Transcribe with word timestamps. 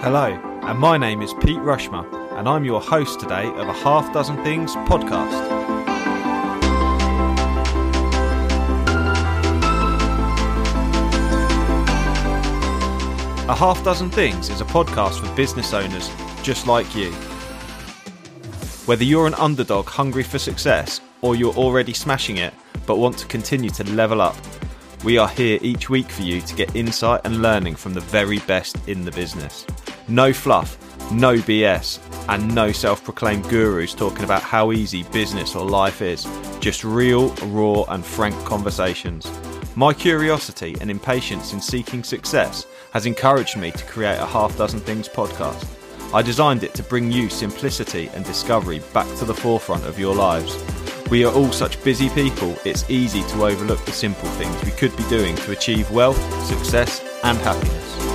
Hello, 0.00 0.26
and 0.62 0.78
my 0.78 0.96
name 0.96 1.22
is 1.22 1.34
Pete 1.34 1.58
Rushmer, 1.58 2.06
and 2.38 2.48
I'm 2.48 2.64
your 2.64 2.80
host 2.80 3.18
today 3.18 3.48
of 3.48 3.66
a 3.66 3.72
Half 3.72 4.12
Dozen 4.12 4.36
Things 4.44 4.76
podcast. 4.86 5.32
A 13.48 13.54
Half 13.56 13.82
Dozen 13.82 14.08
Things 14.10 14.50
is 14.50 14.60
a 14.60 14.64
podcast 14.66 15.18
for 15.18 15.34
business 15.34 15.74
owners 15.74 16.08
just 16.44 16.68
like 16.68 16.94
you. 16.94 17.10
Whether 18.86 19.02
you're 19.02 19.26
an 19.26 19.34
underdog 19.34 19.86
hungry 19.86 20.22
for 20.22 20.38
success 20.38 21.00
or 21.22 21.34
you're 21.34 21.54
already 21.54 21.92
smashing 21.92 22.36
it 22.36 22.54
but 22.86 22.98
want 22.98 23.18
to 23.18 23.26
continue 23.26 23.70
to 23.70 23.82
level 23.92 24.20
up, 24.20 24.36
we 25.02 25.18
are 25.18 25.28
here 25.28 25.58
each 25.60 25.90
week 25.90 26.08
for 26.08 26.22
you 26.22 26.40
to 26.40 26.54
get 26.54 26.74
insight 26.76 27.20
and 27.24 27.42
learning 27.42 27.74
from 27.74 27.94
the 27.94 28.00
very 28.00 28.38
best 28.40 28.76
in 28.88 29.04
the 29.04 29.10
business. 29.10 29.66
No 30.08 30.32
fluff, 30.32 30.78
no 31.12 31.34
BS, 31.34 31.98
and 32.30 32.54
no 32.54 32.72
self 32.72 33.04
proclaimed 33.04 33.46
gurus 33.50 33.92
talking 33.92 34.24
about 34.24 34.42
how 34.42 34.72
easy 34.72 35.02
business 35.02 35.54
or 35.54 35.68
life 35.68 36.00
is. 36.00 36.26
Just 36.60 36.82
real, 36.82 37.28
raw, 37.46 37.82
and 37.90 38.02
frank 38.02 38.34
conversations. 38.46 39.30
My 39.76 39.92
curiosity 39.92 40.76
and 40.80 40.90
impatience 40.90 41.52
in 41.52 41.60
seeking 41.60 42.02
success 42.02 42.66
has 42.92 43.04
encouraged 43.04 43.58
me 43.58 43.70
to 43.70 43.84
create 43.84 44.18
a 44.18 44.24
Half 44.24 44.56
Dozen 44.56 44.80
Things 44.80 45.10
podcast. 45.10 45.66
I 46.14 46.22
designed 46.22 46.64
it 46.64 46.72
to 46.74 46.82
bring 46.82 47.12
you 47.12 47.28
simplicity 47.28 48.08
and 48.14 48.24
discovery 48.24 48.80
back 48.94 49.06
to 49.18 49.26
the 49.26 49.34
forefront 49.34 49.84
of 49.84 49.98
your 49.98 50.14
lives. 50.14 50.56
We 51.10 51.26
are 51.26 51.32
all 51.34 51.52
such 51.52 51.82
busy 51.84 52.08
people, 52.08 52.56
it's 52.64 52.88
easy 52.88 53.22
to 53.24 53.44
overlook 53.44 53.84
the 53.84 53.92
simple 53.92 54.28
things 54.30 54.64
we 54.64 54.70
could 54.70 54.96
be 54.96 55.04
doing 55.10 55.36
to 55.36 55.52
achieve 55.52 55.90
wealth, 55.90 56.18
success, 56.46 57.02
and 57.24 57.36
happiness. 57.38 58.07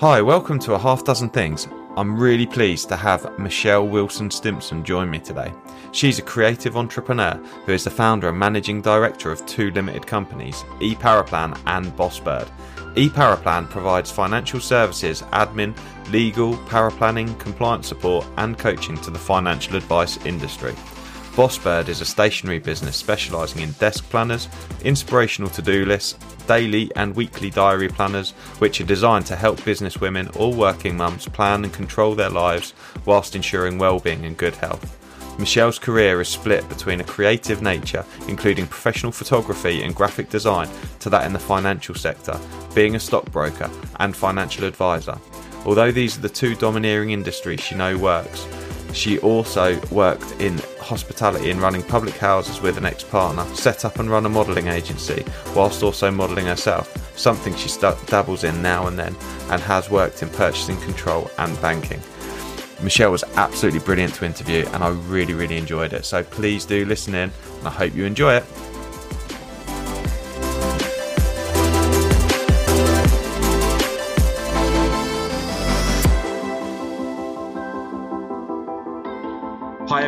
Hi, 0.00 0.22
welcome 0.22 0.60
to 0.60 0.74
a 0.74 0.78
half 0.78 1.02
dozen 1.02 1.28
things. 1.28 1.66
I'm 1.96 2.16
really 2.16 2.46
pleased 2.46 2.88
to 2.88 2.94
have 2.94 3.36
Michelle 3.36 3.88
Wilson 3.88 4.30
Stimson 4.30 4.84
join 4.84 5.10
me 5.10 5.18
today. 5.18 5.52
She's 5.90 6.20
a 6.20 6.22
creative 6.22 6.76
entrepreneur 6.76 7.34
who 7.66 7.72
is 7.72 7.82
the 7.82 7.90
founder 7.90 8.28
and 8.28 8.38
managing 8.38 8.80
director 8.80 9.32
of 9.32 9.44
two 9.44 9.72
limited 9.72 10.06
companies, 10.06 10.62
eParaplan 10.78 11.60
and 11.66 11.86
Bossbird. 11.96 12.48
eParaplan 12.94 13.68
provides 13.70 14.12
financial 14.12 14.60
services, 14.60 15.22
admin, 15.32 15.76
legal, 16.12 16.54
paraplanning, 16.68 17.36
compliance 17.40 17.88
support, 17.88 18.24
and 18.36 18.56
coaching 18.56 18.96
to 18.98 19.10
the 19.10 19.18
financial 19.18 19.74
advice 19.74 20.24
industry. 20.24 20.76
Bossbird 21.34 21.88
is 21.88 22.00
a 22.00 22.04
stationery 22.04 22.58
business 22.58 22.96
specialising 22.96 23.62
in 23.62 23.72
desk 23.72 24.08
planners, 24.10 24.48
inspirational 24.82 25.50
to 25.50 25.62
do 25.62 25.84
lists, 25.84 26.18
daily 26.46 26.90
and 26.96 27.14
weekly 27.14 27.50
diary 27.50 27.88
planners, 27.88 28.32
which 28.58 28.80
are 28.80 28.86
designed 28.86 29.26
to 29.26 29.36
help 29.36 29.64
business 29.64 30.00
women 30.00 30.28
or 30.34 30.52
working 30.52 30.96
mums 30.96 31.26
plan 31.26 31.62
and 31.64 31.72
control 31.72 32.14
their 32.14 32.30
lives 32.30 32.74
whilst 33.04 33.36
ensuring 33.36 33.78
well-being 33.78 34.24
and 34.24 34.36
good 34.36 34.56
health. 34.56 34.96
Michelle's 35.38 35.78
career 35.78 36.20
is 36.20 36.28
split 36.28 36.68
between 36.68 37.00
a 37.00 37.04
creative 37.04 37.62
nature, 37.62 38.04
including 38.26 38.66
professional 38.66 39.12
photography 39.12 39.82
and 39.84 39.94
graphic 39.94 40.28
design, 40.30 40.68
to 40.98 41.08
that 41.08 41.24
in 41.24 41.32
the 41.32 41.38
financial 41.38 41.94
sector, 41.94 42.36
being 42.74 42.96
a 42.96 43.00
stockbroker 43.00 43.70
and 44.00 44.16
financial 44.16 44.64
advisor. 44.64 45.16
Although 45.64 45.92
these 45.92 46.18
are 46.18 46.22
the 46.22 46.28
two 46.28 46.56
domineering 46.56 47.10
industries 47.10 47.60
she 47.60 47.76
knows 47.76 48.00
works, 48.00 48.48
she 48.92 49.18
also 49.20 49.80
worked 49.90 50.40
in 50.40 50.58
hospitality 50.80 51.50
and 51.50 51.60
running 51.60 51.82
public 51.82 52.16
houses 52.16 52.60
with 52.60 52.76
an 52.76 52.84
ex 52.84 53.04
partner, 53.04 53.44
set 53.54 53.84
up 53.84 53.98
and 53.98 54.10
run 54.10 54.26
a 54.26 54.28
modelling 54.28 54.68
agency, 54.68 55.24
whilst 55.54 55.82
also 55.82 56.10
modelling 56.10 56.46
herself, 56.46 57.16
something 57.18 57.54
she 57.56 57.68
st- 57.68 58.06
dabbles 58.06 58.44
in 58.44 58.60
now 58.62 58.86
and 58.86 58.98
then, 58.98 59.14
and 59.50 59.60
has 59.62 59.90
worked 59.90 60.22
in 60.22 60.28
purchasing 60.30 60.76
control 60.80 61.30
and 61.38 61.60
banking. 61.60 62.00
Michelle 62.82 63.10
was 63.10 63.24
absolutely 63.34 63.80
brilliant 63.80 64.14
to 64.14 64.24
interview, 64.24 64.64
and 64.72 64.84
I 64.84 64.90
really, 64.90 65.34
really 65.34 65.56
enjoyed 65.56 65.92
it. 65.92 66.04
So 66.04 66.22
please 66.22 66.64
do 66.64 66.84
listen 66.84 67.14
in, 67.14 67.30
and 67.58 67.66
I 67.66 67.70
hope 67.70 67.94
you 67.94 68.04
enjoy 68.04 68.34
it. 68.36 68.44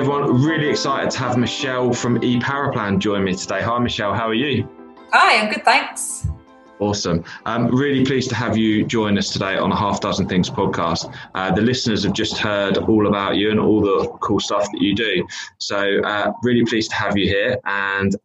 Everyone, 0.00 0.42
really 0.42 0.66
excited 0.66 1.10
to 1.10 1.18
have 1.18 1.36
Michelle 1.36 1.92
from 1.92 2.18
eParaplan 2.20 2.98
join 2.98 3.22
me 3.22 3.34
today. 3.34 3.60
Hi 3.60 3.78
Michelle, 3.78 4.14
how 4.14 4.28
are 4.28 4.34
you? 4.34 4.66
Hi, 5.12 5.38
I'm 5.38 5.52
good, 5.52 5.62
thanks. 5.62 6.26
Awesome. 6.78 7.22
Um, 7.44 7.66
really 7.66 8.02
pleased 8.06 8.30
to 8.30 8.34
have 8.34 8.56
you 8.56 8.86
join 8.86 9.18
us 9.18 9.28
today 9.28 9.58
on 9.58 9.70
a 9.70 9.76
Half 9.76 10.00
Dozen 10.00 10.26
Things 10.26 10.48
podcast. 10.48 11.14
Uh, 11.34 11.50
the 11.52 11.60
listeners 11.60 12.04
have 12.04 12.14
just 12.14 12.38
heard 12.38 12.78
all 12.78 13.08
about 13.08 13.36
you 13.36 13.50
and 13.50 13.60
all 13.60 13.82
the 13.82 14.08
cool 14.20 14.40
stuff 14.40 14.66
that 14.72 14.80
you 14.80 14.94
do. 14.94 15.26
So, 15.58 16.00
uh, 16.00 16.32
really 16.42 16.64
pleased 16.64 16.88
to 16.92 16.96
have 16.96 17.18
you 17.18 17.28
here 17.28 17.58
and 17.66 18.16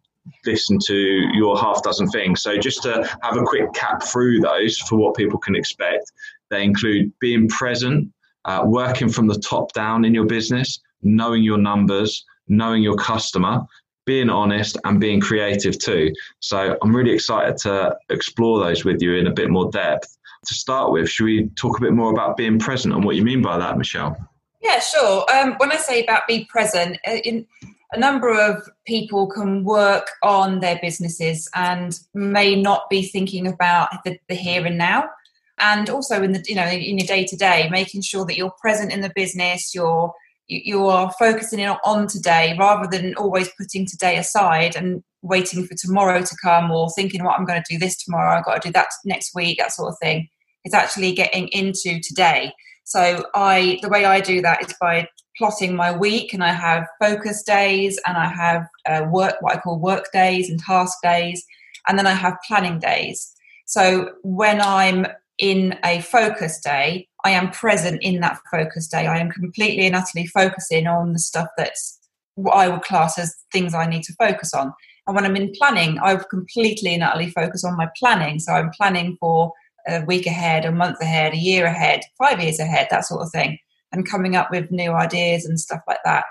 listen 0.45 0.79
to 0.85 0.95
your 1.33 1.59
half 1.59 1.83
dozen 1.83 2.07
things. 2.07 2.41
So, 2.41 2.57
just 2.57 2.83
to 2.83 3.05
have 3.21 3.35
a 3.35 3.43
quick 3.43 3.73
cap 3.73 4.01
through 4.01 4.39
those 4.39 4.77
for 4.77 4.95
what 4.95 5.13
people 5.17 5.39
can 5.39 5.57
expect, 5.57 6.09
they 6.49 6.63
include 6.63 7.11
being 7.19 7.49
present, 7.49 8.13
uh, 8.45 8.61
working 8.65 9.09
from 9.09 9.27
the 9.27 9.37
top 9.39 9.73
down 9.73 10.05
in 10.05 10.13
your 10.13 10.25
business, 10.25 10.79
knowing 11.01 11.43
your 11.43 11.57
numbers, 11.57 12.25
knowing 12.47 12.83
your 12.83 12.95
customer, 12.95 13.61
being 14.05 14.29
honest, 14.29 14.77
and 14.83 14.99
being 14.99 15.19
creative 15.19 15.77
too. 15.79 16.11
So 16.39 16.77
I'm 16.81 16.95
really 16.95 17.11
excited 17.11 17.57
to 17.57 17.95
explore 18.09 18.63
those 18.63 18.85
with 18.85 19.01
you 19.01 19.15
in 19.15 19.27
a 19.27 19.33
bit 19.33 19.49
more 19.49 19.69
depth. 19.71 20.15
To 20.47 20.53
start 20.53 20.91
with, 20.91 21.09
should 21.09 21.25
we 21.25 21.47
talk 21.55 21.79
a 21.79 21.81
bit 21.81 21.93
more 21.93 22.11
about 22.11 22.37
being 22.37 22.59
present 22.59 22.93
and 22.93 23.03
what 23.03 23.15
you 23.15 23.23
mean 23.23 23.41
by 23.41 23.57
that, 23.57 23.77
Michelle? 23.77 24.15
Yeah, 24.61 24.79
sure. 24.79 25.25
Um, 25.31 25.55
when 25.57 25.71
I 25.71 25.77
say 25.77 26.03
about 26.03 26.27
be 26.27 26.45
present, 26.45 26.97
uh, 27.07 27.17
in, 27.23 27.47
a 27.95 27.99
number 27.99 28.29
of 28.29 28.67
people 28.85 29.27
can 29.27 29.63
work 29.63 30.09
on 30.21 30.59
their 30.59 30.77
businesses 30.81 31.49
and 31.55 31.99
may 32.13 32.59
not 32.59 32.89
be 32.89 33.03
thinking 33.03 33.47
about 33.47 33.89
the, 34.03 34.19
the 34.27 34.35
here 34.35 34.65
and 34.65 34.77
now 34.77 35.09
and 35.57 35.89
also 35.89 36.21
in 36.21 36.33
the 36.33 36.43
you 36.47 36.55
know 36.55 36.67
in 36.67 36.97
your 36.97 37.07
day 37.07 37.25
to 37.25 37.35
day 37.35 37.69
making 37.71 38.01
sure 38.01 38.25
that 38.25 38.35
you're 38.35 38.53
present 38.59 38.91
in 38.91 39.01
the 39.01 39.11
business 39.15 39.73
you're 39.73 40.13
you, 40.47 40.87
are 40.87 41.11
focusing 41.17 41.65
on 41.65 42.07
today 42.07 42.55
rather 42.59 42.87
than 42.89 43.15
always 43.15 43.49
putting 43.57 43.85
today 43.85 44.17
aside 44.17 44.75
and 44.75 45.03
waiting 45.21 45.65
for 45.65 45.75
tomorrow 45.75 46.21
to 46.21 46.35
come 46.43 46.69
or 46.71 46.89
thinking 46.91 47.23
what 47.23 47.31
well, 47.31 47.39
i'm 47.39 47.45
going 47.45 47.61
to 47.61 47.73
do 47.73 47.79
this 47.79 48.03
tomorrow 48.03 48.37
i've 48.37 48.45
got 48.45 48.61
to 48.61 48.67
do 48.67 48.71
that 48.73 48.87
next 49.05 49.33
week 49.33 49.57
that 49.57 49.71
sort 49.71 49.89
of 49.89 49.97
thing. 50.01 50.27
It's 50.63 50.73
actually 50.73 51.13
getting 51.13 51.47
into 51.49 51.99
today. 52.01 52.51
So 52.83 53.25
i 53.33 53.79
the 53.81 53.89
way 53.89 54.05
i 54.05 54.19
do 54.19 54.41
that 54.41 54.61
is 54.63 54.73
by 54.79 55.07
plotting 55.37 55.75
my 55.75 55.91
week 55.91 56.33
and 56.33 56.43
i 56.43 56.53
have 56.53 56.87
focus 56.99 57.43
days 57.43 57.99
and 58.07 58.17
i 58.17 58.27
have 58.27 58.65
uh, 58.85 59.05
work 59.09 59.35
what 59.41 59.55
i 59.55 59.59
call 59.59 59.79
work 59.79 60.05
days 60.13 60.49
and 60.49 60.59
task 60.59 60.97
days 61.03 61.43
and 61.87 61.97
then 61.97 62.07
i 62.07 62.13
have 62.13 62.37
planning 62.47 62.79
days. 62.79 63.33
So 63.65 64.11
when 64.23 64.61
i'm 64.61 65.07
in 65.37 65.77
a 65.83 66.01
focus 66.01 66.61
day 66.61 67.07
I 67.25 67.31
am 67.31 67.49
present 67.49 68.03
in 68.03 68.21
that 68.21 68.39
focus 68.51 68.87
day. 68.87 69.07
I 69.07 69.17
am 69.17 69.31
completely 69.31 69.87
and 69.87 69.95
utterly 69.95 70.27
focusing 70.27 70.85
on 70.85 71.11
the 71.11 71.19
stuff 71.19 71.47
that's 71.57 71.99
what 72.35 72.53
I 72.53 72.69
would 72.69 72.83
class 72.83 73.17
as 73.17 73.35
things 73.51 73.73
I 73.73 73.87
need 73.87 74.03
to 74.03 74.13
focus 74.13 74.53
on. 74.53 74.71
And 75.07 75.15
when 75.15 75.25
I'm 75.25 75.35
in 75.35 75.51
planning, 75.57 75.97
I 76.03 76.13
would 76.13 76.29
completely 76.29 76.93
and 76.93 77.01
utterly 77.01 77.31
focus 77.31 77.63
on 77.63 77.77
my 77.77 77.87
planning. 77.97 78.37
So 78.37 78.53
I'm 78.53 78.69
planning 78.69 79.17
for 79.19 79.51
a 79.87 80.05
week 80.05 80.27
ahead, 80.27 80.65
a 80.65 80.71
month 80.71 81.01
ahead, 81.01 81.33
a 81.33 81.37
year 81.37 81.65
ahead, 81.65 82.01
five 82.19 82.39
years 82.39 82.59
ahead, 82.59 82.87
that 82.91 83.05
sort 83.05 83.23
of 83.23 83.31
thing, 83.31 83.57
and 83.91 84.07
coming 84.07 84.35
up 84.35 84.51
with 84.51 84.69
new 84.69 84.91
ideas 84.91 85.45
and 85.45 85.59
stuff 85.59 85.81
like 85.87 86.03
that. 86.05 86.25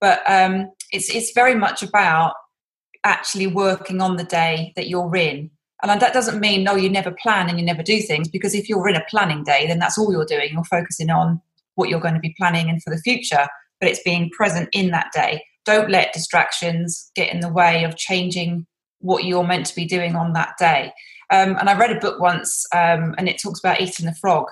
But 0.00 0.22
um, 0.30 0.70
it's 0.92 1.12
it's 1.12 1.32
very 1.32 1.56
much 1.56 1.82
about 1.82 2.34
actually 3.02 3.48
working 3.48 4.00
on 4.00 4.16
the 4.16 4.24
day 4.24 4.72
that 4.76 4.88
you're 4.88 5.16
in 5.16 5.50
and 5.82 6.00
that 6.00 6.12
doesn't 6.14 6.40
mean, 6.40 6.64
no, 6.64 6.74
you 6.74 6.88
never 6.88 7.10
plan 7.22 7.48
and 7.48 7.58
you 7.58 7.64
never 7.64 7.82
do 7.82 8.00
things, 8.00 8.28
because 8.28 8.54
if 8.54 8.68
you're 8.68 8.88
in 8.88 8.96
a 8.96 9.04
planning 9.08 9.44
day, 9.44 9.66
then 9.66 9.78
that's 9.78 9.98
all 9.98 10.10
you're 10.10 10.24
doing. 10.24 10.50
You're 10.52 10.64
focusing 10.64 11.10
on 11.10 11.40
what 11.74 11.88
you're 11.88 12.00
going 12.00 12.14
to 12.14 12.20
be 12.20 12.34
planning 12.38 12.70
and 12.70 12.82
for 12.82 12.90
the 12.90 13.02
future, 13.02 13.46
but 13.80 13.88
it's 13.90 14.02
being 14.02 14.30
present 14.30 14.68
in 14.72 14.90
that 14.90 15.12
day. 15.12 15.44
Don't 15.64 15.90
let 15.90 16.12
distractions 16.12 17.10
get 17.14 17.32
in 17.32 17.40
the 17.40 17.52
way 17.52 17.84
of 17.84 17.96
changing 17.96 18.66
what 19.00 19.24
you're 19.24 19.44
meant 19.44 19.66
to 19.66 19.74
be 19.74 19.84
doing 19.84 20.16
on 20.16 20.32
that 20.32 20.54
day. 20.58 20.92
Um, 21.30 21.56
and 21.58 21.68
I 21.68 21.76
read 21.76 21.94
a 21.94 22.00
book 22.00 22.20
once, 22.20 22.64
um, 22.74 23.14
and 23.18 23.28
it 23.28 23.40
talks 23.40 23.58
about 23.58 23.80
eating 23.80 24.06
the 24.06 24.14
frog. 24.14 24.46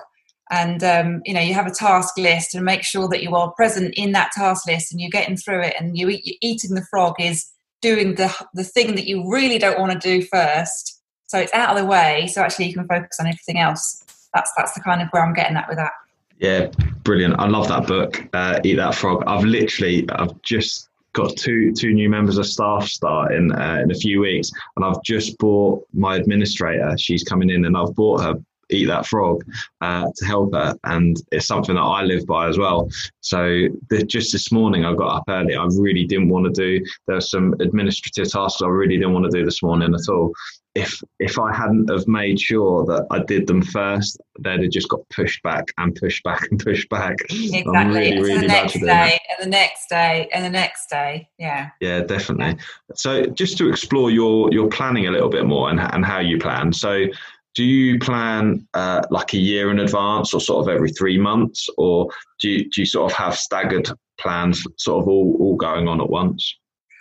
And 0.51 0.83
um, 0.83 1.21
you 1.25 1.33
know, 1.33 1.41
you 1.41 1.55
have 1.55 1.65
a 1.65 1.71
task 1.71 2.17
list, 2.17 2.53
and 2.53 2.63
make 2.63 2.83
sure 2.83 3.07
that 3.09 3.23
you 3.23 3.35
are 3.35 3.51
present 3.53 3.95
in 3.95 4.11
that 4.11 4.31
task 4.33 4.67
list, 4.67 4.91
and 4.91 5.01
you're 5.01 5.09
getting 5.09 5.37
through 5.37 5.61
it. 5.61 5.75
And 5.79 5.97
you 5.97 6.09
eat, 6.09 6.37
eating 6.41 6.75
the 6.75 6.85
frog 6.91 7.15
is 7.17 7.47
doing 7.81 8.15
the 8.15 8.31
the 8.53 8.63
thing 8.63 8.93
that 8.93 9.07
you 9.07 9.27
really 9.27 9.57
don't 9.57 9.79
want 9.79 9.93
to 9.93 9.97
do 9.97 10.23
first, 10.27 10.94
so 11.27 11.39
it's 11.39 11.53
out 11.53 11.75
of 11.75 11.81
the 11.81 11.85
way, 11.85 12.27
so 12.27 12.41
actually 12.41 12.65
you 12.67 12.73
can 12.73 12.87
focus 12.87 13.17
on 13.19 13.27
everything 13.27 13.59
else. 13.59 14.03
That's 14.33 14.51
that's 14.57 14.73
the 14.73 14.81
kind 14.81 15.01
of 15.01 15.09
where 15.09 15.23
I'm 15.23 15.33
getting 15.33 15.57
at 15.57 15.67
with 15.67 15.77
that. 15.77 15.91
Yeah, 16.39 16.67
brilliant. 17.03 17.35
I 17.39 17.47
love 17.47 17.67
that 17.69 17.87
book, 17.87 18.27
uh, 18.33 18.59
Eat 18.63 18.75
That 18.75 18.93
Frog. 18.93 19.23
I've 19.25 19.45
literally, 19.45 20.05
I've 20.09 20.41
just 20.41 20.89
got 21.13 21.35
two 21.37 21.71
two 21.71 21.93
new 21.93 22.09
members 22.09 22.37
of 22.37 22.45
staff 22.45 22.87
starting 22.87 23.53
uh, 23.53 23.79
in 23.81 23.91
a 23.91 23.95
few 23.95 24.19
weeks, 24.19 24.51
and 24.75 24.85
I've 24.85 25.01
just 25.03 25.37
bought 25.37 25.87
my 25.93 26.17
administrator. 26.17 26.95
She's 26.97 27.23
coming 27.23 27.49
in, 27.49 27.65
and 27.65 27.77
I've 27.77 27.95
bought 27.95 28.21
her 28.21 28.35
eat 28.69 28.85
that 28.85 29.05
frog 29.05 29.43
uh, 29.81 30.05
to 30.15 30.25
help 30.25 30.53
her 30.53 30.75
and 30.85 31.17
it's 31.31 31.47
something 31.47 31.75
that 31.75 31.81
i 31.81 32.03
live 32.03 32.25
by 32.25 32.47
as 32.47 32.57
well. 32.57 32.89
So 33.21 33.67
the, 33.89 34.03
just 34.03 34.31
this 34.31 34.51
morning 34.51 34.85
i 34.85 34.93
got 34.93 35.17
up 35.17 35.23
early 35.27 35.55
i 35.55 35.65
really 35.77 36.05
didn't 36.05 36.29
want 36.29 36.45
to 36.45 36.51
do 36.51 36.85
there 37.07 37.17
were 37.17 37.21
some 37.21 37.53
administrative 37.59 38.31
tasks 38.31 38.61
i 38.61 38.67
really 38.67 38.97
didn't 38.97 39.13
want 39.13 39.25
to 39.25 39.37
do 39.37 39.45
this 39.45 39.61
morning 39.61 39.93
at 39.93 40.09
all. 40.09 40.33
If 40.73 41.01
if 41.19 41.39
i 41.39 41.53
hadn't 41.53 41.89
have 41.89 42.07
made 42.07 42.39
sure 42.39 42.85
that 42.85 43.07
i 43.11 43.19
did 43.19 43.47
them 43.47 43.61
first 43.61 44.19
they'd 44.39 44.61
have 44.61 44.71
just 44.71 44.89
got 44.89 45.07
pushed 45.09 45.41
back 45.43 45.65
and 45.77 45.95
pushed 45.95 46.23
back 46.23 46.47
and 46.51 46.59
pushed 46.59 46.89
back. 46.89 47.15
Exactly 47.29 47.63
really, 47.71 48.21
really 48.21 48.41
the 48.41 48.47
next 48.47 48.73
day 48.73 49.19
and 49.29 49.45
the 49.45 49.49
next 49.49 49.87
day 49.87 50.29
and 50.33 50.43
the 50.43 50.49
next 50.49 50.89
day 50.89 51.29
yeah. 51.37 51.69
Yeah 51.79 52.01
definitely. 52.01 52.57
Yeah. 52.57 52.95
so 52.95 53.25
just 53.27 53.57
to 53.59 53.69
explore 53.69 54.11
your 54.11 54.51
your 54.51 54.67
planning 54.69 55.07
a 55.07 55.11
little 55.11 55.29
bit 55.29 55.45
more 55.45 55.69
and, 55.69 55.79
and 55.79 56.05
how 56.05 56.19
you 56.19 56.37
plan. 56.37 56.73
So 56.73 57.05
do 57.55 57.63
you 57.63 57.97
plan 57.99 58.67
uh, 58.73 59.01
like 59.09 59.33
a 59.33 59.37
year 59.37 59.71
in 59.71 59.79
advance 59.79 60.33
or 60.33 60.41
sort 60.41 60.67
of 60.67 60.73
every 60.73 60.91
three 60.91 61.17
months 61.17 61.67
or 61.77 62.09
do 62.41 62.49
you, 62.49 62.69
do 62.69 62.81
you 62.81 62.85
sort 62.85 63.11
of 63.11 63.17
have 63.17 63.35
staggered 63.35 63.89
plans 64.19 64.63
sort 64.77 65.01
of 65.01 65.07
all, 65.07 65.35
all 65.39 65.55
going 65.55 65.87
on 65.87 66.01
at 66.01 66.09
once 66.09 66.55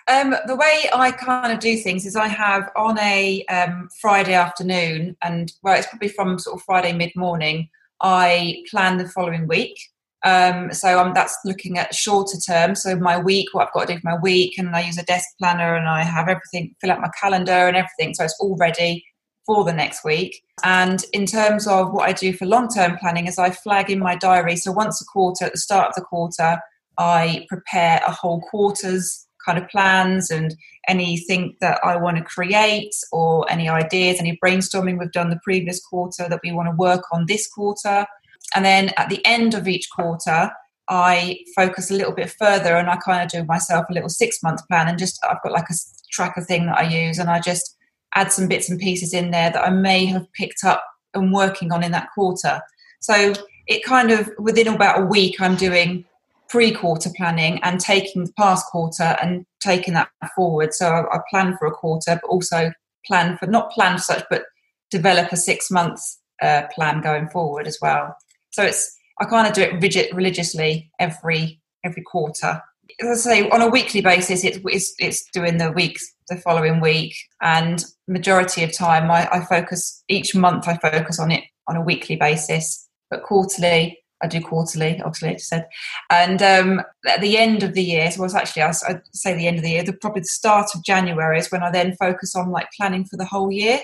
um, 0.07 0.35
the 0.47 0.57
way 0.57 0.85
I 0.95 1.13
kind 1.13 1.53
of 1.53 1.61
do 1.61 1.77
things 1.79 2.05
is 2.05 2.15
I 2.15 2.29
have 2.29 2.71
on 2.77 2.99
a 2.99 3.43
um, 3.47 3.89
Friday 4.03 4.35
afternoon, 4.35 5.17
and 5.23 5.51
well, 5.63 5.79
it's 5.79 5.87
probably 5.87 6.09
from 6.09 6.39
sort 6.39 6.59
of 6.59 6.65
Friday 6.65 6.93
mid 6.93 7.13
morning. 7.17 7.71
I 8.03 8.63
plan 8.71 8.99
the 8.99 9.09
following 9.09 9.49
week. 9.49 9.79
Um, 10.23 10.75
so 10.75 11.01
um, 11.01 11.13
that's 11.15 11.39
looking 11.47 11.79
at 11.79 11.95
shorter 11.95 12.37
term. 12.39 12.75
So 12.75 12.97
my 12.97 13.19
week, 13.19 13.49
what 13.53 13.67
I've 13.67 13.73
got 13.73 13.89
to 13.89 13.95
do 13.95 14.01
for 14.01 14.11
my 14.11 14.19
week, 14.19 14.59
and 14.59 14.77
I 14.77 14.83
use 14.83 14.99
a 14.99 15.05
desk 15.05 15.27
planner, 15.39 15.75
and 15.75 15.89
I 15.89 16.03
have 16.03 16.29
everything, 16.29 16.75
fill 16.83 16.91
out 16.91 17.01
my 17.01 17.11
calendar 17.19 17.53
and 17.67 17.77
everything. 17.77 18.13
So 18.13 18.25
it's 18.25 18.37
all 18.39 18.57
ready 18.57 19.03
for 19.47 19.65
the 19.65 19.73
next 19.73 20.05
week. 20.05 20.43
And 20.63 21.05
in 21.13 21.27
terms 21.27 21.67
of 21.67 21.93
what 21.93 22.09
I 22.09 22.13
do 22.13 22.33
for 22.33 22.47
long 22.47 22.69
term 22.69 22.97
planning, 22.99 23.27
is 23.27 23.39
I 23.39 23.51
flag 23.51 23.91
in 23.91 23.99
my 23.99 24.17
diary. 24.17 24.57
So 24.57 24.73
once 24.73 25.01
a 25.01 25.05
quarter, 25.05 25.47
at 25.47 25.53
the 25.53 25.59
start 25.59 25.89
of 25.89 25.95
the 25.95 26.03
quarter, 26.03 26.59
I 26.99 27.47
prepare 27.49 28.01
a 28.07 28.13
whole 28.13 28.41
quarter's 28.43 29.27
kind 29.45 29.59
of 29.59 29.69
plans 29.69 30.31
and 30.31 30.55
anything 30.89 31.57
that 31.61 31.79
I 31.85 31.97
want 31.97 32.17
to 32.17 32.23
create 32.23 32.95
or 33.13 33.51
any 33.51 33.69
ideas, 33.69 34.19
any 34.19 34.39
brainstorming 34.43 34.99
we've 34.99 35.13
done 35.13 35.31
the 35.31 35.41
previous 35.45 35.85
quarter 35.85 36.29
that 36.29 36.41
we 36.43 36.53
want 36.53 36.69
to 36.69 36.77
work 36.77 37.03
on 37.13 37.27
this 37.27 37.47
quarter. 37.49 38.07
And 38.55 38.65
then 38.65 38.91
at 38.97 39.09
the 39.09 39.25
end 39.27 39.55
of 39.55 39.69
each 39.69 39.89
quarter, 39.95 40.51
I 40.89 41.39
focus 41.57 41.91
a 41.91 41.95
little 41.95 42.13
bit 42.13 42.31
further 42.31 42.77
and 42.77 42.91
I 42.91 42.97
kind 42.97 43.23
of 43.23 43.31
do 43.31 43.47
myself 43.47 43.87
a 43.89 43.93
little 43.93 44.09
six 44.09 44.43
month 44.43 44.67
plan 44.69 44.89
and 44.89 44.99
just 44.99 45.19
I've 45.29 45.43
got 45.43 45.53
like 45.53 45.71
a 45.71 45.75
tracker 46.11 46.43
thing 46.43 46.67
that 46.67 46.79
I 46.79 46.83
use 46.83 47.19
and 47.19 47.31
I 47.31 47.41
just 47.41 47.74
add 48.15 48.33
some 48.33 48.49
bits 48.49 48.69
and 48.71 48.79
pieces 48.79 49.13
in 49.13 49.31
there 49.31 49.51
that 49.51 49.65
I 49.65 49.71
may 49.71 50.07
have 50.07 50.33
picked 50.33 50.65
up 50.65 50.85
and 51.15 51.33
working 51.33 51.73
on 51.73 51.83
in 51.83 51.93
that 51.93 52.09
quarter. 52.15 52.61
So 53.01 53.35
it 53.67 53.85
kind 53.85 54.11
of 54.11 54.31
within 54.39 54.69
about 54.69 55.01
a 55.01 55.07
week, 55.07 55.41
I'm 55.41 55.57
doing 55.57 56.05
pre-quarter 56.49 57.11
planning 57.17 57.61
and 57.63 57.81
taking 57.81 58.25
the 58.25 58.33
past 58.39 58.67
quarter 58.67 59.17
and 59.21 59.45
taking 59.61 59.95
that 59.95 60.09
forward. 60.37 60.73
So 60.75 60.87
I, 60.87 61.17
I 61.17 61.21
plan 61.31 61.57
for 61.59 61.67
a 61.67 61.73
quarter, 61.73 62.19
but 62.21 62.29
also 62.29 62.73
plan 63.07 63.37
for 63.39 63.47
not 63.47 63.71
plan 63.73 63.99
such, 63.99 64.25
but 64.31 64.45
develop 64.91 65.33
a 65.33 65.37
six 65.37 65.71
months 65.71 66.21
uh, 66.43 66.63
plan 66.75 67.01
going 67.01 67.29
forward 67.29 67.67
as 67.67 67.79
well. 67.81 68.17
So 68.51 68.63
it's 68.63 68.97
I 69.21 69.25
kind 69.25 69.47
of 69.47 69.53
do 69.53 69.63
it 69.63 69.81
rigid, 69.81 70.15
religiously 70.15 70.91
every 70.99 71.61
every 71.85 72.03
quarter. 72.03 72.63
As 73.01 73.27
I 73.27 73.31
say, 73.31 73.51
on 73.51 73.61
a 73.61 73.69
weekly 73.69 74.01
basis, 74.01 74.45
it's, 74.45 74.95
it's 74.99 75.25
doing 75.31 75.59
the 75.59 75.73
weeks 75.73 76.14
the 76.29 76.37
following 76.37 76.81
week, 76.81 77.15
and 77.41 77.85
majority 78.09 78.63
of 78.65 78.77
time 78.77 79.11
I, 79.11 79.29
I 79.31 79.45
focus 79.45 80.03
each 80.09 80.35
month. 80.35 80.69
I 80.69 80.77
focus 80.79 81.19
on 81.19 81.31
it 81.31 81.45
on 81.69 81.77
a 81.77 81.83
weekly 81.83 82.17
basis, 82.17 82.89
but 83.11 83.23
quarterly 83.23 83.99
I 84.25 84.27
do 84.27 84.41
quarterly, 84.41 85.01
obviously, 85.03 85.29
I 85.29 85.33
just 85.35 85.49
said. 85.49 85.69
And 86.11 86.43
um, 86.43 86.83
at 87.07 87.21
the 87.21 87.37
end 87.37 87.63
of 87.63 87.75
the 87.75 87.83
year, 87.83 88.11
so 88.11 88.25
it's 88.25 88.35
actually, 88.35 88.63
I'd 88.63 89.03
say 89.13 89.35
the 89.35 89.47
end 89.47 89.59
of 89.59 89.63
the 89.63 89.71
year, 89.71 89.83
the, 89.83 89.93
probably 89.93 90.23
the 90.23 90.27
start 90.27 90.71
of 90.75 90.83
January 90.83 91.39
is 91.39 91.51
when 91.51 91.63
I 91.63 91.71
then 91.71 91.95
focus 91.97 92.35
on 92.35 92.51
like 92.51 92.69
planning 92.77 93.05
for 93.05 93.17
the 93.17 93.27
whole 93.27 93.53
year. 93.53 93.81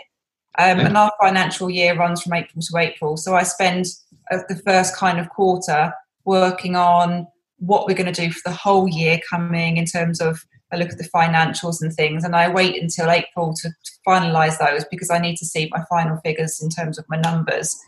Um, 0.58 0.78
yeah. 0.78 0.87
And 0.87 0.96
our 0.96 1.12
financial 1.20 1.69
year 1.69 1.96
runs 1.96 2.22
from 2.22 2.32
April 2.32 2.62
to 2.62 2.78
April. 2.78 3.16
So 3.16 3.34
I 3.34 3.42
spend 3.42 3.87
uh, 4.31 4.38
the 4.48 4.56
first 4.56 4.96
kind 4.96 5.20
of 5.20 5.28
quarter 5.28 5.92
working 6.25 6.75
on 6.75 7.26
what 7.58 7.87
we're 7.87 7.94
going 7.94 8.12
to 8.12 8.26
do 8.26 8.32
for 8.32 8.48
the 8.48 8.54
whole 8.54 8.88
year 8.88 9.20
coming 9.28 9.76
in 9.76 9.84
terms 9.84 10.20
of 10.20 10.44
I 10.72 10.76
look 10.76 10.90
at 10.90 10.99
the 10.99 11.08
financials 11.08 11.82
and 11.82 11.93
things, 11.93 12.25
and 12.25 12.37
I 12.37 12.49
wait 12.49 12.81
until 12.81 13.11
April 13.11 13.55
to, 13.55 13.69
to 13.69 13.93
finalise 14.06 14.58
those 14.58 14.84
because 14.90 15.11
I 15.11 15.19
need 15.19 15.37
to 15.37 15.46
see 15.46 15.69
my 15.70 15.82
final 15.88 16.17
figures 16.19 16.62
in 16.62 16.69
terms 16.69 16.99
of 16.99 17.08
my 17.08 17.17
numbers. 17.17 17.78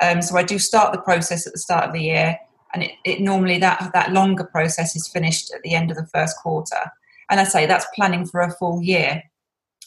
Um, 0.00 0.22
so 0.22 0.36
I 0.36 0.42
do 0.42 0.58
start 0.58 0.92
the 0.92 1.00
process 1.00 1.46
at 1.46 1.52
the 1.52 1.58
start 1.58 1.84
of 1.84 1.92
the 1.92 2.02
year, 2.02 2.38
and 2.74 2.82
it, 2.82 2.92
it, 3.04 3.20
normally 3.20 3.58
that 3.58 3.90
that 3.92 4.12
longer 4.12 4.44
process 4.44 4.96
is 4.96 5.08
finished 5.08 5.52
at 5.54 5.62
the 5.62 5.74
end 5.74 5.90
of 5.90 5.96
the 5.96 6.08
first 6.12 6.36
quarter. 6.38 6.90
And 7.30 7.38
I 7.38 7.44
say 7.44 7.66
that's 7.66 7.86
planning 7.94 8.26
for 8.26 8.40
a 8.40 8.50
full 8.50 8.82
year, 8.82 9.22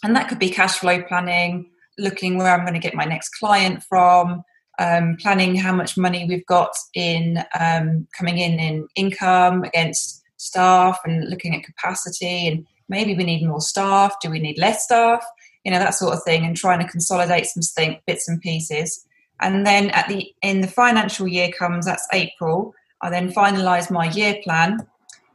and 0.03 0.15
that 0.15 0.29
could 0.29 0.39
be 0.39 0.49
cash 0.49 0.79
flow 0.79 1.01
planning, 1.03 1.69
looking 1.97 2.37
where 2.37 2.53
I'm 2.53 2.65
going 2.65 2.73
to 2.73 2.79
get 2.79 2.95
my 2.95 3.05
next 3.05 3.29
client 3.29 3.83
from, 3.83 4.43
um, 4.79 5.17
planning 5.19 5.55
how 5.55 5.73
much 5.73 5.97
money 5.97 6.25
we've 6.27 6.45
got 6.45 6.71
in 6.93 7.43
um, 7.59 8.07
coming 8.17 8.37
in 8.37 8.59
in 8.59 8.87
income 8.95 9.63
against 9.63 10.21
staff, 10.45 10.99
and 11.05 11.29
looking 11.29 11.55
at 11.55 11.63
capacity 11.63 12.47
and 12.47 12.65
maybe 12.87 13.15
we 13.15 13.23
need 13.23 13.45
more 13.45 13.61
staff. 13.61 14.15
Do 14.21 14.29
we 14.29 14.39
need 14.39 14.57
less 14.57 14.85
staff? 14.85 15.25
You 15.63 15.71
know 15.71 15.79
that 15.79 15.95
sort 15.95 16.13
of 16.13 16.23
thing, 16.23 16.45
and 16.45 16.55
trying 16.55 16.79
to 16.79 16.91
consolidate 16.91 17.47
some 17.47 17.63
bits 18.05 18.27
and 18.27 18.39
pieces 18.41 19.05
and 19.41 19.65
then 19.65 19.89
at 19.91 20.07
the 20.07 20.33
in 20.41 20.61
the 20.61 20.67
financial 20.67 21.27
year 21.27 21.51
comes 21.51 21.85
that's 21.85 22.07
april 22.13 22.73
i 23.01 23.09
then 23.09 23.31
finalize 23.31 23.91
my 23.91 24.09
year 24.11 24.35
plan 24.43 24.79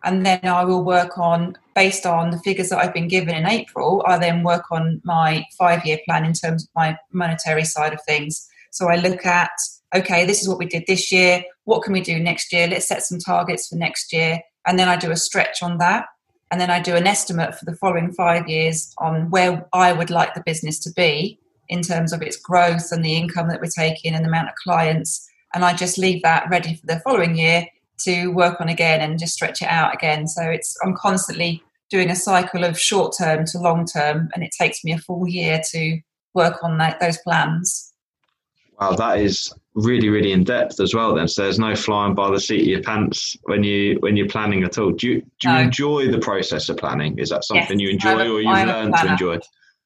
and 0.05 0.25
then 0.25 0.41
i 0.45 0.65
will 0.65 0.85
work 0.85 1.19
on 1.19 1.57
based 1.75 2.07
on 2.07 2.31
the 2.31 2.39
figures 2.39 2.71
that 2.71 2.79
i've 2.79 2.95
been 2.95 3.09
given 3.09 3.35
in 3.35 3.47
april 3.47 4.03
i 4.07 4.19
then 4.19 4.43
work 4.43 4.65
on 4.71 5.01
my 5.05 5.45
five 5.59 5.85
year 5.85 5.99
plan 6.07 6.25
in 6.25 6.33
terms 6.33 6.65
of 6.65 6.69
my 6.75 6.97
monetary 7.13 7.65
side 7.65 7.93
of 7.93 8.01
things 8.07 8.49
so 8.71 8.89
i 8.89 8.97
look 8.97 9.27
at 9.27 9.51
okay 9.95 10.25
this 10.25 10.41
is 10.41 10.49
what 10.49 10.59
we 10.59 10.67
did 10.67 10.85
this 10.87 11.13
year 11.13 11.43
what 11.65 11.83
can 11.83 11.93
we 11.93 12.01
do 12.01 12.19
next 12.19 12.53
year 12.53 12.67
let's 12.67 12.89
set 12.89 13.03
some 13.03 13.19
targets 13.19 13.69
for 13.69 13.77
next 13.77 14.13
year 14.13 14.41
and 14.67 14.79
then 14.79 14.89
i 14.89 14.97
do 14.97 15.11
a 15.11 15.17
stretch 15.17 15.63
on 15.63 15.79
that 15.79 16.07
and 16.51 16.61
then 16.61 16.71
i 16.71 16.81
do 16.81 16.95
an 16.95 17.07
estimate 17.07 17.55
for 17.55 17.65
the 17.65 17.77
following 17.77 18.13
five 18.13 18.49
years 18.49 18.95
on 18.99 19.31
where 19.31 19.67
i 19.73 19.93
would 19.93 20.11
like 20.11 20.35
the 20.35 20.43
business 20.45 20.79
to 20.79 20.91
be 20.93 21.39
in 21.71 21.83
terms 21.83 22.13
of 22.13 22.21
its 22.21 22.37
growth 22.37 22.91
and 22.91 23.03
the 23.03 23.17
income 23.17 23.49
that 23.49 23.61
we're 23.61 23.71
taking 23.71 24.13
and 24.13 24.25
the 24.25 24.29
amount 24.29 24.49
of 24.49 24.55
clients. 24.57 25.27
And 25.55 25.65
I 25.65 25.73
just 25.73 25.97
leave 25.97 26.23
that 26.23 26.51
ready 26.51 26.75
for 26.75 26.87
the 26.87 27.01
following 27.01 27.37
year 27.37 27.67
to 28.01 28.29
work 28.29 28.61
on 28.61 28.69
again 28.69 29.01
and 29.01 29.19
just 29.19 29.35
stretch 29.35 29.63
it 29.63 29.69
out 29.69 29.95
again. 29.95 30.27
So 30.27 30.43
it's 30.43 30.77
I'm 30.85 30.95
constantly 30.95 31.63
doing 31.89 32.11
a 32.11 32.17
cycle 32.17 32.65
of 32.65 32.79
short 32.79 33.15
term 33.17 33.45
to 33.47 33.59
long 33.59 33.87
term, 33.87 34.31
and 34.35 34.45
it 34.45 34.51
takes 34.57 34.85
me 34.85 34.93
a 34.93 34.99
full 34.99 35.29
year 35.29 35.61
to 35.71 36.01
work 36.35 36.63
on 36.63 36.79
that, 36.79 37.01
those 37.01 37.19
plans. 37.19 37.93
Wow, 38.81 38.93
that 38.93 39.19
is 39.19 39.53
really, 39.75 40.09
really 40.09 40.33
in 40.33 40.45
depth 40.45 40.81
as 40.81 40.95
well. 40.95 41.15
Then, 41.15 41.29
so 41.29 41.43
there's 41.43 41.59
no 41.59 41.75
flying 41.75 42.15
by 42.15 42.31
the 42.31 42.41
seat 42.41 42.63
of 42.63 42.67
your 42.67 42.83
pants 42.83 43.37
when 43.45 43.63
you 43.63 43.99
when 44.01 44.17
you're 44.17 44.29
planning 44.29 44.65
at 44.65 44.79
all. 44.79 44.93
Do 44.93 45.09
you 45.09 45.21
do 45.41 45.49
you 45.49 45.55
no. 45.55 45.61
enjoy 45.61 46.11
the 46.11 46.19
process 46.19 46.69
of 46.69 46.77
planning? 46.77 47.19
Is 47.19 47.31
that 47.31 47.45
something 47.45 47.79
yes, 47.79 47.87
you 47.87 47.91
enjoy, 47.91 48.19
a, 48.19 48.31
or 48.31 48.41
you've 48.41 48.67
learned 48.67 48.95
to 48.97 49.07
enjoy? 49.07 49.39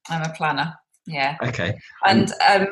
I'm 0.09 0.23
a 0.23 0.33
planner. 0.33 0.73
Yeah. 1.07 1.37
Okay. 1.41 1.77
And 2.05 2.31
um, 2.47 2.67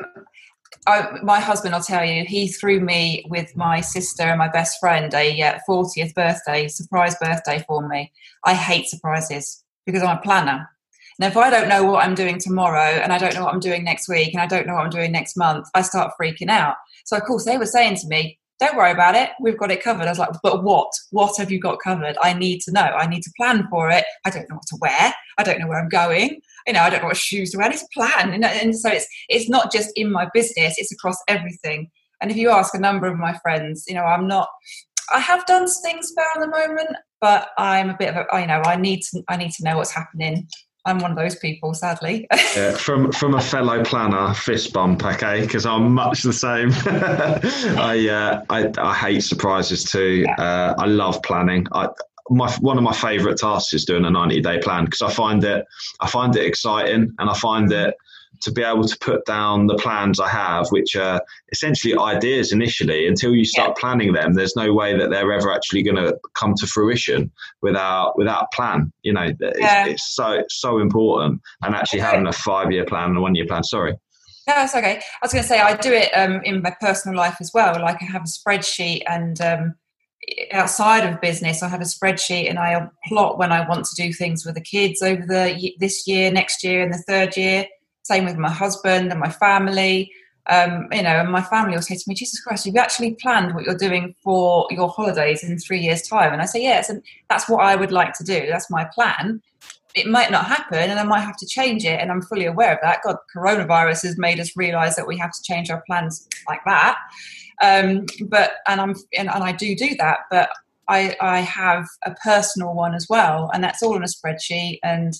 I, 0.86 1.18
my 1.22 1.40
husband, 1.40 1.74
I'll 1.74 1.82
tell 1.82 2.04
you, 2.04 2.24
he 2.26 2.48
threw 2.48 2.80
me 2.80 3.24
with 3.28 3.56
my 3.56 3.80
sister 3.80 4.24
and 4.24 4.38
my 4.38 4.48
best 4.48 4.78
friend 4.80 5.12
a 5.14 5.42
uh, 5.42 5.58
40th 5.68 6.14
birthday, 6.14 6.68
surprise 6.68 7.16
birthday 7.20 7.64
for 7.66 7.86
me. 7.88 8.12
I 8.44 8.54
hate 8.54 8.88
surprises 8.88 9.64
because 9.86 10.02
I'm 10.02 10.18
a 10.18 10.20
planner. 10.20 10.68
Now, 11.18 11.28
if 11.28 11.36
I 11.36 11.48
don't 11.48 11.68
know 11.68 11.84
what 11.84 12.04
I'm 12.04 12.16
doing 12.16 12.38
tomorrow 12.38 12.80
and 12.80 13.12
I 13.12 13.18
don't 13.18 13.34
know 13.34 13.44
what 13.44 13.54
I'm 13.54 13.60
doing 13.60 13.84
next 13.84 14.08
week 14.08 14.34
and 14.34 14.42
I 14.42 14.46
don't 14.46 14.66
know 14.66 14.74
what 14.74 14.84
I'm 14.84 14.90
doing 14.90 15.12
next 15.12 15.36
month, 15.36 15.68
I 15.74 15.82
start 15.82 16.12
freaking 16.20 16.48
out. 16.48 16.74
So, 17.04 17.16
of 17.16 17.24
course, 17.24 17.44
they 17.44 17.58
were 17.58 17.66
saying 17.66 17.96
to 17.96 18.08
me, 18.08 18.38
don't 18.60 18.76
worry 18.76 18.92
about 18.92 19.16
it. 19.16 19.30
We've 19.40 19.58
got 19.58 19.70
it 19.70 19.82
covered. 19.82 20.06
I 20.06 20.10
was 20.10 20.18
like, 20.18 20.30
but 20.42 20.62
what? 20.62 20.90
What 21.10 21.36
have 21.38 21.50
you 21.50 21.60
got 21.60 21.80
covered? 21.80 22.16
I 22.22 22.34
need 22.34 22.60
to 22.62 22.72
know. 22.72 22.82
I 22.82 23.06
need 23.06 23.22
to 23.22 23.32
plan 23.36 23.66
for 23.68 23.90
it. 23.90 24.04
I 24.24 24.30
don't 24.30 24.48
know 24.48 24.56
what 24.56 24.66
to 24.68 24.78
wear. 24.80 25.12
I 25.38 25.42
don't 25.42 25.58
know 25.58 25.66
where 25.66 25.80
I'm 25.80 25.88
going. 25.88 26.40
You 26.66 26.72
know, 26.72 26.80
I 26.80 26.90
don't 26.90 27.02
know 27.02 27.08
what 27.08 27.16
shoes 27.16 27.50
to 27.50 27.58
wear. 27.58 27.66
I 27.66 27.70
need 27.70 27.78
to 27.78 27.88
plan. 27.92 28.32
And, 28.32 28.44
and 28.44 28.78
so 28.78 28.90
it's 28.90 29.08
it's 29.28 29.48
not 29.48 29.72
just 29.72 29.90
in 29.96 30.10
my 30.10 30.28
business. 30.32 30.76
It's 30.78 30.92
across 30.92 31.18
everything. 31.28 31.90
And 32.20 32.30
if 32.30 32.36
you 32.36 32.50
ask 32.50 32.74
a 32.74 32.78
number 32.78 33.06
of 33.06 33.18
my 33.18 33.36
friends, 33.38 33.84
you 33.88 33.94
know, 33.94 34.04
I'm 34.04 34.28
not. 34.28 34.48
I 35.12 35.18
have 35.18 35.44
done 35.46 35.66
things 35.82 36.08
spare 36.08 36.24
on 36.36 36.40
the 36.40 36.48
moment, 36.48 36.96
but 37.20 37.48
I'm 37.58 37.90
a 37.90 37.96
bit 37.98 38.14
of 38.14 38.24
a. 38.32 38.40
You 38.40 38.46
know, 38.46 38.62
I 38.64 38.76
need 38.76 39.02
to. 39.10 39.22
I 39.28 39.36
need 39.36 39.50
to 39.52 39.64
know 39.64 39.78
what's 39.78 39.92
happening 39.92 40.48
I'm 40.86 40.98
one 40.98 41.12
of 41.12 41.16
those 41.16 41.36
people, 41.36 41.72
sadly. 41.74 42.26
yeah, 42.56 42.72
from 42.76 43.10
from 43.12 43.34
a 43.34 43.40
fellow 43.40 43.82
planner, 43.84 44.34
fist 44.34 44.72
bump, 44.72 45.04
okay, 45.04 45.40
because 45.40 45.64
I'm 45.64 45.94
much 45.94 46.22
the 46.22 46.32
same. 46.32 46.70
I, 47.78 48.08
uh, 48.08 48.44
I 48.50 48.70
I 48.78 48.94
hate 48.94 49.20
surprises 49.20 49.84
too. 49.84 50.24
Yeah. 50.26 50.34
Uh, 50.34 50.74
I 50.78 50.86
love 50.86 51.22
planning. 51.22 51.66
I 51.72 51.88
my 52.30 52.50
one 52.60 52.78
of 52.78 52.84
my 52.84 52.92
favourite 52.92 53.36
tasks 53.36 53.74
is 53.74 53.84
doing 53.84 54.04
a 54.04 54.10
90 54.10 54.40
day 54.40 54.58
plan 54.58 54.86
because 54.86 55.02
I 55.02 55.10
find 55.10 55.44
it 55.44 55.66
I 56.00 56.08
find 56.08 56.34
it 56.34 56.46
exciting 56.46 57.14
and 57.18 57.30
I 57.30 57.34
find 57.34 57.70
it 57.70 57.94
to 58.44 58.52
be 58.52 58.62
able 58.62 58.84
to 58.84 58.98
put 58.98 59.24
down 59.24 59.66
the 59.66 59.76
plans 59.76 60.20
I 60.20 60.28
have, 60.28 60.68
which 60.68 60.94
are 60.94 61.20
essentially 61.50 61.96
ideas 61.98 62.52
initially, 62.52 63.06
until 63.06 63.34
you 63.34 63.44
start 63.44 63.70
yeah. 63.70 63.80
planning 63.80 64.12
them, 64.12 64.34
there's 64.34 64.54
no 64.54 64.72
way 64.72 64.96
that 64.96 65.10
they're 65.10 65.32
ever 65.32 65.50
actually 65.52 65.82
going 65.82 65.96
to 65.96 66.16
come 66.34 66.54
to 66.58 66.66
fruition 66.66 67.32
without 67.62 68.16
without 68.18 68.52
plan. 68.52 68.92
You 69.02 69.14
know, 69.14 69.32
it's, 69.40 69.58
yeah. 69.58 69.86
it's 69.86 70.14
so 70.14 70.42
so 70.50 70.78
important, 70.78 71.40
and 71.62 71.74
actually 71.74 72.00
having 72.00 72.26
a 72.26 72.32
five 72.32 72.70
year 72.70 72.84
plan 72.84 73.10
and 73.10 73.18
a 73.18 73.20
one 73.20 73.34
year 73.34 73.46
plan. 73.46 73.64
Sorry. 73.64 73.92
No, 74.46 74.54
that's 74.56 74.74
okay. 74.74 74.96
I 74.96 75.02
was 75.22 75.32
going 75.32 75.42
to 75.42 75.48
say 75.48 75.58
I 75.58 75.74
do 75.74 75.92
it 75.92 76.10
um, 76.12 76.42
in 76.44 76.60
my 76.60 76.76
personal 76.78 77.16
life 77.16 77.38
as 77.40 77.50
well. 77.54 77.80
Like 77.80 78.02
I 78.02 78.04
have 78.04 78.24
a 78.24 78.26
spreadsheet, 78.26 79.02
and 79.06 79.40
um, 79.40 79.74
outside 80.52 81.08
of 81.08 81.20
business, 81.22 81.62
I 81.62 81.68
have 81.68 81.80
a 81.80 81.84
spreadsheet, 81.84 82.50
and 82.50 82.58
I 82.58 82.88
plot 83.06 83.38
when 83.38 83.52
I 83.52 83.66
want 83.66 83.86
to 83.86 83.94
do 83.94 84.12
things 84.12 84.44
with 84.44 84.54
the 84.54 84.60
kids 84.60 85.00
over 85.00 85.24
the 85.26 85.72
this 85.78 86.06
year, 86.06 86.30
next 86.30 86.62
year, 86.62 86.82
and 86.82 86.92
the 86.92 87.02
third 87.08 87.36
year. 87.38 87.66
Same 88.04 88.24
with 88.24 88.36
my 88.36 88.50
husband 88.50 89.10
and 89.10 89.18
my 89.18 89.30
family. 89.30 90.12
Um, 90.46 90.88
you 90.92 91.02
know, 91.02 91.08
and 91.08 91.32
my 91.32 91.42
family 91.42 91.74
will 91.74 91.82
say 91.82 91.96
to 91.96 92.04
me, 92.06 92.14
Jesus 92.14 92.40
Christ, 92.40 92.66
have 92.66 92.74
you 92.74 92.80
actually 92.80 93.14
planned 93.14 93.54
what 93.54 93.64
you're 93.64 93.76
doing 93.76 94.14
for 94.22 94.66
your 94.70 94.90
holidays 94.90 95.42
in 95.42 95.58
three 95.58 95.80
years' 95.80 96.02
time? 96.02 96.32
And 96.32 96.42
I 96.42 96.44
say, 96.44 96.62
yes, 96.62 96.90
and 96.90 97.02
that's 97.30 97.48
what 97.48 97.64
I 97.64 97.76
would 97.76 97.92
like 97.92 98.12
to 98.18 98.24
do. 98.24 98.46
That's 98.46 98.70
my 98.70 98.84
plan. 98.94 99.40
It 99.94 100.06
might 100.06 100.30
not 100.30 100.46
happen 100.46 100.90
and 100.90 101.00
I 101.00 101.04
might 101.04 101.20
have 101.20 101.38
to 101.38 101.46
change 101.46 101.84
it, 101.84 101.98
and 101.98 102.10
I'm 102.10 102.20
fully 102.20 102.44
aware 102.44 102.74
of 102.74 102.78
that. 102.82 103.00
God, 103.04 103.16
coronavirus 103.34 104.02
has 104.02 104.18
made 104.18 104.38
us 104.38 104.56
realize 104.56 104.96
that 104.96 105.06
we 105.06 105.16
have 105.18 105.32
to 105.32 105.42
change 105.42 105.70
our 105.70 105.82
plans 105.86 106.28
like 106.48 106.60
that. 106.66 106.98
Um, 107.62 108.04
but 108.28 108.54
and 108.68 108.80
I'm 108.80 108.94
and, 109.16 109.30
and 109.30 109.42
I 109.42 109.52
do 109.52 109.74
do 109.74 109.94
that, 109.96 110.18
but 110.30 110.50
I, 110.88 111.16
I 111.20 111.40
have 111.40 111.86
a 112.04 112.14
personal 112.22 112.74
one 112.74 112.94
as 112.94 113.06
well, 113.08 113.50
and 113.54 113.64
that's 113.64 113.82
all 113.82 113.96
in 113.96 114.02
a 114.02 114.06
spreadsheet. 114.06 114.80
And 114.82 115.14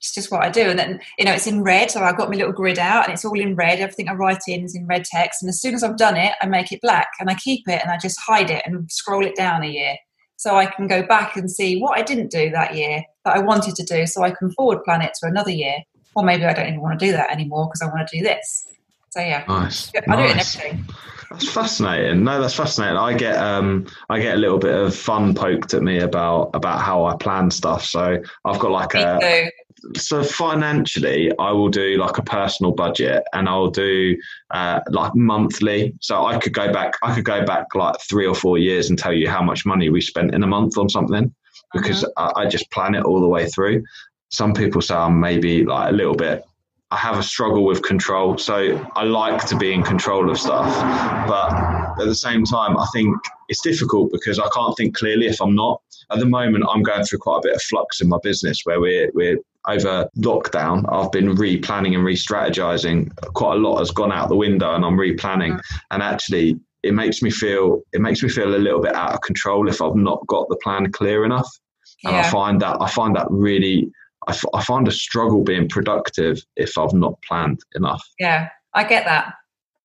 it's 0.00 0.14
just 0.14 0.30
what 0.30 0.42
I 0.42 0.48
do. 0.48 0.62
And 0.62 0.78
then, 0.78 1.00
you 1.18 1.26
know, 1.26 1.32
it's 1.32 1.46
in 1.46 1.62
red. 1.62 1.90
So 1.90 2.00
I've 2.00 2.16
got 2.16 2.30
my 2.30 2.36
little 2.36 2.54
grid 2.54 2.78
out 2.78 3.04
and 3.04 3.12
it's 3.12 3.24
all 3.24 3.38
in 3.38 3.54
red. 3.54 3.80
Everything 3.80 4.08
I 4.08 4.14
write 4.14 4.40
in 4.48 4.64
is 4.64 4.74
in 4.74 4.86
red 4.86 5.04
text. 5.04 5.42
And 5.42 5.50
as 5.50 5.60
soon 5.60 5.74
as 5.74 5.82
I've 5.82 5.98
done 5.98 6.16
it, 6.16 6.32
I 6.40 6.46
make 6.46 6.72
it 6.72 6.80
black 6.80 7.08
and 7.20 7.28
I 7.28 7.34
keep 7.34 7.68
it 7.68 7.82
and 7.82 7.90
I 7.90 7.98
just 7.98 8.18
hide 8.18 8.50
it 8.50 8.62
and 8.64 8.90
scroll 8.90 9.26
it 9.26 9.36
down 9.36 9.62
a 9.62 9.66
year. 9.66 9.96
So 10.36 10.56
I 10.56 10.64
can 10.64 10.86
go 10.86 11.02
back 11.02 11.36
and 11.36 11.50
see 11.50 11.78
what 11.80 11.98
I 11.98 12.02
didn't 12.02 12.30
do 12.30 12.48
that 12.48 12.74
year 12.74 13.02
that 13.26 13.36
I 13.36 13.40
wanted 13.40 13.74
to 13.74 13.84
do. 13.84 14.06
So 14.06 14.22
I 14.22 14.30
can 14.30 14.50
forward 14.52 14.82
plan 14.84 15.02
it 15.02 15.12
to 15.20 15.26
another 15.26 15.50
year. 15.50 15.76
Or 16.16 16.24
maybe 16.24 16.46
I 16.46 16.54
don't 16.54 16.66
even 16.66 16.80
want 16.80 16.98
to 16.98 17.06
do 17.06 17.12
that 17.12 17.30
anymore 17.30 17.66
because 17.66 17.82
I 17.82 17.94
want 17.94 18.08
to 18.08 18.18
do 18.18 18.24
this. 18.24 18.66
So 19.10 19.20
yeah, 19.20 19.44
nice. 19.46 19.92
I 20.08 20.16
do 20.16 20.22
it 20.22 20.30
in 20.30 20.38
everything. 20.38 20.86
That's 21.30 21.48
fascinating. 21.48 22.24
No, 22.24 22.40
that's 22.40 22.54
fascinating. 22.54 22.96
I 22.96 23.14
get 23.14 23.36
um 23.36 23.86
I 24.08 24.20
get 24.20 24.34
a 24.34 24.38
little 24.38 24.58
bit 24.58 24.74
of 24.74 24.94
fun 24.94 25.34
poked 25.34 25.74
at 25.74 25.82
me 25.82 26.00
about 26.00 26.50
about 26.54 26.80
how 26.80 27.04
I 27.04 27.16
plan 27.16 27.50
stuff. 27.50 27.84
So 27.84 28.20
I've 28.44 28.58
got 28.58 28.70
like 28.70 28.94
me 28.94 29.02
a 29.02 29.18
too 29.20 29.50
so 29.96 30.22
financially, 30.22 31.32
I 31.38 31.52
will 31.52 31.68
do 31.68 31.96
like 31.96 32.18
a 32.18 32.22
personal 32.22 32.72
budget, 32.72 33.22
and 33.32 33.48
I'll 33.48 33.70
do 33.70 34.16
uh, 34.50 34.80
like 34.88 35.14
monthly. 35.14 35.94
So 36.00 36.24
I 36.24 36.38
could 36.38 36.52
go 36.52 36.72
back, 36.72 36.94
I 37.02 37.14
could 37.14 37.24
go 37.24 37.44
back 37.44 37.74
like 37.74 37.96
three 38.08 38.26
or 38.26 38.34
four 38.34 38.58
years 38.58 38.90
and 38.90 38.98
tell 38.98 39.12
you 39.12 39.28
how 39.28 39.42
much 39.42 39.66
money 39.66 39.88
we 39.88 40.00
spent 40.00 40.34
in 40.34 40.42
a 40.42 40.46
month 40.46 40.76
on 40.76 40.88
something, 40.88 41.34
because 41.72 42.04
uh-huh. 42.04 42.32
I, 42.36 42.42
I 42.42 42.46
just 42.46 42.70
plan 42.70 42.94
it 42.94 43.04
all 43.04 43.20
the 43.20 43.28
way 43.28 43.48
through. 43.48 43.82
Some 44.30 44.54
people 44.54 44.80
say 44.80 44.94
I'm 44.94 45.18
maybe 45.18 45.64
like 45.64 45.90
a 45.90 45.94
little 45.94 46.14
bit 46.14 46.44
I 46.92 46.96
have 46.96 47.18
a 47.18 47.22
struggle 47.22 47.64
with 47.64 47.82
control. 47.82 48.36
So 48.38 48.84
I 48.96 49.04
like 49.04 49.46
to 49.46 49.56
be 49.56 49.72
in 49.72 49.82
control 49.82 50.30
of 50.30 50.38
stuff. 50.38 50.68
But 51.28 51.52
at 52.00 52.06
the 52.06 52.14
same 52.14 52.44
time, 52.44 52.76
I 52.76 52.86
think 52.92 53.16
it's 53.48 53.60
difficult 53.60 54.10
because 54.10 54.38
I 54.38 54.48
can't 54.54 54.76
think 54.76 54.96
clearly 54.96 55.26
if 55.26 55.40
I'm 55.40 55.54
not. 55.54 55.80
At 56.10 56.18
the 56.18 56.26
moment, 56.26 56.64
I'm 56.68 56.82
going 56.82 57.04
through 57.04 57.20
quite 57.20 57.38
a 57.38 57.42
bit 57.42 57.54
of 57.54 57.62
flux 57.62 58.00
in 58.00 58.08
my 58.08 58.18
business 58.22 58.62
where 58.64 58.80
we're, 58.80 59.10
we're 59.14 59.38
over 59.68 60.08
lockdown, 60.16 60.84
I've 60.88 61.12
been 61.12 61.36
replanning 61.36 61.94
and 61.94 62.04
re-strategizing. 62.04 63.14
Quite 63.34 63.54
a 63.54 63.58
lot 63.58 63.78
has 63.78 63.90
gone 63.90 64.12
out 64.12 64.28
the 64.28 64.36
window, 64.36 64.74
and 64.74 64.84
I'm 64.84 64.96
replanning. 64.96 65.52
Mm-hmm. 65.52 65.76
And 65.90 66.02
actually, 66.02 66.58
it 66.82 66.94
makes 66.94 67.22
me 67.22 67.30
feel 67.30 67.82
it 67.92 68.00
makes 68.00 68.22
me 68.22 68.28
feel 68.28 68.54
a 68.54 68.56
little 68.56 68.80
bit 68.80 68.94
out 68.94 69.12
of 69.12 69.20
control 69.20 69.68
if 69.68 69.82
I've 69.82 69.96
not 69.96 70.26
got 70.26 70.48
the 70.48 70.56
plan 70.56 70.90
clear 70.92 71.24
enough. 71.24 71.48
And 72.04 72.14
yeah. 72.14 72.20
I 72.20 72.30
find 72.30 72.60
that 72.62 72.78
I 72.80 72.88
find 72.88 73.14
that 73.16 73.26
really 73.30 73.90
I, 74.30 74.32
f- 74.32 74.44
I 74.54 74.64
find 74.64 74.86
a 74.88 74.92
struggle 74.92 75.42
being 75.42 75.68
productive 75.68 76.42
if 76.56 76.78
I've 76.78 76.94
not 76.94 77.20
planned 77.22 77.60
enough. 77.74 78.02
Yeah, 78.18 78.48
I 78.74 78.84
get 78.84 79.04
that. 79.04 79.34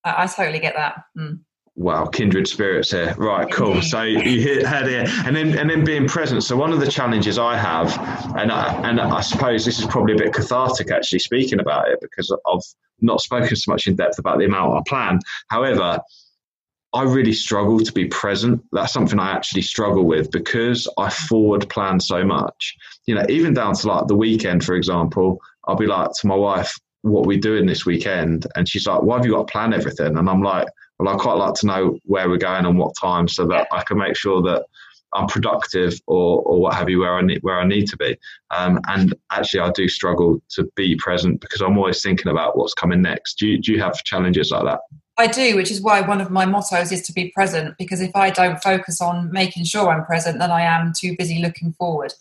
I, 0.04 0.24
I 0.24 0.28
totally 0.28 0.60
get 0.60 0.76
that. 0.76 1.04
Mm 1.18 1.40
wow, 1.76 2.06
kindred 2.06 2.48
spirits 2.48 2.92
here. 2.92 3.14
Right, 3.18 3.52
cool. 3.52 3.82
So 3.82 4.02
you 4.02 4.66
had 4.66 4.88
it, 4.88 5.10
and 5.26 5.36
then 5.36 5.58
and 5.58 5.70
then 5.70 5.84
being 5.84 6.08
present. 6.08 6.44
So 6.44 6.56
one 6.56 6.74
of 6.74 6.80
the 6.80 6.88
challenges 6.88 7.38
I 7.38 7.58
have, 7.58 7.92
and 8.38 8.52
I, 8.52 8.90
and 8.90 9.00
I 9.00 9.22
suppose 9.22 9.66
this 9.66 9.80
is 9.80 9.86
probably 9.86 10.14
a 10.14 10.18
bit 10.18 10.34
cathartic 10.34 10.92
actually 10.92 11.20
speaking 11.20 11.60
about 11.60 11.90
it 11.90 12.00
because 12.02 12.32
I've 12.32 12.62
not 13.02 13.22
spoken 13.22 13.56
so 13.56 13.72
much 13.72 13.88
in 13.88 13.96
depth 13.96 14.20
about 14.20 14.40
the 14.40 14.46
amount 14.46 14.78
I 14.78 14.82
plan. 14.88 15.20
However, 15.50 16.00
I 16.96 17.04
really 17.04 17.34
struggle 17.34 17.80
to 17.80 17.92
be 17.92 18.06
present. 18.06 18.64
That's 18.72 18.94
something 18.94 19.20
I 19.20 19.32
actually 19.32 19.64
struggle 19.64 20.06
with 20.06 20.32
because 20.32 20.88
I 20.98 21.10
forward 21.10 21.70
plan 21.70 22.00
so 22.00 22.24
much. 22.24 22.76
You 23.06 23.16
know, 23.16 23.26
even 23.30 23.54
down 23.54 23.76
to 23.76 23.88
like 23.88 24.08
the 24.08 24.16
weekend, 24.16 24.64
for 24.64 24.76
example, 24.76 25.40
I'll 25.68 25.76
be 25.76 25.88
like 25.88 26.10
to 26.22 26.28
my 26.28 26.36
wife, 26.36 26.74
"What 27.02 27.26
are 27.26 27.28
we 27.28 27.38
doing 27.38 27.66
this 27.66 27.86
weekend?" 27.86 28.48
And 28.56 28.68
she's 28.68 28.88
like, 28.88 29.02
"Why 29.04 29.18
have 29.18 29.26
you 29.26 29.34
got 29.34 29.48
to 29.48 29.52
plan 29.52 29.74
everything?" 29.74 30.18
And 30.18 30.30
I'm 30.30 30.42
like 30.42 30.68
well, 31.00 31.14
I 31.14 31.18
quite 31.18 31.34
like 31.34 31.56
to 31.56 31.66
know 31.66 32.00
where 32.06 32.30
we're 32.30 32.38
going 32.38 32.66
and 32.66 32.78
what 32.78 32.94
time 33.00 33.28
so 33.28 33.46
that 33.48 33.68
I 33.72 33.84
can 33.84 33.98
make 33.98 34.16
sure 34.16 34.42
that 34.44 34.66
I'm 35.14 35.28
productive 35.28 36.00
or, 36.08 36.42
or 36.42 36.60
what 36.60 36.76
have 36.76 36.90
you 36.90 37.00
where 37.00 37.16
I 37.16 37.22
need 37.22 37.40
where 37.42 37.60
I 37.60 37.66
need 37.66 37.88
to 37.90 37.98
be. 37.98 38.18
Um, 38.56 38.80
and 38.88 39.14
actually, 39.32 39.62
I 39.62 39.72
do 39.72 39.88
struggle 39.88 40.42
to 40.52 40.70
be 40.76 40.96
present 40.96 41.42
because 41.42 41.62
I'm 41.62 41.78
always 41.78 42.02
thinking 42.02 42.32
about 42.32 42.58
what's 42.58 42.74
coming 42.74 43.02
next. 43.02 43.36
Do 43.40 43.48
you, 43.48 43.62
do 43.62 43.72
you 43.72 43.82
have 43.82 44.04
challenges 44.04 44.52
like 44.52 44.64
that? 44.66 44.80
I 45.18 45.28
do, 45.28 45.56
which 45.56 45.72
is 45.72 45.82
why 45.82 46.02
one 46.02 46.20
of 46.20 46.30
my 46.30 46.46
mottos 46.46 46.92
is 46.92 47.02
to 47.04 47.14
be 47.14 47.30
present. 47.30 47.78
Because 47.78 48.02
if 48.02 48.16
I 48.16 48.30
don't 48.30 48.62
focus 48.62 49.02
on 49.02 49.32
making 49.32 49.64
sure 49.66 49.90
I'm 49.90 50.06
present, 50.06 50.40
then 50.40 50.52
I 50.52 50.62
am 50.62 50.92
too 50.98 51.16
busy 51.18 51.40
looking 51.40 51.74
forward 51.74 52.14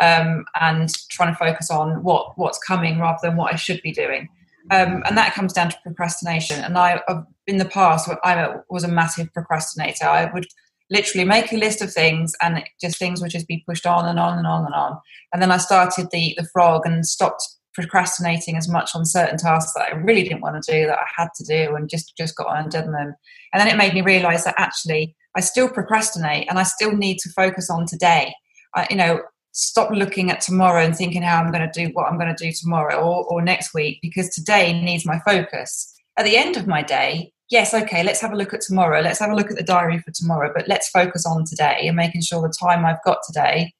um, 0.00 0.44
and 0.60 0.92
trying 1.08 1.32
to 1.32 1.38
focus 1.38 1.70
on 1.70 2.02
what 2.02 2.38
what's 2.38 2.58
coming 2.58 2.98
rather 2.98 3.18
than 3.22 3.36
what 3.36 3.52
I 3.52 3.56
should 3.56 3.82
be 3.82 3.92
doing. 3.92 4.28
Um, 4.70 5.02
and 5.06 5.16
that 5.16 5.34
comes 5.34 5.52
down 5.52 5.70
to 5.70 5.76
procrastination. 5.82 6.62
And 6.62 6.76
I, 6.76 7.00
in 7.46 7.58
the 7.58 7.64
past, 7.64 8.08
I 8.24 8.56
was 8.68 8.82
a 8.82 8.88
massive 8.88 9.32
procrastinator. 9.32 10.06
I 10.06 10.30
would 10.32 10.46
literally 10.90 11.24
make 11.24 11.52
a 11.52 11.56
list 11.56 11.82
of 11.82 11.92
things, 11.92 12.34
and 12.42 12.62
just 12.80 12.98
things 12.98 13.20
would 13.20 13.30
just 13.30 13.48
be 13.48 13.64
pushed 13.66 13.86
on 13.86 14.06
and 14.06 14.18
on 14.18 14.38
and 14.38 14.46
on 14.46 14.64
and 14.64 14.74
on. 14.74 14.98
And 15.32 15.40
then 15.42 15.50
I 15.50 15.58
started 15.58 16.08
the 16.10 16.34
the 16.36 16.48
frog 16.52 16.82
and 16.84 17.06
stopped 17.06 17.55
procrastinating 17.76 18.56
as 18.56 18.68
much 18.68 18.90
on 18.94 19.04
certain 19.04 19.38
tasks 19.38 19.72
that 19.74 19.92
I 19.92 19.96
really 19.96 20.24
didn't 20.24 20.40
want 20.40 20.60
to 20.62 20.72
do 20.72 20.86
that 20.86 20.98
I 20.98 21.06
had 21.16 21.28
to 21.36 21.44
do, 21.44 21.76
and 21.76 21.88
just 21.88 22.16
just 22.16 22.34
got 22.36 22.48
on 22.48 22.64
and 22.64 22.72
done 22.72 22.90
them. 22.90 23.14
And 23.52 23.60
then 23.60 23.68
it 23.68 23.76
made 23.76 23.94
me 23.94 24.00
realise 24.00 24.44
that 24.44 24.56
actually 24.58 25.14
I 25.36 25.40
still 25.40 25.68
procrastinate, 25.68 26.48
and 26.48 26.58
I 26.58 26.64
still 26.64 26.96
need 26.96 27.18
to 27.18 27.30
focus 27.30 27.70
on 27.70 27.86
today. 27.86 28.34
I, 28.74 28.86
you 28.90 28.96
know, 28.96 29.20
stop 29.52 29.90
looking 29.90 30.30
at 30.30 30.40
tomorrow 30.40 30.84
and 30.84 30.94
thinking 30.94 31.22
how 31.22 31.40
I'm 31.40 31.50
going 31.50 31.70
to 31.70 31.86
do 31.86 31.90
what 31.94 32.06
I'm 32.06 32.18
going 32.18 32.34
to 32.34 32.44
do 32.44 32.52
tomorrow 32.52 32.96
or, 32.96 33.24
or 33.24 33.40
next 33.40 33.72
week 33.72 33.98
because 34.02 34.28
today 34.28 34.78
needs 34.82 35.06
my 35.06 35.18
focus. 35.20 35.94
At 36.18 36.26
the 36.26 36.36
end 36.36 36.58
of 36.58 36.66
my 36.66 36.82
day, 36.82 37.32
yes, 37.50 37.72
okay, 37.72 38.02
let's 38.02 38.20
have 38.20 38.32
a 38.32 38.36
look 38.36 38.52
at 38.52 38.60
tomorrow. 38.60 39.00
Let's 39.00 39.18
have 39.20 39.30
a 39.30 39.34
look 39.34 39.50
at 39.50 39.56
the 39.56 39.62
diary 39.62 39.98
for 39.98 40.10
tomorrow, 40.10 40.52
but 40.54 40.68
let's 40.68 40.90
focus 40.90 41.24
on 41.24 41.44
today 41.46 41.86
and 41.86 41.96
making 41.96 42.20
sure 42.20 42.42
the 42.42 42.54
time 42.60 42.84
I've 42.84 43.02
got 43.02 43.18
today 43.26 43.72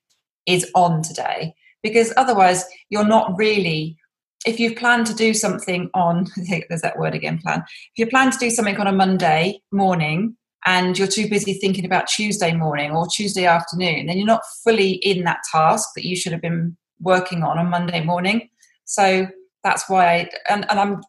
is 0.47 0.71
on 0.75 1.03
today. 1.03 1.55
Because 1.87 2.13
otherwise, 2.17 2.65
you're 2.91 3.07
not 3.07 3.39
really, 3.39 3.97
if 4.45 4.59
you've 4.59 4.77
planned 4.77 5.07
to 5.07 5.15
do 5.15 5.33
something 5.33 5.89
on, 5.95 6.27
there's 6.69 6.83
that 6.83 6.99
word 6.99 7.15
again, 7.15 7.39
plan. 7.39 7.63
If 7.95 7.99
you 7.99 8.07
plan 8.09 8.33
to 8.33 8.39
do 8.39 8.51
something 8.51 8.77
on 8.79 8.89
a 8.89 8.93
Monday 8.93 9.61
morning, 9.71 10.37
and 10.67 10.99
you're 10.99 11.07
too 11.07 11.29
busy 11.29 11.55
thinking 11.55 11.85
about 11.85 12.09
Tuesday 12.09 12.53
morning 12.53 12.91
or 12.91 13.07
Tuesday 13.07 13.47
afternoon, 13.47 14.07
then 14.07 14.19
you're 14.19 14.27
not 14.27 14.43
fully 14.65 14.95
in 14.95 15.23
that 15.23 15.39
task 15.53 15.91
that 15.95 16.05
you 16.05 16.17
should 16.17 16.33
have 16.33 16.43
been 16.43 16.77
working 17.01 17.45
on 17.45 17.57
on 17.57 17.71
Monday 17.71 18.03
morning. 18.03 18.49
So 18.85 19.29
that's 19.63 19.89
why 19.89 20.07
I 20.07 20.31
and, 20.49 20.67
and 20.69 20.81
I'm 20.81 21.01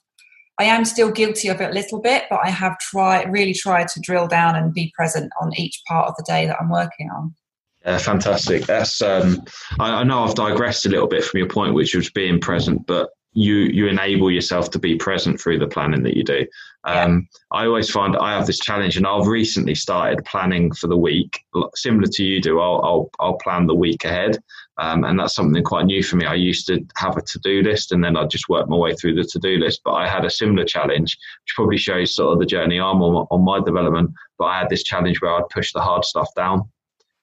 I 0.60 0.66
am 0.66 0.86
still 0.86 1.12
guilty 1.12 1.48
of 1.50 1.60
it 1.60 1.72
a 1.72 1.74
little 1.74 2.00
bit, 2.00 2.26
but 2.30 2.40
I 2.44 2.50
have 2.50 2.78
tried 2.80 3.32
really 3.32 3.54
tried 3.54 3.88
to 3.90 4.00
drill 4.00 4.28
down 4.28 4.56
and 4.56 4.74
be 4.74 4.94
present 4.96 5.32
on 5.42 5.58
each 5.58 5.82
part 5.88 6.08
of 6.08 6.16
the 6.18 6.26
day 6.28 6.46
that 6.46 6.58
I'm 6.60 6.70
working 6.70 7.10
on. 7.10 7.34
Yeah, 7.88 8.00
fantastic. 8.00 8.66
That's 8.66 9.02
um, 9.02 9.42
I, 9.80 10.02
I 10.02 10.04
know 10.04 10.26
I've 10.26 10.36
digressed 10.36 10.86
a 10.86 10.90
little 10.90 11.08
bit 11.08 11.24
from 11.24 11.38
your 11.38 11.48
point, 11.48 11.74
which 11.74 11.96
was 11.96 12.10
being 12.10 12.42
present, 12.42 12.86
but 12.86 13.12
you 13.32 13.56
you 13.56 13.88
enable 13.88 14.30
yourself 14.30 14.70
to 14.72 14.80
be 14.80 14.98
present 14.98 15.40
through 15.40 15.60
the 15.60 15.68
planning 15.68 16.04
that 16.04 16.18
you 16.18 16.24
do. 16.26 16.46
Um, 16.84 17.30
yeah. 17.54 17.60
I 17.60 17.66
always 17.66 17.90
find 17.90 18.18
I 18.18 18.34
have 18.34 18.46
this 18.46 18.60
challenge, 18.60 18.98
and 18.98 19.08
I've 19.08 19.28
recently 19.28 19.74
started 19.74 20.26
planning 20.26 20.74
for 20.74 20.88
the 20.88 20.98
week, 20.98 21.40
similar 21.76 22.08
to 22.12 22.26
you 22.26 22.42
do. 22.42 22.60
I'll 22.60 22.82
I'll, 22.84 23.10
I'll 23.22 23.38
plan 23.38 23.68
the 23.68 23.76
week 23.76 24.04
ahead, 24.04 24.38
um, 24.80 25.06
and 25.06 25.18
that's 25.18 25.36
something 25.36 25.64
quite 25.64 25.86
new 25.86 26.04
for 26.04 26.18
me. 26.18 26.26
I 26.26 26.34
used 26.34 26.68
to 26.68 26.86
have 26.98 27.16
a 27.16 27.22
to 27.22 27.40
do 27.40 27.62
list, 27.62 27.94
and 27.94 28.04
then 28.04 28.18
I'd 28.18 28.30
just 28.30 28.50
work 28.50 28.68
my 28.68 28.76
way 28.76 28.96
through 28.96 29.16
the 29.16 29.24
to 29.24 29.40
do 29.40 29.60
list. 29.60 29.80
But 29.86 29.94
I 29.94 30.10
had 30.10 30.26
a 30.26 30.30
similar 30.30 30.66
challenge, 30.66 31.18
which 31.46 31.56
probably 31.56 31.78
shows 31.78 32.14
sort 32.14 32.34
of 32.34 32.40
the 32.40 32.46
journey 32.46 32.82
I'm 32.82 33.02
on 33.02 33.28
on 33.32 33.46
my 33.46 33.62
development. 33.64 34.12
But 34.38 34.46
I 34.46 34.60
had 34.60 34.68
this 34.68 34.84
challenge 34.84 35.22
where 35.22 35.34
I'd 35.34 35.48
push 35.54 35.72
the 35.72 35.80
hard 35.80 36.04
stuff 36.04 36.28
down. 36.36 36.70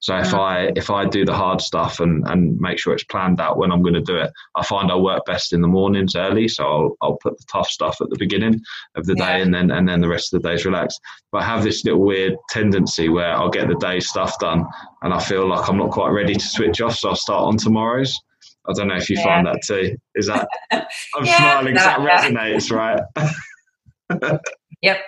So 0.05 0.15
if 0.19 0.33
mm. 0.33 0.39
I 0.39 0.71
if 0.77 0.91
I 0.91 1.07
do 1.07 1.25
the 1.25 1.33
hard 1.33 1.63
stuff 1.63 1.99
and, 1.99 2.29
and 2.29 2.61
make 2.61 2.79
sure 2.79 2.93
it's 2.93 3.05
planned 3.05 3.41
out 3.41 3.57
when 3.57 3.73
I'm 3.73 3.81
going 3.81 3.95
to 3.95 4.03
do 4.03 4.19
it, 4.19 4.31
I 4.55 4.63
find 4.63 4.93
I 4.93 4.97
work 4.97 5.25
best 5.25 5.55
in 5.55 5.63
the 5.63 5.67
mornings 5.67 6.15
early. 6.15 6.47
So 6.47 6.63
I'll, 6.63 6.97
I'll 7.01 7.17
put 7.23 7.39
the 7.39 7.45
tough 7.51 7.69
stuff 7.71 8.03
at 8.03 8.11
the 8.11 8.19
beginning 8.19 8.61
of 8.97 9.07
the 9.07 9.15
yeah. 9.17 9.37
day, 9.37 9.41
and 9.41 9.55
then 9.55 9.71
and 9.71 9.89
then 9.89 10.03
the 10.03 10.09
rest 10.09 10.35
of 10.35 10.43
the 10.43 10.49
day's 10.51 10.67
relaxed. 10.67 11.01
But 11.33 11.39
I 11.39 11.47
have 11.47 11.65
this 11.65 11.87
little 11.87 12.05
weird 12.05 12.35
tendency 12.51 13.09
where 13.09 13.33
I'll 13.35 13.49
get 13.49 13.67
the 13.67 13.77
day's 13.77 14.07
stuff 14.07 14.39
done, 14.39 14.67
and 15.01 15.15
I 15.15 15.21
feel 15.21 15.49
like 15.49 15.71
I'm 15.71 15.79
not 15.79 15.91
quite 15.91 16.11
ready 16.11 16.35
to 16.35 16.45
switch 16.49 16.83
off, 16.83 16.97
so 16.97 17.09
I'll 17.09 17.17
start 17.17 17.45
on 17.45 17.57
tomorrow's. 17.57 18.15
I 18.69 18.75
don't 18.75 18.89
know 18.89 18.97
if 18.97 19.09
you 19.09 19.17
yeah. 19.17 19.25
find 19.25 19.47
that 19.47 19.63
too. 19.65 19.97
Is 20.17 20.27
that 20.27 20.47
I'm 20.71 21.25
yeah, 21.25 21.39
smiling 21.39 21.73
because 21.73 21.87
that, 21.87 21.99
that 21.99 22.31
resonates, 22.31 22.71
right? 22.71 24.41
yep. 24.83 24.99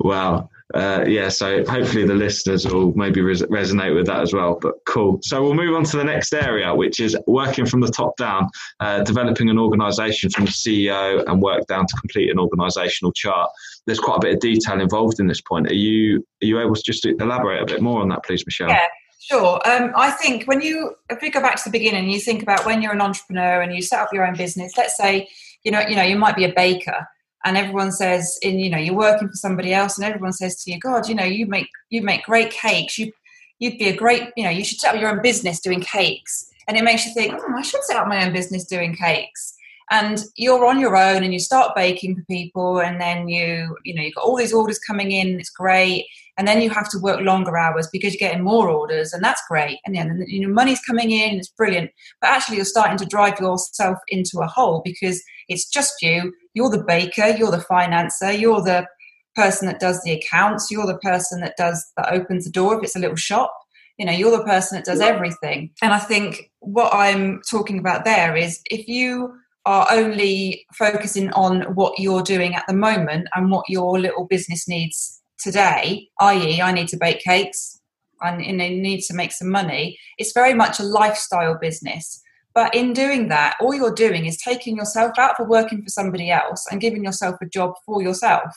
wow 0.00 0.50
uh, 0.74 1.04
yeah, 1.06 1.28
so 1.28 1.64
hopefully 1.64 2.04
the 2.04 2.14
listeners 2.14 2.66
will 2.66 2.92
maybe 2.94 3.20
res- 3.20 3.42
resonate 3.42 3.94
with 3.94 4.06
that 4.06 4.20
as 4.20 4.32
well. 4.32 4.58
But 4.60 4.74
cool. 4.86 5.20
So 5.22 5.42
we'll 5.42 5.54
move 5.54 5.76
on 5.76 5.84
to 5.84 5.96
the 5.96 6.04
next 6.04 6.34
area, 6.34 6.74
which 6.74 6.98
is 6.98 7.16
working 7.26 7.66
from 7.66 7.80
the 7.80 7.88
top 7.88 8.16
down, 8.16 8.48
uh, 8.80 9.04
developing 9.04 9.48
an 9.48 9.58
organisation 9.58 10.30
from 10.30 10.46
the 10.46 10.50
CEO 10.50 11.22
and 11.28 11.40
work 11.40 11.66
down 11.66 11.86
to 11.86 11.96
complete 11.96 12.30
an 12.30 12.38
organisational 12.38 13.14
chart. 13.14 13.48
There's 13.86 14.00
quite 14.00 14.16
a 14.16 14.20
bit 14.20 14.34
of 14.34 14.40
detail 14.40 14.80
involved 14.80 15.20
in 15.20 15.28
this 15.28 15.40
point. 15.40 15.70
Are 15.70 15.74
you 15.74 16.26
are 16.42 16.46
you 16.46 16.60
able 16.60 16.74
to 16.74 16.82
just 16.82 17.06
elaborate 17.06 17.62
a 17.62 17.66
bit 17.66 17.80
more 17.80 18.02
on 18.02 18.08
that, 18.08 18.24
please, 18.24 18.44
Michelle? 18.44 18.68
Yeah. 18.68 18.86
Sure. 19.18 19.60
Um, 19.68 19.92
I 19.96 20.12
think 20.12 20.44
when 20.44 20.60
you, 20.60 20.94
if 21.10 21.20
we 21.20 21.30
go 21.30 21.40
back 21.40 21.56
to 21.56 21.64
the 21.64 21.70
beginning, 21.70 22.08
you 22.08 22.20
think 22.20 22.44
about 22.44 22.64
when 22.64 22.80
you're 22.80 22.92
an 22.92 23.00
entrepreneur 23.00 23.60
and 23.60 23.74
you 23.74 23.82
set 23.82 23.98
up 23.98 24.12
your 24.12 24.24
own 24.24 24.36
business. 24.36 24.76
Let's 24.76 24.96
say, 24.96 25.28
you 25.64 25.72
know, 25.72 25.80
you 25.80 25.96
know, 25.96 26.02
you 26.02 26.16
might 26.16 26.36
be 26.36 26.44
a 26.44 26.52
baker, 26.52 27.08
and 27.44 27.56
everyone 27.56 27.92
says 27.92 28.38
in 28.42 28.58
you 28.58 28.70
know 28.70 28.78
you're 28.78 28.94
working 28.94 29.28
for 29.28 29.36
somebody 29.36 29.72
else 29.72 29.96
and 29.96 30.04
everyone 30.04 30.32
says 30.32 30.62
to 30.62 30.72
you 30.72 30.80
god 30.80 31.08
you 31.08 31.14
know 31.14 31.24
you 31.24 31.46
make 31.46 31.68
you 31.90 32.02
make 32.02 32.24
great 32.24 32.50
cakes. 32.50 32.98
You 32.98 33.12
you'd 33.58 33.78
be 33.78 33.88
a 33.88 33.96
great 33.96 34.30
you 34.36 34.44
know 34.44 34.50
you 34.50 34.64
should 34.64 34.78
set 34.78 34.94
up 34.94 35.00
your 35.00 35.10
own 35.10 35.22
business 35.22 35.60
doing 35.60 35.80
cakes. 35.80 36.50
And 36.68 36.76
it 36.76 36.82
makes 36.82 37.06
you 37.06 37.14
think 37.14 37.32
oh, 37.34 37.54
i 37.56 37.62
should 37.62 37.84
set 37.84 37.96
up 37.96 38.08
my 38.08 38.24
own 38.24 38.32
business 38.32 38.64
doing 38.64 38.94
cakes. 38.94 39.54
And 39.92 40.18
you're 40.34 40.66
on 40.66 40.80
your 40.80 40.96
own 40.96 41.22
and 41.22 41.32
you 41.32 41.38
start 41.38 41.76
baking 41.76 42.16
for 42.16 42.24
people 42.24 42.80
and 42.80 43.00
then 43.00 43.28
you 43.28 43.76
you 43.84 43.94
know 43.94 44.02
you've 44.02 44.14
got 44.14 44.24
all 44.24 44.36
these 44.36 44.52
orders 44.52 44.78
coming 44.78 45.12
in 45.12 45.38
it's 45.38 45.50
great. 45.50 46.06
And 46.38 46.46
then 46.46 46.60
you 46.60 46.68
have 46.68 46.90
to 46.90 46.98
work 46.98 47.20
longer 47.22 47.56
hours 47.56 47.88
because 47.90 48.12
you're 48.12 48.28
getting 48.28 48.44
more 48.44 48.68
orders 48.68 49.12
and 49.12 49.24
that's 49.24 49.42
great. 49.48 49.78
And 49.86 49.94
then 49.94 50.24
you 50.26 50.40
know 50.40 50.52
money's 50.52 50.80
coming 50.80 51.12
in 51.12 51.36
it's 51.36 51.48
brilliant. 51.48 51.90
But 52.20 52.30
actually 52.30 52.56
you're 52.56 52.64
starting 52.64 52.98
to 52.98 53.06
drive 53.06 53.38
yourself 53.40 53.98
into 54.08 54.40
a 54.40 54.46
hole 54.46 54.82
because 54.84 55.22
it's 55.48 55.68
just 55.68 55.94
you 56.02 56.32
you're 56.54 56.70
the 56.70 56.84
baker 56.86 57.28
you're 57.28 57.50
the 57.50 57.64
financer 57.70 58.38
you're 58.38 58.62
the 58.62 58.86
person 59.34 59.66
that 59.66 59.80
does 59.80 60.02
the 60.02 60.12
accounts 60.12 60.70
you're 60.70 60.86
the 60.86 60.98
person 60.98 61.40
that 61.40 61.54
does 61.56 61.84
that 61.96 62.12
opens 62.12 62.44
the 62.44 62.50
door 62.50 62.76
if 62.76 62.82
it's 62.82 62.96
a 62.96 63.00
little 63.00 63.16
shop 63.16 63.52
you 63.98 64.06
know 64.06 64.12
you're 64.12 64.36
the 64.36 64.44
person 64.44 64.76
that 64.76 64.84
does 64.84 65.00
everything 65.00 65.70
and 65.82 65.92
i 65.92 65.98
think 65.98 66.50
what 66.60 66.92
i'm 66.94 67.40
talking 67.50 67.78
about 67.78 68.04
there 68.04 68.36
is 68.36 68.60
if 68.70 68.88
you 68.88 69.32
are 69.66 69.88
only 69.90 70.64
focusing 70.72 71.30
on 71.32 71.62
what 71.74 71.98
you're 71.98 72.22
doing 72.22 72.54
at 72.54 72.64
the 72.68 72.74
moment 72.74 73.26
and 73.34 73.50
what 73.50 73.68
your 73.68 73.98
little 73.98 74.24
business 74.24 74.68
needs 74.68 75.20
today, 75.38 76.08
i.e., 76.20 76.62
I 76.62 76.72
need 76.72 76.88
to 76.88 76.96
bake 76.96 77.20
cakes 77.20 77.80
and, 78.22 78.40
and 78.40 78.62
I 78.62 78.68
need 78.68 79.02
to 79.02 79.14
make 79.14 79.32
some 79.32 79.50
money, 79.50 79.98
it's 80.18 80.32
very 80.32 80.54
much 80.54 80.78
a 80.78 80.84
lifestyle 80.84 81.58
business. 81.60 82.22
But 82.56 82.74
in 82.74 82.94
doing 82.94 83.28
that, 83.28 83.54
all 83.60 83.74
you're 83.74 83.94
doing 83.94 84.24
is 84.24 84.38
taking 84.38 84.78
yourself 84.78 85.18
out 85.18 85.36
for 85.36 85.44
working 85.44 85.82
for 85.82 85.90
somebody 85.90 86.30
else 86.30 86.64
and 86.70 86.80
giving 86.80 87.04
yourself 87.04 87.36
a 87.42 87.46
job 87.46 87.74
for 87.84 88.02
yourself. 88.02 88.50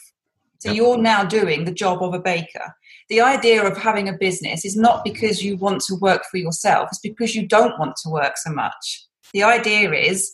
So 0.60 0.72
you're 0.72 0.98
now 0.98 1.25
doing 1.25 1.65
the 1.65 1.74
job 1.74 2.01
of 2.01 2.13
a 2.13 2.20
baker. 2.20 2.74
The 3.10 3.20
idea 3.20 3.62
of 3.62 3.75
having 3.77 4.08
a 4.08 4.13
business 4.13 4.63
is 4.63 4.77
not 4.77 5.03
because 5.03 5.44
you 5.44 5.58
want 5.58 5.82
to 5.82 5.96
work 5.96 6.24
for 6.32 6.38
yourself, 6.38 6.88
it's 6.91 7.00
because 7.00 7.36
you 7.36 7.46
don't 7.46 7.77
want 7.77 7.98
to 8.03 8.10
work 8.10 8.38
so 8.38 8.53
much. 8.53 9.05
The 9.33 9.44
idea 9.44 9.92
is 9.92 10.33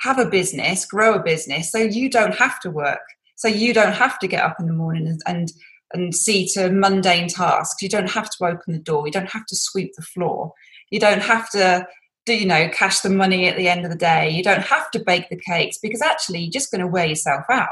have 0.00 0.18
a 0.18 0.28
business, 0.28 0.84
grow 0.84 1.14
a 1.14 1.22
business, 1.22 1.72
so 1.72 1.78
you 1.78 2.10
don't 2.10 2.34
have 2.34 2.60
to 2.60 2.70
work. 2.70 3.00
So 3.36 3.48
you 3.48 3.72
don't 3.72 3.94
have 3.94 4.18
to 4.18 4.28
get 4.28 4.44
up 4.44 4.60
in 4.60 4.66
the 4.66 4.74
morning 4.74 5.06
and, 5.08 5.22
and 5.26 5.52
and 5.94 6.14
see 6.14 6.46
to 6.48 6.70
mundane 6.70 7.28
tasks. 7.28 7.80
You 7.80 7.88
don't 7.88 8.10
have 8.10 8.28
to 8.28 8.44
open 8.44 8.74
the 8.74 8.78
door. 8.78 9.06
You 9.06 9.12
don't 9.12 9.30
have 9.30 9.46
to 9.46 9.56
sweep 9.56 9.94
the 9.96 10.02
floor. 10.02 10.52
You 10.90 11.00
don't 11.00 11.22
have 11.22 11.48
to 11.50 11.86
do 12.26 12.34
you 12.34 12.44
know 12.44 12.68
cash 12.68 13.00
the 13.00 13.08
money 13.08 13.48
at 13.48 13.56
the 13.56 13.68
end 13.68 13.84
of 13.84 13.90
the 13.90 13.96
day. 13.96 14.28
You 14.28 14.42
don't 14.42 14.62
have 14.62 14.90
to 14.90 14.98
bake 14.98 15.28
the 15.30 15.40
cakes 15.40 15.78
because 15.80 16.02
actually 16.02 16.40
you're 16.40 16.50
just 16.50 16.70
going 16.70 16.80
to 16.80 16.86
wear 16.86 17.06
yourself 17.06 17.44
out. 17.50 17.68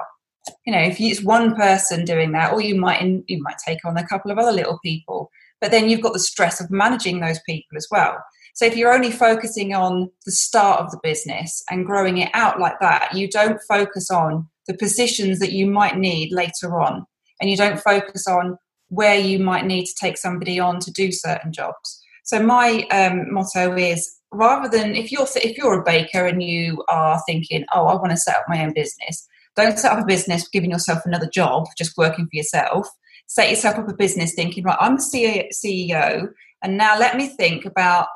You 0.65 0.73
know, 0.73 0.81
if 0.81 1.01
you, 1.01 1.11
it's 1.11 1.23
one 1.23 1.55
person 1.55 2.05
doing 2.05 2.33
that, 2.33 2.53
or 2.53 2.61
you 2.61 2.77
might 2.77 3.03
you 3.03 3.43
might 3.43 3.57
take 3.67 3.85
on 3.85 3.97
a 3.97 4.07
couple 4.07 4.31
of 4.31 4.39
other 4.39 4.53
little 4.53 4.79
people, 4.83 5.31
but 5.61 5.71
then 5.71 5.91
you've 5.91 6.03
got 6.03 6.13
the 6.13 6.19
stress 6.19 6.61
of 6.61 6.71
managing 6.71 7.21
those 7.21 7.41
people 7.47 7.77
as 7.77 7.89
well. 7.91 8.17
So 8.55 8.65
if 8.65 8.77
you're 8.77 8.95
only 8.95 9.11
focusing 9.11 9.75
on 9.75 10.11
the 10.25 10.33
start 10.33 10.81
of 10.81 10.93
the 10.93 11.01
business 11.03 11.63
and 11.71 11.87
growing 11.87 12.19
it 12.19 12.31
out 12.35 12.61
like 12.61 12.79
that, 12.81 13.13
you 13.15 13.29
don't 13.29 13.61
focus 13.67 14.11
on 14.11 14.49
the 14.69 14.75
positions 14.75 15.41
that 15.41 15.53
you 15.53 15.67
might 15.67 15.99
need 15.99 16.33
later 16.33 16.81
on. 16.81 17.05
And 17.41 17.51
you 17.51 17.57
don't 17.57 17.81
focus 17.81 18.29
on 18.29 18.57
where 18.89 19.19
you 19.19 19.41
might 19.41 19.67
need 19.67 19.87
to 19.87 19.95
take 19.99 20.17
somebody 20.17 20.61
on 20.61 20.79
to 20.81 20.93
do 20.93 21.11
certain 21.11 21.53
jobs. 21.53 22.01
So 22.23 22.41
my 22.41 22.87
um, 22.93 23.33
motto 23.33 23.77
is 23.77 24.19
rather 24.35 24.69
than 24.69 24.95
if 24.95 25.11
you're 25.13 25.27
if 25.37 25.57
you're 25.57 25.81
a 25.81 25.85
baker 25.85 26.27
and 26.27 26.43
you 26.43 26.85
are 26.89 27.21
thinking, 27.27 27.65
oh, 27.75 27.87
I 27.87 27.95
want 27.95 28.11
to 28.11 28.17
set 28.17 28.37
up 28.37 28.45
my 28.49 28.65
own 28.65 28.73
business, 28.73 29.27
don't 29.57 29.79
set 29.79 29.93
up 29.93 30.03
a 30.03 30.07
business 30.07 30.49
giving 30.49 30.71
yourself 30.71 31.01
another 31.05 31.29
job, 31.29 31.67
just 31.79 31.97
working 31.97 32.27
for 32.27 32.37
yourself. 32.37 32.89
Set 33.27 33.49
yourself 33.49 33.79
up 33.79 33.89
a 33.89 33.95
business 33.95 34.35
thinking, 34.35 34.65
right, 34.65 34.77
I'm 34.81 34.97
the 34.97 35.51
CEO, 35.55 36.29
and 36.63 36.77
now 36.77 36.99
let 36.99 37.17
me 37.17 37.29
think 37.29 37.65
about 37.65 38.09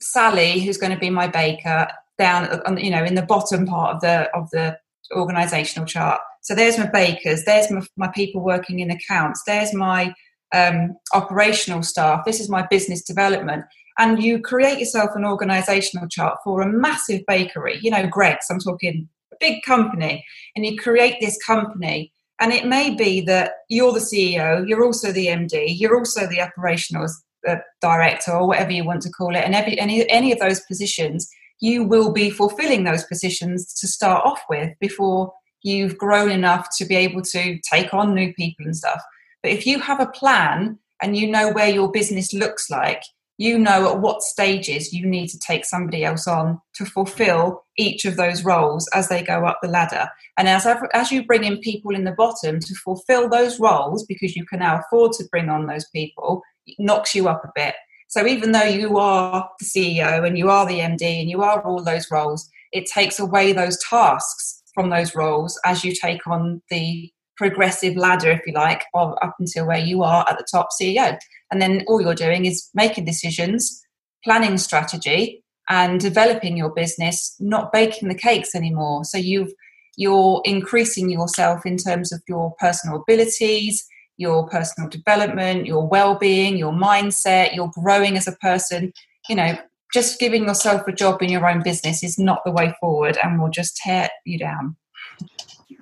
Sally, 0.00 0.60
who's 0.60 0.78
going 0.78 0.92
to 0.92 0.98
be 0.98 1.10
my 1.10 1.26
baker, 1.26 1.88
down 2.18 2.48
on 2.66 2.78
you 2.78 2.90
know 2.90 3.04
in 3.04 3.14
the 3.14 3.22
bottom 3.22 3.66
part 3.66 3.94
of 3.94 4.00
the 4.00 4.30
of 4.34 4.48
the 4.50 4.78
organizational 5.14 5.86
chart. 5.86 6.20
So 6.42 6.54
there's 6.54 6.78
my 6.78 6.86
bakers, 6.86 7.44
there's 7.44 7.70
my, 7.70 7.82
my 7.96 8.08
people 8.14 8.40
working 8.40 8.80
in 8.80 8.90
accounts, 8.90 9.42
there's 9.46 9.74
my 9.74 10.14
um, 10.54 10.96
operational 11.12 11.82
staff, 11.82 12.24
this 12.24 12.40
is 12.40 12.48
my 12.48 12.66
business 12.70 13.02
development. 13.02 13.64
And 13.98 14.22
you 14.22 14.40
create 14.40 14.78
yourself 14.78 15.10
an 15.14 15.24
organizational 15.24 16.08
chart 16.08 16.38
for 16.44 16.60
a 16.60 16.68
massive 16.68 17.22
bakery, 17.26 17.78
you 17.80 17.90
know, 17.90 18.06
Greggs, 18.06 18.46
I'm 18.50 18.58
talking 18.58 19.08
a 19.32 19.36
big 19.40 19.62
company, 19.62 20.24
and 20.54 20.66
you 20.66 20.76
create 20.76 21.16
this 21.20 21.42
company. 21.44 22.12
And 22.38 22.52
it 22.52 22.66
may 22.66 22.94
be 22.94 23.22
that 23.22 23.52
you're 23.70 23.92
the 23.92 23.98
CEO, 23.98 24.68
you're 24.68 24.84
also 24.84 25.10
the 25.10 25.28
MD, 25.28 25.74
you're 25.78 25.96
also 25.96 26.26
the 26.26 26.42
operational 26.42 27.06
uh, 27.48 27.56
director 27.80 28.32
or 28.32 28.46
whatever 28.46 28.72
you 28.72 28.84
want 28.84 29.00
to 29.02 29.10
call 29.10 29.34
it, 29.34 29.44
and 29.44 29.54
every, 29.54 29.78
any 29.78 30.08
any 30.10 30.32
of 30.32 30.38
those 30.38 30.60
positions, 30.60 31.28
you 31.60 31.84
will 31.84 32.12
be 32.12 32.28
fulfilling 32.28 32.84
those 32.84 33.04
positions 33.04 33.72
to 33.80 33.88
start 33.88 34.24
off 34.26 34.42
with 34.50 34.74
before 34.80 35.32
you've 35.62 35.96
grown 35.96 36.30
enough 36.30 36.68
to 36.76 36.84
be 36.84 36.94
able 36.94 37.22
to 37.22 37.58
take 37.60 37.94
on 37.94 38.14
new 38.14 38.32
people 38.34 38.66
and 38.66 38.76
stuff. 38.76 39.02
But 39.42 39.52
if 39.52 39.66
you 39.66 39.80
have 39.80 40.00
a 40.00 40.06
plan 40.06 40.78
and 41.02 41.16
you 41.16 41.30
know 41.30 41.52
where 41.52 41.68
your 41.68 41.90
business 41.90 42.32
looks 42.32 42.70
like, 42.70 43.02
you 43.38 43.58
know 43.58 43.92
at 43.92 44.00
what 44.00 44.22
stages 44.22 44.92
you 44.92 45.06
need 45.06 45.28
to 45.28 45.38
take 45.38 45.64
somebody 45.64 46.04
else 46.04 46.26
on 46.26 46.60
to 46.74 46.86
fulfill 46.86 47.64
each 47.76 48.04
of 48.04 48.16
those 48.16 48.44
roles 48.44 48.88
as 48.94 49.08
they 49.08 49.22
go 49.22 49.44
up 49.44 49.58
the 49.62 49.68
ladder. 49.68 50.08
And 50.38 50.48
as, 50.48 50.66
as 50.94 51.12
you 51.12 51.24
bring 51.24 51.44
in 51.44 51.58
people 51.58 51.94
in 51.94 52.04
the 52.04 52.12
bottom 52.12 52.60
to 52.60 52.74
fulfill 52.76 53.28
those 53.28 53.60
roles, 53.60 54.06
because 54.06 54.34
you 54.36 54.46
can 54.46 54.60
now 54.60 54.80
afford 54.80 55.12
to 55.12 55.28
bring 55.30 55.50
on 55.50 55.66
those 55.66 55.86
people, 55.90 56.42
it 56.66 56.76
knocks 56.78 57.14
you 57.14 57.28
up 57.28 57.44
a 57.44 57.52
bit. 57.54 57.74
So 58.08 58.26
even 58.26 58.52
though 58.52 58.62
you 58.62 58.98
are 58.98 59.48
the 59.58 59.64
CEO 59.64 60.26
and 60.26 60.38
you 60.38 60.48
are 60.48 60.66
the 60.66 60.78
MD 60.78 61.20
and 61.20 61.28
you 61.28 61.42
are 61.42 61.60
all 61.62 61.82
those 61.82 62.10
roles, 62.10 62.48
it 62.72 62.86
takes 62.86 63.18
away 63.18 63.52
those 63.52 63.78
tasks 63.88 64.62
from 64.74 64.90
those 64.90 65.14
roles 65.14 65.58
as 65.64 65.84
you 65.84 65.92
take 65.92 66.26
on 66.26 66.62
the 66.70 67.10
progressive 67.36 67.96
ladder, 67.96 68.30
if 68.30 68.40
you 68.46 68.52
like, 68.54 68.84
of 68.94 69.14
up 69.22 69.34
until 69.38 69.66
where 69.66 69.78
you 69.78 70.02
are 70.02 70.24
at 70.28 70.38
the 70.38 70.46
top 70.50 70.68
CEO. 70.80 71.18
And 71.50 71.62
then 71.62 71.84
all 71.86 72.00
you're 72.00 72.14
doing 72.14 72.44
is 72.46 72.68
making 72.74 73.04
decisions, 73.04 73.82
planning 74.24 74.58
strategy, 74.58 75.42
and 75.68 76.00
developing 76.00 76.56
your 76.56 76.70
business, 76.70 77.34
not 77.40 77.72
baking 77.72 78.08
the 78.08 78.14
cakes 78.14 78.54
anymore. 78.54 79.04
So 79.04 79.18
you've 79.18 79.52
you're 79.96 80.42
increasing 80.44 81.10
yourself 81.10 81.64
in 81.64 81.78
terms 81.78 82.12
of 82.12 82.22
your 82.28 82.54
personal 82.60 83.00
abilities, 83.00 83.84
your 84.18 84.46
personal 84.48 84.88
development, 84.88 85.66
your 85.66 85.86
well-being, 85.86 86.56
your 86.56 86.72
mindset, 86.72 87.54
you're 87.54 87.72
growing 87.74 88.16
as 88.16 88.28
a 88.28 88.36
person, 88.36 88.92
you 89.28 89.34
know, 89.34 89.56
just 89.92 90.20
giving 90.20 90.44
yourself 90.44 90.86
a 90.86 90.92
job 90.92 91.22
in 91.22 91.30
your 91.30 91.48
own 91.48 91.62
business 91.62 92.02
is 92.02 92.18
not 92.18 92.42
the 92.44 92.52
way 92.52 92.74
forward 92.80 93.16
and 93.22 93.40
will 93.40 93.50
just 93.50 93.76
tear 93.76 94.08
you 94.24 94.38
down. 94.38 94.76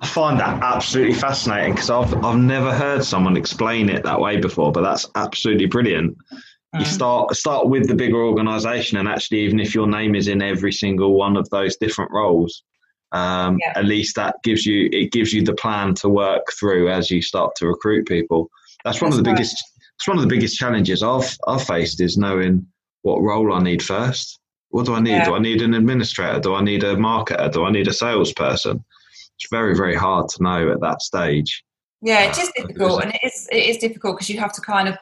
I 0.01 0.07
find 0.07 0.39
that 0.39 0.61
absolutely 0.61 1.13
fascinating 1.13 1.73
because 1.73 1.89
I've 1.89 2.13
I've 2.23 2.37
never 2.37 2.73
heard 2.73 3.03
someone 3.03 3.37
explain 3.37 3.89
it 3.89 4.03
that 4.03 4.19
way 4.19 4.37
before, 4.37 4.71
but 4.71 4.81
that's 4.81 5.07
absolutely 5.15 5.67
brilliant. 5.67 6.17
Mm. 6.75 6.79
You 6.79 6.85
start 6.85 7.35
start 7.35 7.69
with 7.69 7.87
the 7.87 7.95
bigger 7.95 8.21
organisation, 8.23 8.97
and 8.97 9.07
actually, 9.07 9.39
even 9.41 9.59
if 9.59 9.73
your 9.73 9.87
name 9.87 10.15
is 10.15 10.27
in 10.27 10.41
every 10.41 10.73
single 10.73 11.13
one 11.13 11.37
of 11.37 11.49
those 11.49 11.77
different 11.77 12.11
roles, 12.11 12.63
um, 13.13 13.57
yeah. 13.61 13.73
at 13.75 13.85
least 13.85 14.15
that 14.15 14.35
gives 14.43 14.65
you 14.65 14.89
it 14.91 15.11
gives 15.11 15.33
you 15.33 15.43
the 15.43 15.53
plan 15.53 15.93
to 15.95 16.09
work 16.09 16.51
through 16.59 16.89
as 16.89 17.09
you 17.09 17.21
start 17.21 17.55
to 17.55 17.67
recruit 17.67 18.07
people. 18.07 18.49
That's 18.83 19.01
one 19.01 19.11
That's 19.11 19.19
of 19.19 19.23
the 19.23 19.29
right. 19.29 19.37
biggest 19.37 19.63
it's 19.97 20.07
one 20.07 20.17
of 20.17 20.23
the 20.23 20.29
biggest 20.29 20.57
challenges 20.57 21.01
I've 21.01 21.37
I've 21.47 21.63
faced 21.63 22.01
is 22.01 22.17
knowing 22.17 22.67
what 23.03 23.21
role 23.21 23.53
I 23.53 23.61
need 23.61 23.81
first. 23.81 24.39
What 24.69 24.87
do 24.87 24.93
I 24.93 24.99
need? 24.99 25.11
Yeah. 25.11 25.25
Do 25.25 25.35
I 25.35 25.39
need 25.39 25.61
an 25.61 25.73
administrator? 25.73 26.39
Do 26.39 26.55
I 26.55 26.61
need 26.61 26.83
a 26.83 26.95
marketer? 26.95 27.49
Do 27.51 27.63
I 27.63 27.71
need 27.71 27.87
a 27.87 27.93
salesperson? 27.93 28.83
It's 29.37 29.49
very 29.49 29.75
very 29.75 29.95
hard 29.95 30.29
to 30.29 30.43
know 30.43 30.71
at 30.71 30.81
that 30.81 31.01
stage. 31.01 31.63
Yeah, 32.01 32.29
it 32.29 32.37
is 32.37 32.51
difficult, 32.55 33.03
and 33.03 33.13
it 33.13 33.21
is 33.23 33.47
it 33.51 33.65
is 33.65 33.77
difficult 33.77 34.17
because 34.17 34.29
you 34.29 34.39
have 34.39 34.53
to 34.53 34.61
kind 34.61 34.87
of 34.87 34.97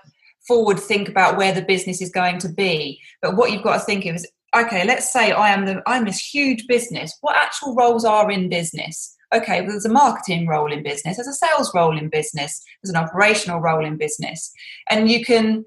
forward 0.48 0.80
think 0.80 1.10
about 1.10 1.38
where 1.38 1.54
the 1.54 1.62
business 1.62 2.02
is 2.02 2.10
going 2.10 2.38
to 2.40 2.50
be. 2.50 3.00
But 3.22 3.36
what 3.36 3.52
you've 3.52 3.64
got 3.64 3.80
to 3.80 3.86
think 3.86 4.06
of 4.06 4.16
is, 4.16 4.30
okay, 4.56 4.86
let's 4.86 5.12
say 5.12 5.32
I 5.32 5.50
am 5.50 5.66
the 5.66 5.82
I'm 5.86 6.06
this 6.06 6.20
huge 6.20 6.66
business. 6.68 7.18
What 7.22 7.36
actual 7.36 7.76
roles 7.76 8.06
are 8.06 8.30
in 8.32 8.50
business? 8.50 9.16
Okay, 9.34 9.62
well, 9.62 9.72
there's 9.72 9.86
a 9.86 9.90
marketing 9.90 10.48
role 10.48 10.72
in 10.72 10.84
business, 10.84 11.18
there's 11.18 11.28
a 11.28 11.34
sales 11.34 11.74
role 11.74 11.98
in 11.98 12.08
business, 12.08 12.64
there's 12.82 12.92
an 12.92 13.04
operational 13.04 13.60
role 13.60 13.84
in 13.84 13.98
business, 13.98 14.52
and 14.90 15.10
you 15.10 15.26
can 15.26 15.66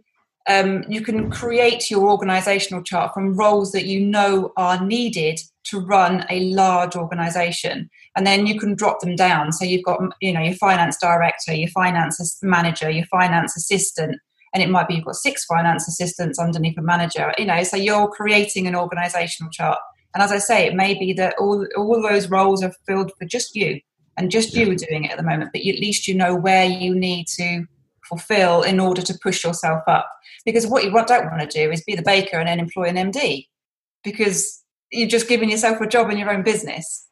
um, 0.49 0.85
you 0.89 1.01
can 1.01 1.31
create 1.31 1.91
your 1.91 2.09
organizational 2.09 2.83
chart 2.83 3.13
from 3.13 3.37
roles 3.37 3.73
that 3.73 3.87
you 3.87 4.01
know 4.01 4.53
are 4.57 4.85
needed 4.85 5.41
to 5.65 5.81
run 5.81 6.25
a 6.31 6.41
large 6.51 6.95
organization 6.95 7.91
and 8.17 8.27
then 8.27 8.47
you 8.47 8.59
can 8.59 8.75
drop 8.75 9.01
them 9.01 9.15
down. 9.15 9.53
So 9.53 9.65
you've 9.65 9.85
got 9.85 10.01
you 10.21 10.33
know 10.33 10.41
your 10.41 10.55
finance 10.55 10.97
director 11.01 11.55
your 11.55 11.71
finance 11.71 12.39
manager 12.43 12.91
your 12.91 13.07
finance 13.07 13.57
assistant 13.57 14.19
and 14.55 14.63
it 14.63 14.71
might 14.71 14.89
be 14.89 14.95
you've 14.95 15.05
got 15.05 15.17
six 15.17 15.45
finance 15.45 15.87
assistants 15.87 16.39
underneath 16.39 16.79
a 16.79 16.83
manager 16.83 17.35
you 17.39 17.45
know 17.45 17.63
so 17.63 17.77
you're 17.77 18.09
creating 18.09 18.67
an 18.67 18.75
organizational 18.75 19.51
chart. 19.53 19.79
And 20.15 20.23
as 20.23 20.33
i 20.33 20.39
say 20.39 20.67
it 20.67 20.75
may 20.75 20.95
be 20.99 21.13
that 21.15 21.35
all 21.39 21.67
all 21.77 22.03
those 22.03 22.29
roles 22.31 22.63
are 22.63 22.73
filled 22.87 23.13
for 23.19 23.27
just 23.27 23.55
you 23.55 23.81
and 24.17 24.31
just 24.31 24.55
you 24.55 24.71
are 24.71 24.75
doing 24.75 25.05
it 25.05 25.11
at 25.11 25.19
the 25.19 25.23
moment 25.23 25.51
but 25.53 25.61
at 25.61 25.79
least 25.79 26.09
you 26.09 26.15
know 26.15 26.35
where 26.35 26.65
you 26.65 26.95
need 26.95 27.27
to 27.37 27.67
fulfill 28.09 28.63
in 28.63 28.81
order 28.81 29.03
to 29.03 29.19
push 29.23 29.45
yourself 29.45 29.83
up. 29.87 30.09
Because 30.45 30.67
what 30.67 30.85
you 30.85 30.91
don't 30.91 31.27
want 31.27 31.41
to 31.41 31.47
do 31.47 31.71
is 31.71 31.83
be 31.83 31.97
the 31.97 32.03
baker 32.03 32.39
and 32.39 32.49
then 32.49 32.61
employ 32.61 32.85
an 32.85 32.97
md 32.97 33.47
because 34.05 34.63
you're 34.93 35.09
just 35.09 35.29
giving 35.29 35.51
yourself 35.51 35.81
a 35.81 35.87
job 35.87 36.11
in 36.11 36.19
your 36.19 36.31
own 36.31 36.43
business 36.43 37.06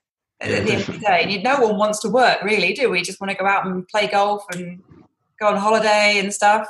at 0.45 0.51
yeah, 0.51 0.61
the 0.61 0.73
end 0.73 0.81
of 0.81 0.87
the 0.87 0.99
day 0.99 1.43
no 1.43 1.59
one 1.61 1.77
wants 1.77 2.01
to 2.01 2.09
work 2.09 2.43
really 2.43 2.73
do 2.73 2.91
we 2.91 3.03
just 3.03 3.21
want 3.21 3.31
to 3.31 3.37
go 3.37 3.47
out 3.47 3.67
and 3.67 3.87
play 3.89 4.07
golf 4.07 4.45
and 4.53 4.83
go 5.41 5.49
on 5.49 5.57
holiday 5.57 6.19
and 6.19 6.33
stuff 6.33 6.69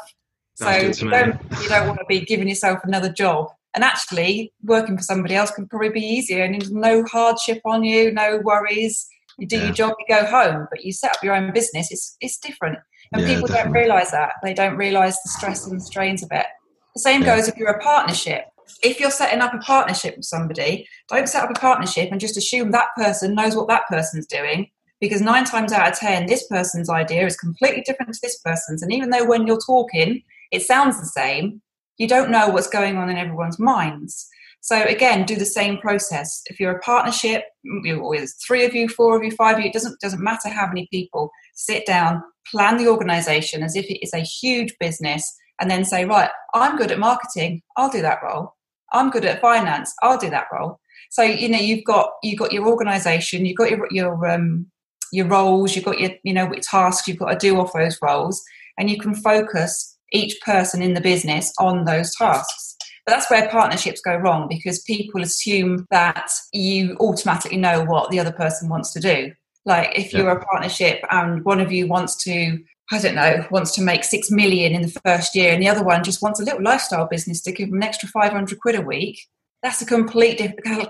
so 0.55 0.71
you 0.71 0.93
don't, 1.11 1.41
you 1.63 1.69
don't 1.69 1.89
want 1.89 1.99
to 1.99 2.05
be 2.09 2.21
giving 2.21 2.49
yourself 2.49 2.81
another 2.85 3.13
job. 3.13 3.49
And 3.75 3.83
actually, 3.83 4.53
working 4.63 4.97
for 4.97 5.03
somebody 5.03 5.35
else 5.35 5.51
can 5.51 5.67
probably 5.67 5.89
be 5.89 6.01
easier 6.01 6.45
and 6.45 6.55
there's 6.55 6.71
no 6.71 7.05
hardship 7.05 7.61
on 7.65 7.83
you, 7.83 8.13
no 8.13 8.41
worries. 8.45 9.07
You 9.37 9.49
do 9.49 9.57
yeah. 9.57 9.65
your 9.65 9.73
job, 9.73 9.95
you 9.99 10.07
go 10.15 10.25
home, 10.25 10.69
but 10.71 10.85
you 10.85 10.93
set 10.93 11.17
up 11.17 11.25
your 11.25 11.35
own 11.35 11.53
business, 11.53 11.91
it's, 11.91 12.17
it's 12.21 12.39
different. 12.39 12.79
And 13.13 13.23
yeah, 13.23 13.35
people 13.35 13.49
definitely. 13.49 13.73
don't 13.73 13.83
realise 13.83 14.11
that. 14.13 14.35
They 14.45 14.55
don't 14.55 14.77
realise 14.77 15.19
the 15.23 15.31
stress 15.31 15.67
and 15.67 15.81
the 15.81 15.85
strains 15.85 16.23
of 16.23 16.31
it. 16.31 16.47
The 16.95 17.01
same 17.01 17.23
goes 17.23 17.49
if 17.49 17.57
you're 17.57 17.71
a 17.71 17.83
partnership. 17.83 18.45
If 18.83 19.01
you're 19.01 19.11
setting 19.11 19.41
up 19.41 19.55
a 19.55 19.59
partnership 19.59 20.17
with 20.17 20.27
somebody, 20.27 20.87
don't 21.09 21.29
set 21.29 21.45
up 21.45 21.51
a 21.51 21.59
partnership 21.59 22.11
and 22.11 22.21
just 22.21 22.37
assume 22.37 22.71
that 22.71 22.89
person 22.97 23.35
knows 23.35 23.57
what 23.57 23.69
that 23.69 23.87
person's 23.89 24.27
doing 24.27 24.69
because 25.01 25.21
nine 25.21 25.45
times 25.45 25.73
out 25.73 25.91
of 25.91 25.99
ten, 25.99 26.27
this 26.27 26.47
person's 26.47 26.89
idea 26.89 27.27
is 27.27 27.37
completely 27.37 27.83
different 27.83 28.13
to 28.15 28.21
this 28.23 28.39
person's. 28.39 28.83
And 28.83 28.93
even 28.93 29.11
though 29.11 29.27
when 29.27 29.47
you're 29.47 29.61
talking, 29.61 30.23
it 30.51 30.63
sounds 30.63 30.99
the 30.99 31.07
same, 31.07 31.61
you 31.99 32.09
don't 32.09 32.31
know 32.31 32.49
what's 32.49 32.69
going 32.69 32.97
on 32.97 33.11
in 33.11 33.17
everyone's 33.17 33.59
minds. 33.59 34.29
So 34.61 34.83
again, 34.85 35.27
do 35.27 35.37
the 35.37 35.45
same 35.45 35.77
process. 35.77 36.41
If 36.47 36.59
you're 36.59 36.77
a 36.77 36.81
partnership, 36.81 37.45
with 37.65 38.35
three 38.47 38.65
of 38.65 38.75
you, 38.75 38.89
four 38.89 39.15
of 39.15 39.23
you, 39.23 39.31
five 39.31 39.59
of 39.59 39.61
you, 39.61 39.69
it 39.69 39.75
doesn't 39.75 40.01
doesn't 40.01 40.23
matter 40.23 40.49
how 40.49 40.67
many 40.67 40.89
people. 40.91 41.31
Sit 41.55 41.85
down, 41.85 42.23
plan 42.51 42.79
the 42.79 42.89
organisation 42.89 43.63
as 43.63 43.77
if 43.77 43.85
it 43.87 44.03
is 44.03 44.15
a 44.15 44.21
huge 44.21 44.75
business, 44.81 45.37
and 45.61 45.71
then 45.71 45.85
say, 45.85 46.05
right, 46.05 46.31
I'm 46.55 46.77
good 46.77 46.91
at 46.91 46.99
marketing, 46.99 47.63
I'll 47.77 47.91
do 47.91 48.03
that 48.03 48.23
role. 48.23 48.55
I'm 48.93 49.11
good 49.11 49.25
at 49.25 49.41
finance, 49.41 49.93
I'll 50.03 50.19
do 50.19 50.31
that 50.31 50.47
role. 50.53 50.81
So 51.11 51.23
you 51.23 51.49
know 51.49 51.59
you've 51.59 51.85
got 51.85 52.11
you've 52.23 52.39
got 52.39 52.53
your 52.53 52.67
organisation, 52.67 53.45
you've 53.47 53.57
got 53.57 53.71
your 53.71 53.87
your 53.91 54.27
um, 54.29 54.67
your 55.13 55.27
roles, 55.27 55.75
you've 55.77 55.85
got 55.85 56.01
your 56.01 56.11
you 56.23 56.33
know 56.33 56.53
tasks 56.63 57.07
you've 57.07 57.19
got 57.19 57.31
to 57.31 57.39
do 57.39 57.59
off 57.59 57.73
those 57.73 57.99
roles, 58.03 58.43
and 58.79 58.91
you 58.91 58.99
can 58.99 59.15
focus 59.15 59.97
each 60.13 60.41
person 60.41 60.83
in 60.83 60.95
the 60.95 61.01
business 61.01 61.53
on 61.59 61.85
those 61.85 62.15
tasks. 62.17 62.77
But 63.07 63.13
that's 63.13 63.31
where 63.31 63.49
partnerships 63.49 64.01
go 64.01 64.17
wrong 64.17 64.49
because 64.49 64.83
people 64.83 65.23
assume 65.23 65.87
that 65.91 66.31
you 66.53 66.97
automatically 67.01 67.59
know 67.59 67.85
what 67.85 68.11
the 68.11 68.19
other 68.19 68.33
person 68.33 68.69
wants 68.69 68.93
to 68.95 69.01
do. 69.01 69.33
Like 69.67 69.99
if 69.99 70.13
you're 70.13 70.31
a 70.31 70.45
partnership 70.45 71.01
and 71.11 71.45
one 71.45 71.61
of 71.61 71.73
you 71.73 71.87
wants 71.87 72.17
to, 72.25 72.59
I 72.93 73.01
don't 73.01 73.15
know, 73.15 73.47
wants 73.51 73.73
to 73.77 73.83
make 73.83 74.05
six 74.05 74.31
million 74.31 74.73
in 74.73 74.83
the 74.83 75.01
first 75.05 75.35
year 75.35 75.53
and 75.53 75.63
the 75.63 75.69
other 75.69 75.83
one 75.83 76.05
just 76.05 76.23
wants 76.23 76.41
a 76.41 76.45
little 76.45 76.63
lifestyle 76.63 77.07
business 77.07 77.41
to 77.43 77.53
give 77.53 77.71
them 77.71 77.79
an 77.79 77.83
extra 77.83 78.09
500 78.09 78.61
quid 78.61 78.75
a 78.75 78.83
week, 78.83 79.19
that's 79.63 79.81
a 79.81 79.87
complete 79.87 80.41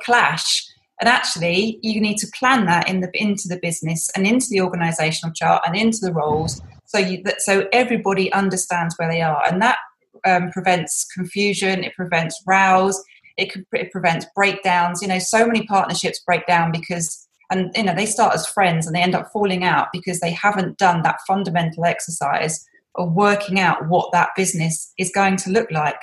clash. 0.02 0.64
And 1.00 1.09
actually, 1.09 1.78
you 1.83 2.00
need 2.00 2.18
to 2.18 2.26
plan 2.38 2.66
that 2.66 2.88
in 2.88 3.00
the, 3.00 3.11
into 3.14 3.48
the 3.48 3.59
business 3.61 4.11
and 4.16 4.26
into 4.26 4.46
the 4.50 4.61
organizational 4.61 5.33
chart 5.33 5.62
and 5.66 5.76
into 5.76 5.98
the 6.00 6.12
roles 6.12 6.61
so 6.94 7.00
you, 7.00 7.22
so 7.38 7.66
everybody 7.72 8.33
understands 8.33 8.94
where 8.96 9.11
they 9.11 9.20
are, 9.20 9.42
and 9.46 9.61
that 9.61 9.78
um, 10.24 10.50
prevents 10.50 11.04
confusion. 11.12 11.83
It 11.83 11.94
prevents 11.94 12.40
rows. 12.46 13.02
It, 13.37 13.52
it 13.72 13.90
prevents 13.90 14.26
breakdowns. 14.37 15.02
You 15.02 15.09
know, 15.09 15.18
so 15.18 15.44
many 15.44 15.66
partnerships 15.66 16.20
break 16.24 16.46
down 16.46 16.70
because, 16.70 17.26
and 17.50 17.70
you 17.76 17.83
know, 17.83 17.94
they 17.94 18.07
start 18.07 18.35
as 18.35 18.46
friends 18.46 18.87
and 18.87 18.94
they 18.94 19.02
end 19.02 19.14
up 19.14 19.30
falling 19.33 19.64
out 19.64 19.88
because 19.92 20.20
they 20.20 20.33
haven't 20.33 20.78
done 20.78 21.02
that 21.02 21.20
fundamental 21.26 21.85
exercise 21.85 22.64
of 22.96 23.12
working 23.12 23.59
out 23.59 23.88
what 23.88 24.12
that 24.12 24.30
business 24.37 24.92
is 24.98 25.11
going 25.14 25.37
to 25.37 25.50
look 25.50 25.70
like. 25.70 25.98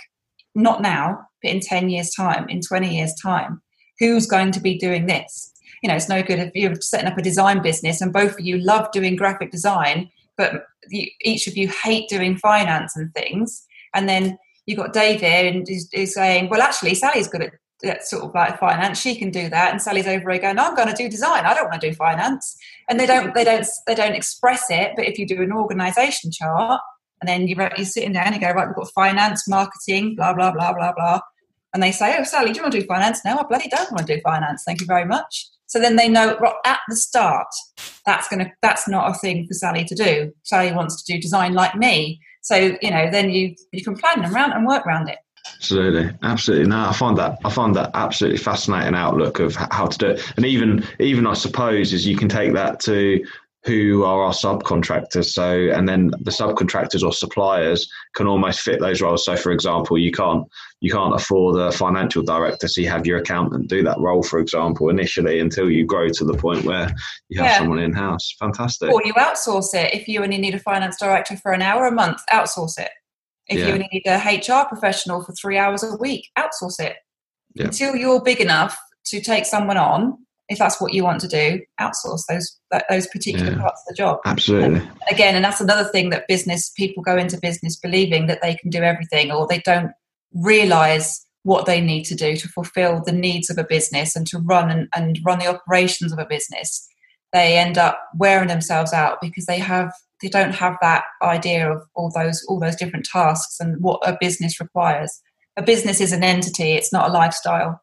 Not 0.53 0.81
now, 0.81 1.19
but 1.41 1.51
in 1.51 1.59
10 1.61 1.89
years' 1.89 2.13
time, 2.13 2.47
in 2.49 2.61
20 2.61 2.95
years' 2.95 3.15
time. 3.21 3.61
Who's 3.99 4.25
going 4.25 4.51
to 4.51 4.59
be 4.59 4.77
doing 4.77 5.05
this? 5.05 5.53
You 5.81 5.89
know, 5.89 5.95
it's 5.95 6.09
no 6.09 6.21
good 6.21 6.39
if 6.39 6.51
you're 6.53 6.75
setting 6.75 7.07
up 7.07 7.17
a 7.17 7.21
design 7.21 7.61
business 7.61 8.01
and 8.01 8.11
both 8.11 8.33
of 8.33 8.45
you 8.45 8.57
love 8.57 8.91
doing 8.91 9.15
graphic 9.15 9.51
design 9.51 10.09
but 10.41 10.65
you, 10.89 11.07
each 11.21 11.47
of 11.47 11.55
you 11.55 11.67
hate 11.67 12.09
doing 12.09 12.37
finance 12.37 12.95
and 12.95 13.13
things. 13.13 13.65
And 13.93 14.09
then 14.09 14.37
you've 14.65 14.77
got 14.77 14.93
Dave 14.93 15.21
here 15.21 15.45
and 15.45 15.67
is, 15.69 16.13
saying, 16.13 16.49
well, 16.49 16.61
actually, 16.61 16.95
Sally's 16.95 17.27
good 17.27 17.43
at, 17.43 17.53
at 17.83 18.05
sort 18.05 18.23
of 18.23 18.33
like 18.33 18.59
finance. 18.59 18.99
She 18.99 19.15
can 19.15 19.31
do 19.31 19.49
that. 19.49 19.71
And 19.71 19.81
Sally's 19.81 20.07
over 20.07 20.31
here 20.31 20.41
going, 20.41 20.59
I'm 20.59 20.75
going 20.75 20.87
to 20.87 20.93
do 20.93 21.09
design. 21.09 21.45
I 21.45 21.53
don't 21.53 21.69
want 21.69 21.81
to 21.81 21.89
do 21.89 21.95
finance. 21.95 22.57
And 22.89 22.99
they 22.99 23.05
don't, 23.05 23.33
they 23.33 23.43
don't, 23.43 23.65
they 23.87 23.95
don't 23.95 24.15
express 24.15 24.65
it. 24.69 24.93
But 24.95 25.05
if 25.05 25.17
you 25.17 25.25
do 25.25 25.41
an 25.41 25.51
organisation 25.51 26.31
chart, 26.31 26.81
and 27.21 27.29
then 27.29 27.47
you, 27.47 27.55
you're 27.77 27.85
sitting 27.85 28.13
down 28.13 28.27
and 28.27 28.35
you 28.35 28.41
go, 28.41 28.51
right, 28.51 28.67
we've 28.67 28.75
got 28.75 28.91
finance, 28.93 29.47
marketing, 29.47 30.15
blah, 30.15 30.33
blah, 30.33 30.51
blah, 30.51 30.73
blah, 30.73 30.93
blah. 30.93 31.19
And 31.73 31.81
they 31.81 31.91
say, 31.91 32.17
oh, 32.19 32.23
Sally, 32.23 32.51
do 32.51 32.57
you 32.57 32.63
want 32.63 32.73
to 32.73 32.81
do 32.81 32.87
finance? 32.87 33.21
No, 33.23 33.37
I 33.37 33.43
bloody 33.43 33.69
don't 33.69 33.91
want 33.91 34.07
to 34.07 34.15
do 34.15 34.21
finance. 34.21 34.63
Thank 34.65 34.81
you 34.81 34.87
very 34.87 35.05
much. 35.05 35.47
So 35.67 35.79
then 35.79 35.95
they 35.95 36.09
know 36.09 36.37
at 36.65 36.79
the 36.89 36.97
start 36.97 37.47
that's 38.05 38.27
going 38.27 38.43
to 38.43 38.51
that's 38.61 38.89
not 38.89 39.09
a 39.09 39.13
thing 39.13 39.47
for 39.47 39.53
Sally 39.53 39.85
to 39.85 39.95
do. 39.95 40.33
Sally 40.43 40.73
wants 40.73 41.01
to 41.01 41.13
do 41.13 41.21
design 41.21 41.53
like 41.53 41.75
me. 41.75 42.19
So 42.41 42.75
you 42.81 42.91
know, 42.91 43.09
then 43.09 43.29
you 43.29 43.55
you 43.71 43.81
can 43.81 43.95
plan 43.95 44.25
around 44.25 44.51
and 44.51 44.67
work 44.67 44.85
around 44.85 45.07
it. 45.07 45.19
Absolutely, 45.55 46.11
absolutely. 46.23 46.67
No, 46.67 46.87
I 46.89 46.93
find 46.93 47.17
that 47.17 47.37
I 47.45 47.49
find 47.49 47.75
that 47.75 47.91
absolutely 47.93 48.39
fascinating 48.39 48.95
outlook 48.95 49.39
of 49.39 49.55
how 49.55 49.85
to 49.85 49.97
do 49.97 50.07
it, 50.07 50.33
and 50.35 50.45
even 50.45 50.83
even 50.99 51.27
I 51.27 51.33
suppose 51.33 51.93
is 51.93 52.05
you 52.05 52.17
can 52.17 52.29
take 52.29 52.53
that 52.53 52.79
to 52.81 53.23
who 53.63 54.03
are 54.03 54.23
our 54.23 54.31
subcontractors. 54.31 55.25
So, 55.25 55.69
and 55.71 55.87
then 55.87 56.07
the 56.21 56.31
subcontractors 56.31 57.03
or 57.03 57.13
suppliers 57.13 57.87
can 58.15 58.25
almost 58.25 58.61
fit 58.61 58.79
those 58.79 59.01
roles. 59.01 59.23
So, 59.23 59.35
for 59.35 59.51
example, 59.51 59.97
you 59.97 60.11
can't 60.11 60.47
you 60.79 60.91
can't 60.91 61.13
afford 61.13 61.59
a 61.59 61.71
financial 61.71 62.23
director, 62.23 62.67
so 62.67 62.81
you 62.81 62.89
have 62.89 63.05
your 63.05 63.19
accountant 63.19 63.67
do 63.67 63.83
that 63.83 63.99
role, 63.99 64.23
for 64.23 64.39
example, 64.39 64.89
initially 64.89 65.39
until 65.39 65.69
you 65.69 65.85
grow 65.85 66.09
to 66.09 66.25
the 66.25 66.33
point 66.33 66.65
where 66.65 66.91
you 67.29 67.39
have 67.39 67.51
yeah. 67.51 67.57
someone 67.59 67.79
in 67.79 67.93
house. 67.93 68.35
Fantastic. 68.39 68.91
Or 68.91 69.01
you 69.05 69.13
outsource 69.13 69.75
it 69.75 69.93
if 69.93 70.07
you 70.07 70.23
only 70.23 70.39
need 70.39 70.55
a 70.55 70.59
finance 70.59 70.97
director 70.99 71.37
for 71.37 71.51
an 71.51 71.61
hour 71.61 71.85
a 71.85 71.91
month. 71.91 72.21
Outsource 72.33 72.79
it. 72.79 72.89
If 73.47 73.59
yeah. 73.59 73.67
you 73.67 73.79
need 73.79 74.03
a 74.05 74.17
HR 74.17 74.67
professional 74.67 75.23
for 75.23 75.33
three 75.33 75.57
hours 75.57 75.83
a 75.83 75.95
week, 75.97 76.29
outsource 76.37 76.79
it. 76.79 76.95
Yeah. 77.55 77.65
Until 77.65 77.95
you're 77.95 78.21
big 78.21 78.39
enough 78.39 78.77
to 79.05 79.19
take 79.19 79.45
someone 79.45 79.77
on 79.77 80.17
if 80.51 80.59
that's 80.59 80.81
what 80.81 80.93
you 80.93 81.03
want 81.03 81.21
to 81.21 81.29
do, 81.29 81.61
outsource 81.79 82.23
those 82.27 82.59
those 82.89 83.07
particular 83.07 83.53
yeah, 83.53 83.61
parts 83.61 83.81
of 83.81 83.87
the 83.87 83.95
job. 83.95 84.19
Absolutely. 84.25 84.79
And 84.79 84.91
again, 85.09 85.35
and 85.35 85.45
that's 85.45 85.61
another 85.61 85.85
thing 85.85 86.09
that 86.09 86.27
business 86.27 86.71
people 86.75 87.01
go 87.01 87.17
into 87.17 87.39
business 87.41 87.77
believing 87.77 88.27
that 88.27 88.41
they 88.41 88.55
can 88.55 88.69
do 88.69 88.79
everything, 88.79 89.31
or 89.31 89.47
they 89.47 89.59
don't 89.59 89.91
realize 90.33 91.25
what 91.43 91.65
they 91.65 91.79
need 91.79 92.03
to 92.03 92.15
do 92.15 92.35
to 92.35 92.49
fulfill 92.49 93.01
the 93.01 93.13
needs 93.13 93.49
of 93.49 93.57
a 93.57 93.63
business 93.63 94.15
and 94.15 94.27
to 94.27 94.39
run 94.39 94.69
and, 94.69 94.89
and 94.93 95.19
run 95.25 95.39
the 95.39 95.47
operations 95.47 96.11
of 96.11 96.19
a 96.19 96.25
business. 96.25 96.87
They 97.33 97.57
end 97.57 97.77
up 97.77 97.99
wearing 98.15 98.47
themselves 98.47 98.93
out 98.93 99.19
because 99.21 99.45
they 99.45 99.59
have 99.59 99.91
they 100.21 100.29
don't 100.29 100.53
have 100.53 100.77
that 100.81 101.03
idea 101.21 101.71
of 101.71 101.81
all 101.95 102.11
those 102.13 102.45
all 102.47 102.59
those 102.59 102.75
different 102.75 103.05
tasks 103.05 103.59
and 103.59 103.81
what 103.81 103.99
a 104.07 104.17
business 104.19 104.59
requires. 104.59 105.21
A 105.57 105.61
business 105.61 105.99
is 105.99 106.11
an 106.11 106.23
entity; 106.23 106.73
it's 106.73 106.93
not 106.93 107.09
a 107.09 107.13
lifestyle, 107.13 107.81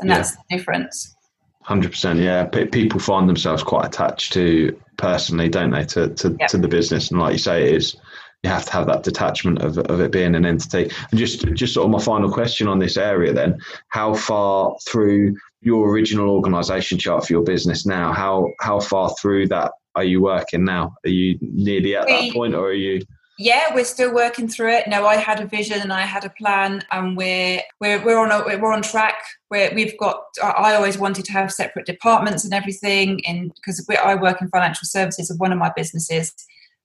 and 0.00 0.08
yeah. 0.08 0.16
that's 0.16 0.36
the 0.36 0.42
difference. 0.50 1.14
Hundred 1.62 1.92
percent, 1.92 2.18
yeah. 2.18 2.44
P- 2.44 2.66
people 2.66 2.98
find 2.98 3.28
themselves 3.28 3.62
quite 3.62 3.86
attached 3.86 4.32
to 4.32 4.76
personally, 4.96 5.48
don't 5.48 5.70
they, 5.70 5.84
to 5.84 6.08
to, 6.08 6.36
yep. 6.38 6.48
to 6.50 6.58
the 6.58 6.68
business, 6.68 7.10
and 7.10 7.20
like 7.20 7.32
you 7.32 7.38
say, 7.38 7.68
it 7.68 7.74
is 7.74 7.96
you 8.42 8.50
have 8.50 8.64
to 8.64 8.72
have 8.72 8.86
that 8.86 9.04
detachment 9.04 9.62
of, 9.62 9.78
of 9.78 10.00
it 10.00 10.10
being 10.10 10.34
an 10.34 10.44
entity. 10.44 10.90
And 11.10 11.18
just 11.18 11.46
just 11.54 11.74
sort 11.74 11.84
of 11.84 11.90
my 11.90 12.00
final 12.00 12.30
question 12.30 12.66
on 12.68 12.78
this 12.78 12.96
area 12.96 13.32
then, 13.32 13.60
how 13.88 14.14
far 14.14 14.76
through 14.86 15.36
your 15.62 15.90
original 15.90 16.30
organization 16.30 16.98
chart 16.98 17.26
for 17.26 17.32
your 17.32 17.42
business 17.42 17.86
now, 17.86 18.12
how 18.12 18.52
how 18.60 18.80
far 18.80 19.14
through 19.20 19.48
that 19.48 19.72
are 19.94 20.04
you 20.04 20.20
working 20.20 20.64
now? 20.64 20.94
Are 21.04 21.10
you 21.10 21.38
nearly 21.40 21.96
at 21.96 22.06
that 22.06 22.32
point 22.32 22.54
or 22.54 22.66
are 22.66 22.72
you 22.72 23.02
yeah, 23.38 23.74
we're 23.74 23.84
still 23.84 24.14
working 24.14 24.46
through 24.46 24.72
it. 24.72 24.88
No, 24.88 25.06
I 25.06 25.16
had 25.16 25.40
a 25.40 25.46
vision 25.46 25.80
and 25.80 25.92
I 25.92 26.02
had 26.02 26.24
a 26.24 26.30
plan, 26.30 26.84
and 26.92 27.16
we're 27.16 27.60
we're 27.80 28.02
we're 28.04 28.18
on 28.18 28.30
a, 28.30 28.44
we're 28.44 28.72
on 28.72 28.82
track. 28.82 29.16
Where 29.48 29.72
we've 29.74 29.98
got, 29.98 30.22
I 30.42 30.74
always 30.74 30.98
wanted 30.98 31.24
to 31.26 31.32
have 31.32 31.50
separate 31.50 31.86
departments 31.86 32.44
and 32.44 32.52
everything, 32.52 33.24
and 33.26 33.52
because 33.54 33.84
I 34.04 34.14
work 34.14 34.42
in 34.42 34.48
financial 34.48 34.86
services 34.86 35.30
of 35.30 35.40
one 35.40 35.50
of 35.50 35.58
my 35.58 35.72
businesses, 35.74 36.32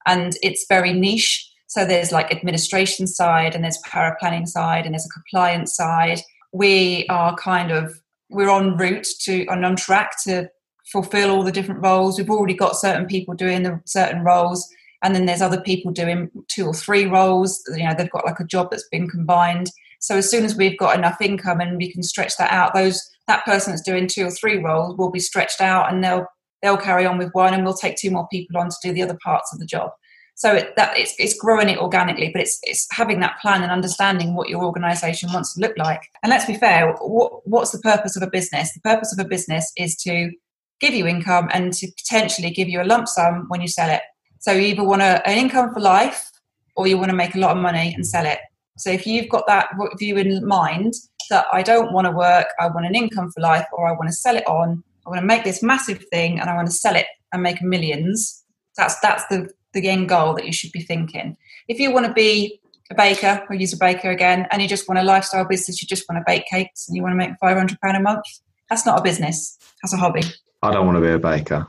and 0.05 0.33
it's 0.41 0.65
very 0.69 0.93
niche. 0.93 1.47
So 1.67 1.85
there's 1.85 2.13
like 2.13 2.33
administration 2.33 3.07
side, 3.07 3.53
and 3.53 3.63
there's 3.63 3.81
paraplanning 3.85 4.47
side, 4.47 4.85
and 4.85 4.93
there's 4.93 5.05
a 5.05 5.09
compliance 5.09 5.75
side. 5.75 6.21
We 6.53 7.05
are 7.09 7.35
kind 7.35 7.71
of 7.71 7.99
we're 8.29 8.49
on 8.49 8.77
route 8.77 9.07
to 9.21 9.45
and 9.47 9.65
on 9.65 9.75
track 9.75 10.11
to 10.23 10.49
fulfill 10.91 11.31
all 11.31 11.43
the 11.43 11.51
different 11.51 11.83
roles. 11.83 12.17
We've 12.17 12.29
already 12.29 12.53
got 12.53 12.75
certain 12.75 13.05
people 13.05 13.33
doing 13.33 13.63
the 13.63 13.81
certain 13.85 14.23
roles 14.23 14.67
and 15.03 15.15
then 15.15 15.25
there's 15.25 15.41
other 15.41 15.61
people 15.61 15.91
doing 15.91 16.29
two 16.47 16.65
or 16.65 16.73
three 16.73 17.05
roles 17.05 17.63
you 17.75 17.83
know 17.83 17.93
they've 17.97 18.09
got 18.11 18.25
like 18.25 18.39
a 18.39 18.45
job 18.45 18.69
that's 18.69 18.87
been 18.89 19.09
combined 19.09 19.71
so 19.99 20.17
as 20.17 20.29
soon 20.29 20.45
as 20.45 20.55
we've 20.55 20.77
got 20.77 20.97
enough 20.97 21.21
income 21.21 21.59
and 21.59 21.77
we 21.77 21.91
can 21.91 22.03
stretch 22.03 22.35
that 22.37 22.51
out 22.51 22.73
those 22.73 23.09
that 23.27 23.45
person 23.45 23.71
that's 23.71 23.83
doing 23.83 24.07
two 24.07 24.25
or 24.25 24.31
three 24.31 24.57
roles 24.57 24.97
will 24.97 25.11
be 25.11 25.19
stretched 25.19 25.61
out 25.61 25.91
and 25.91 26.03
they'll 26.03 26.25
they'll 26.61 26.77
carry 26.77 27.05
on 27.05 27.17
with 27.17 27.31
one 27.33 27.53
and 27.53 27.63
we'll 27.63 27.73
take 27.73 27.95
two 27.95 28.11
more 28.11 28.27
people 28.29 28.57
on 28.57 28.69
to 28.69 28.75
do 28.81 28.93
the 28.93 29.03
other 29.03 29.17
parts 29.23 29.51
of 29.53 29.59
the 29.59 29.65
job 29.65 29.91
so 30.38 30.54
it, 30.54 30.76
that 30.78 30.97
it's, 30.97 31.13
it's 31.17 31.38
growing 31.38 31.67
it 31.67 31.80
organically 31.80 32.30
but 32.32 32.41
it's 32.41 32.60
it's 32.63 32.88
having 32.91 33.19
that 33.19 33.38
plan 33.41 33.63
and 33.63 33.71
understanding 33.71 34.36
what 34.36 34.50
your 34.50 34.63
organization 34.63 35.30
wants 35.34 35.54
to 35.54 35.62
look 35.62 35.78
like 35.78 36.02
and 36.23 36.30
let's 36.30 36.45
be 36.45 36.56
fair 36.56 36.95
what, 37.02 37.45
what's 37.47 37.71
the 37.71 37.80
purpose 37.80 38.15
of 38.15 38.23
a 38.23 38.30
business 38.30 38.73
the 38.73 38.82
purpose 38.82 39.12
of 39.12 39.23
a 39.23 39.28
business 39.28 39.71
is 39.78 39.95
to 39.95 40.32
give 40.80 40.93
you 40.93 41.08
income 41.08 41.50
and 41.54 41.73
to 41.73 41.88
potentially 41.97 42.52
give 42.52 42.69
you 42.69 42.82
a 42.82 42.86
lump 42.86 43.08
sum 43.08 43.45
when 43.50 43.62
you 43.62 43.67
sell 43.67 43.89
it 43.89 44.02
so 44.39 44.52
you 44.52 44.62
either 44.62 44.84
want 44.84 45.02
an 45.02 45.21
income 45.26 45.73
for 45.73 45.80
life 45.80 46.32
or 46.78 46.88
you 46.88 46.97
want 46.97 47.10
to 47.10 47.15
make 47.15 47.36
a 47.36 47.39
lot 47.39 47.56
of 47.56 47.62
money 47.62 47.93
and 47.93 48.06
sell 48.06 48.26
it. 48.26 48.39
So 48.78 48.91
if 48.91 49.08
you've 49.08 49.30
got 49.30 49.47
that 49.47 49.69
view 49.97 50.17
in 50.17 50.47
mind 50.47 50.93
that 51.30 51.45
I 51.52 51.63
don't 51.63 51.91
want 51.91 52.06
to 52.06 52.12
work, 52.12 52.47
I 52.60 52.67
want 52.67 52.86
an 52.86 52.95
income 52.95 53.32
for 53.32 53.41
life 53.41 53.65
or 53.73 53.88
I 53.88 53.91
want 53.91 54.08
to 54.08 54.15
sell 54.15 54.38
it 54.38 54.47
on, 54.47 54.84
I 55.06 55.10
want 55.10 55.19
to 55.19 55.26
make 55.26 55.43
this 55.43 55.63
massive 55.63 56.06
thing 56.12 56.39
and 56.39 56.50
I 56.50 56.56
want 56.56 56.67
to 56.67 56.73
sell 56.73 56.95
it 56.95 57.08
and 57.34 57.41
make 57.41 57.62
millions. 57.62 58.43
That's 58.78 59.00
that's 59.00 59.26
the, 59.26 59.50
the 59.73 59.88
end 59.88 60.10
goal 60.10 60.34
that 60.36 60.45
you 60.45 60.53
should 60.53 60.71
be 60.71 60.82
thinking. 60.82 61.38
If 61.67 61.80
you 61.80 61.91
want 61.91 62.06
to 62.06 62.13
be 62.13 62.60
a 62.89 62.95
baker, 62.95 63.45
we'll 63.49 63.60
use 63.60 63.73
a 63.73 63.77
baker 63.77 64.10
again, 64.10 64.47
and 64.51 64.62
you 64.62 64.67
just 64.67 64.88
want 64.88 64.99
a 64.99 65.03
lifestyle 65.03 65.45
business, 65.45 65.82
you 65.82 65.88
just 65.88 66.08
want 66.10 66.19
to 66.19 66.23
bake 66.25 66.45
cakes 66.47 66.88
and 66.88 66.95
you 66.95 67.03
want 67.03 67.13
to 67.13 67.17
make 67.17 67.32
£500 67.41 67.77
a 67.82 67.99
month, 67.99 68.23
that's 68.69 68.86
not 68.86 68.99
a 68.99 69.01
business. 69.01 69.58
That's 69.82 69.93
a 69.93 69.97
hobby. 69.97 70.23
I 70.62 70.71
don't 70.71 70.86
want 70.86 70.97
to 70.97 71.01
be 71.01 71.12
a 71.12 71.19
baker. 71.19 71.67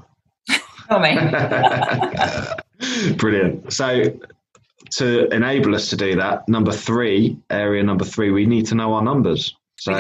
Tell 0.89 1.01
me. 1.01 1.15
Brilliant. 3.17 3.73
So, 3.73 4.05
to 4.93 5.29
enable 5.29 5.75
us 5.75 5.91
to 5.91 5.97
do 5.97 6.17
that, 6.17 6.49
number 6.49 6.73
three, 6.73 7.39
area 7.51 7.83
number 7.83 8.05
three, 8.05 8.31
we 8.31 8.47
need 8.47 8.67
to 8.67 8.75
know 8.75 8.95
our 8.95 9.03
numbers. 9.03 9.55
So, 9.77 9.93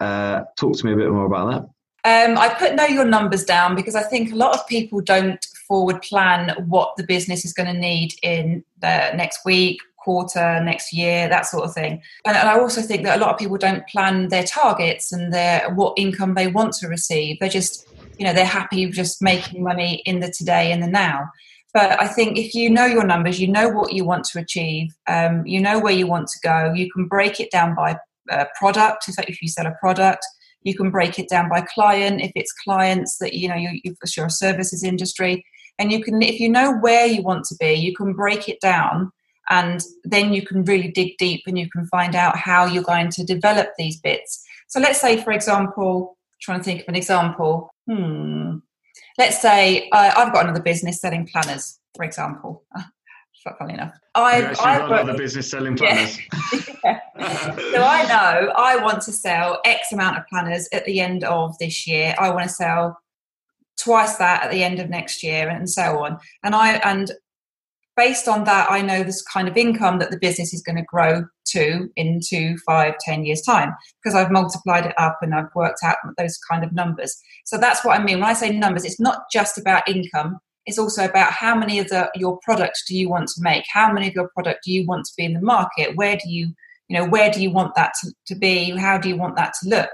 uh, 0.00 0.44
talk 0.56 0.76
to 0.76 0.86
me 0.86 0.92
a 0.92 0.96
bit 0.96 1.10
more 1.10 1.26
about 1.26 1.50
that. 1.50 1.68
Um, 2.02 2.38
I 2.38 2.48
put 2.48 2.76
know 2.76 2.86
your 2.86 3.04
numbers 3.04 3.44
down 3.44 3.74
because 3.74 3.94
I 3.94 4.02
think 4.02 4.32
a 4.32 4.36
lot 4.36 4.56
of 4.56 4.66
people 4.66 5.02
don't 5.02 5.44
forward 5.70 6.02
plan 6.02 6.52
what 6.66 6.96
the 6.96 7.04
business 7.04 7.44
is 7.44 7.52
going 7.52 7.72
to 7.72 7.80
need 7.80 8.14
in 8.24 8.64
the 8.80 9.12
next 9.14 9.44
week, 9.44 9.78
quarter, 10.02 10.60
next 10.64 10.92
year, 10.92 11.28
that 11.28 11.46
sort 11.46 11.64
of 11.64 11.72
thing. 11.72 12.02
And, 12.26 12.36
I 12.36 12.58
also 12.58 12.82
think 12.82 13.04
that 13.04 13.18
a 13.18 13.20
lot 13.20 13.30
of 13.30 13.38
people 13.38 13.56
don't 13.56 13.86
plan 13.86 14.30
their 14.30 14.42
targets 14.42 15.12
and 15.12 15.32
their 15.32 15.72
what 15.72 15.94
income 15.96 16.34
they 16.34 16.48
want 16.48 16.72
to 16.80 16.88
receive. 16.88 17.38
They're 17.38 17.48
just 17.48 17.86
you 18.18 18.26
know 18.26 18.34
they're 18.34 18.44
happy 18.44 18.86
just 18.90 19.22
making 19.22 19.62
money 19.62 20.02
in 20.04 20.20
the 20.20 20.30
today 20.30 20.72
and 20.72 20.82
the 20.82 20.86
now 20.86 21.24
but 21.72 21.98
i 22.02 22.06
think 22.06 22.36
if 22.36 22.54
you 22.54 22.68
know 22.68 22.84
your 22.84 23.06
numbers 23.06 23.40
you 23.40 23.48
know 23.48 23.70
what 23.70 23.94
you 23.94 24.04
want 24.04 24.24
to 24.24 24.38
achieve 24.38 24.94
um, 25.06 25.44
you 25.46 25.58
know 25.58 25.80
where 25.80 25.94
you 25.94 26.06
want 26.06 26.28
to 26.28 26.38
go 26.42 26.70
you 26.74 26.90
can 26.92 27.06
break 27.06 27.40
it 27.40 27.50
down 27.50 27.74
by 27.74 27.96
uh, 28.30 28.44
product 28.58 29.08
if 29.26 29.40
you 29.40 29.48
sell 29.48 29.66
a 29.66 29.74
product 29.80 30.22
you 30.62 30.76
can 30.76 30.90
break 30.90 31.18
it 31.18 31.30
down 31.30 31.48
by 31.48 31.62
client 31.62 32.20
if 32.20 32.30
it's 32.34 32.52
clients 32.52 33.16
that 33.16 33.32
you 33.32 33.48
know 33.48 33.54
you, 33.54 33.80
you 33.82 33.94
for 33.98 34.06
sure 34.06 34.28
services 34.28 34.84
industry 34.84 35.42
and 35.80 35.90
you 35.90 36.02
can 36.02 36.22
if 36.22 36.38
you 36.38 36.48
know 36.48 36.76
where 36.78 37.06
you 37.06 37.22
want 37.22 37.44
to 37.46 37.56
be 37.56 37.72
you 37.72 37.94
can 37.94 38.12
break 38.12 38.48
it 38.48 38.60
down 38.60 39.10
and 39.48 39.82
then 40.04 40.32
you 40.32 40.46
can 40.46 40.62
really 40.64 40.92
dig 40.92 41.16
deep 41.18 41.42
and 41.48 41.58
you 41.58 41.68
can 41.70 41.84
find 41.86 42.14
out 42.14 42.36
how 42.36 42.64
you're 42.66 42.84
going 42.84 43.10
to 43.10 43.24
develop 43.24 43.70
these 43.76 43.98
bits 44.00 44.44
so 44.68 44.78
let's 44.78 45.00
say 45.00 45.20
for 45.20 45.32
example 45.32 46.16
trying 46.40 46.60
to 46.60 46.64
think 46.64 46.82
of 46.82 46.88
an 46.88 46.94
example 46.94 47.74
hmm, 47.86 48.58
let's 49.20 49.40
say 49.40 49.88
uh, 49.92 50.12
I've 50.16 50.32
got 50.32 50.44
another 50.44 50.62
business 50.62 51.00
selling 51.00 51.26
planners, 51.26 51.78
for 51.94 52.04
example. 52.04 52.64
Funny 53.58 53.72
enough, 53.72 53.94
I've, 54.14 54.50
I've 54.60 54.86
got 54.86 55.00
another 55.00 55.16
business 55.16 55.50
selling 55.50 55.76
planners. 55.76 56.18
Yeah. 56.82 56.98
so 57.72 57.82
I 57.82 58.06
know 58.08 58.52
I 58.56 58.76
want 58.82 59.02
to 59.02 59.12
sell 59.12 59.60
X 59.66 59.92
amount 59.92 60.16
of 60.16 60.26
planners 60.28 60.66
at 60.72 60.86
the 60.86 61.00
end 61.00 61.24
of 61.24 61.56
this 61.58 61.86
year. 61.86 62.14
I 62.18 62.30
want 62.30 62.44
to 62.44 62.48
sell 62.48 62.98
twice 63.82 64.16
that 64.16 64.44
at 64.44 64.50
the 64.50 64.62
end 64.62 64.78
of 64.78 64.88
next 64.88 65.22
year, 65.22 65.48
and 65.48 65.68
so 65.68 66.04
on. 66.04 66.18
And 66.42 66.54
I 66.54 66.74
and 66.76 67.10
based 67.96 68.28
on 68.28 68.44
that, 68.44 68.70
I 68.70 68.80
know 68.80 69.02
this 69.02 69.22
kind 69.22 69.46
of 69.46 69.56
income 69.56 69.98
that 69.98 70.10
the 70.10 70.18
business 70.18 70.54
is 70.54 70.62
going 70.62 70.76
to 70.76 70.82
grow 70.82 71.24
to 71.48 71.90
in 71.96 72.20
two, 72.26 72.56
five, 72.64 72.94
ten 73.00 73.24
years' 73.24 73.42
time 73.42 73.74
because 74.02 74.14
I've 74.14 74.30
multiplied 74.30 74.86
it 74.86 74.94
up 74.96 75.18
and 75.20 75.34
I've 75.34 75.54
worked 75.54 75.80
out 75.84 75.96
those 76.16 76.38
kind 76.50 76.64
of 76.64 76.72
numbers. 76.72 77.14
So 77.44 77.58
that's 77.58 77.84
what 77.84 78.00
I 78.00 78.02
mean 78.02 78.20
when 78.20 78.28
I 78.28 78.32
say 78.32 78.56
numbers. 78.56 78.84
It's 78.84 79.00
not 79.00 79.24
just 79.30 79.58
about 79.58 79.88
income. 79.88 80.38
It's 80.64 80.78
also 80.78 81.04
about 81.04 81.32
how 81.32 81.54
many 81.54 81.78
of 81.78 81.88
the, 81.88 82.10
your 82.14 82.38
product 82.42 82.84
do 82.88 82.96
you 82.96 83.10
want 83.10 83.28
to 83.28 83.42
make? 83.42 83.64
How 83.70 83.92
many 83.92 84.08
of 84.08 84.14
your 84.14 84.30
product 84.34 84.60
do 84.64 84.72
you 84.72 84.86
want 84.86 85.04
to 85.06 85.12
be 85.16 85.24
in 85.24 85.34
the 85.34 85.42
market? 85.42 85.96
Where 85.96 86.16
do 86.16 86.30
you, 86.30 86.54
you 86.88 86.98
know, 86.98 87.06
where 87.06 87.30
do 87.30 87.42
you 87.42 87.50
want 87.50 87.74
that 87.74 87.92
to, 88.00 88.12
to 88.28 88.34
be? 88.34 88.70
How 88.70 88.96
do 88.96 89.08
you 89.08 89.16
want 89.16 89.36
that 89.36 89.52
to 89.62 89.68
look? 89.68 89.90